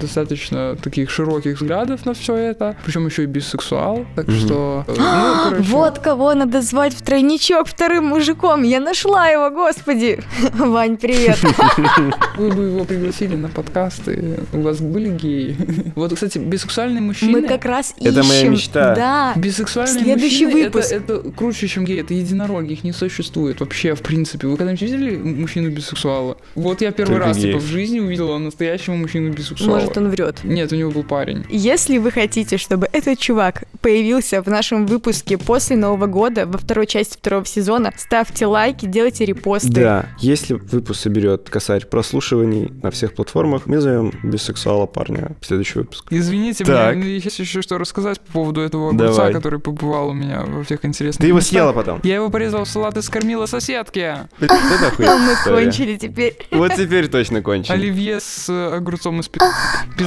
достаточно 0.42 0.76
таких 0.82 1.10
широких 1.10 1.56
взглядов 1.62 2.06
на 2.06 2.14
все 2.14 2.36
это, 2.36 2.76
причем 2.86 3.06
еще 3.06 3.24
и 3.24 3.26
бисексуал, 3.26 4.06
так 4.16 4.28
Мгм. 4.28 4.38
что... 4.38 4.86
э, 4.88 4.94
ну, 4.98 5.50
короче, 5.50 5.64
Вот 5.70 6.00
кого 6.00 6.34
надо 6.34 6.62
звать 6.62 6.94
в 6.94 7.02
тройничок 7.02 7.68
вторым 7.68 8.06
мужиком. 8.06 8.64
Я 8.64 8.80
нашла 8.80 9.28
его, 9.28 9.50
господи. 9.50 10.20
Вань, 10.54 10.98
привет. 10.98 11.38
Вы 12.38 12.50
бы 12.50 12.64
его 12.64 12.84
пригласили 12.86 13.36
на 13.36 13.50
подкасты, 13.50 14.40
у 14.54 14.62
вас 14.62 14.80
были 14.80 15.10
геи. 15.10 15.56
Вот, 15.96 16.14
кстати, 16.14 16.38
бисексуальные 16.38 17.02
мужчины... 17.02 17.42
Мы 17.42 17.48
как 17.48 17.66
раз 17.66 17.94
ищем. 17.98 18.12
Это 18.12 18.24
моя 18.24 18.50
мечта. 18.50 18.96
Да. 18.96 19.34
Бисексуальные 19.36 20.04
Следующий 20.04 20.46
мужчины 20.46 20.64
выпуск. 20.66 20.92
Это, 20.92 21.14
это 21.14 21.32
круче, 21.32 21.68
чем 21.68 21.86
геи. 21.86 22.00
Это 22.00 22.14
единороги, 22.14 22.74
их 22.74 22.84
не 22.84 22.94
существует 22.94 23.60
вообще, 23.60 23.94
в 23.94 24.02
принципе. 24.02 24.48
Вы 24.48 24.58
когда-нибудь 24.58 24.82
видели 24.82 25.18
мужчину 25.18 25.70
бисексуала? 25.70 26.38
Вот 26.56 26.82
я 26.82 26.92
первый 26.92 27.14
Только 27.16 27.28
раз 27.28 27.38
типа, 27.38 27.60
в 27.60 27.66
жизни 27.66 28.00
увидела 28.00 28.38
настоящего 28.38 28.96
мужчину 28.96 29.32
бисексуала. 29.34 29.80
Может, 29.80 29.98
он 29.98 30.10
врет. 30.10 30.31
Нет, 30.44 30.72
у 30.72 30.76
него 30.76 30.92
был 30.92 31.04
парень. 31.04 31.46
Если 31.50 31.98
вы 31.98 32.12
хотите, 32.12 32.58
чтобы 32.58 32.88
этот 32.92 33.20
чувак 33.20 33.64
появился 33.82 34.42
в 34.42 34.48
нашем 34.48 34.86
выпуске 34.86 35.38
после 35.38 35.76
Нового 35.76 36.06
года, 36.08 36.46
во 36.46 36.58
второй 36.58 36.88
части 36.88 37.18
второго 37.18 37.46
сезона, 37.46 37.92
ставьте 37.98 38.46
лайки, 38.46 38.86
делайте 38.86 39.26
репосты. 39.26 39.70
Да, 39.72 40.06
если 40.20 40.54
выпуск 40.54 41.00
соберет 41.02 41.50
косарь 41.50 41.86
прослушиваний 41.86 42.72
на 42.84 42.92
всех 42.92 43.14
платформах, 43.16 43.66
мы 43.66 43.80
зовем 43.82 44.12
бисексуала 44.24 44.86
парня 44.86 45.36
в 45.42 45.46
следующий 45.46 45.80
выпуск. 45.80 46.06
Извините, 46.10 46.64
Так. 46.66 46.96
мне 46.96 47.16
есть 47.16 47.40
еще 47.40 47.62
что 47.62 47.78
рассказать 47.78 48.20
по 48.22 48.32
поводу 48.34 48.62
этого 48.62 48.90
огурца, 48.90 49.16
Давай. 49.16 49.34
который 49.34 49.60
побывал 49.60 50.10
у 50.10 50.14
меня 50.14 50.42
во 50.48 50.64
всех 50.64 50.86
интересных 50.86 51.22
Ты 51.22 51.28
его 51.28 51.38
местах. 51.38 51.50
съела 51.52 51.74
потом? 51.74 52.00
Я 52.04 52.16
его 52.16 52.30
порезал 52.30 52.66
в 52.66 52.70
салат 52.70 52.98
и 52.98 53.02
скормила 53.02 53.46
соседке. 53.46 54.28
Это 54.40 54.54
А 55.00 55.18
мы 55.18 55.36
кончили 55.44 55.98
теперь. 55.98 56.38
Вот 56.52 56.74
теперь 56.76 57.08
точно 57.08 57.42
кончили. 57.42 57.74
Оливье 57.74 58.20
с 58.20 58.50
э, 58.50 58.76
огурцом 58.76 59.20
и 59.20 59.24
с 59.24 59.28
пи- 59.28 59.40
пи- 59.98 60.06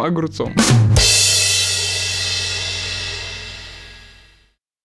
огурцом. 0.00 0.54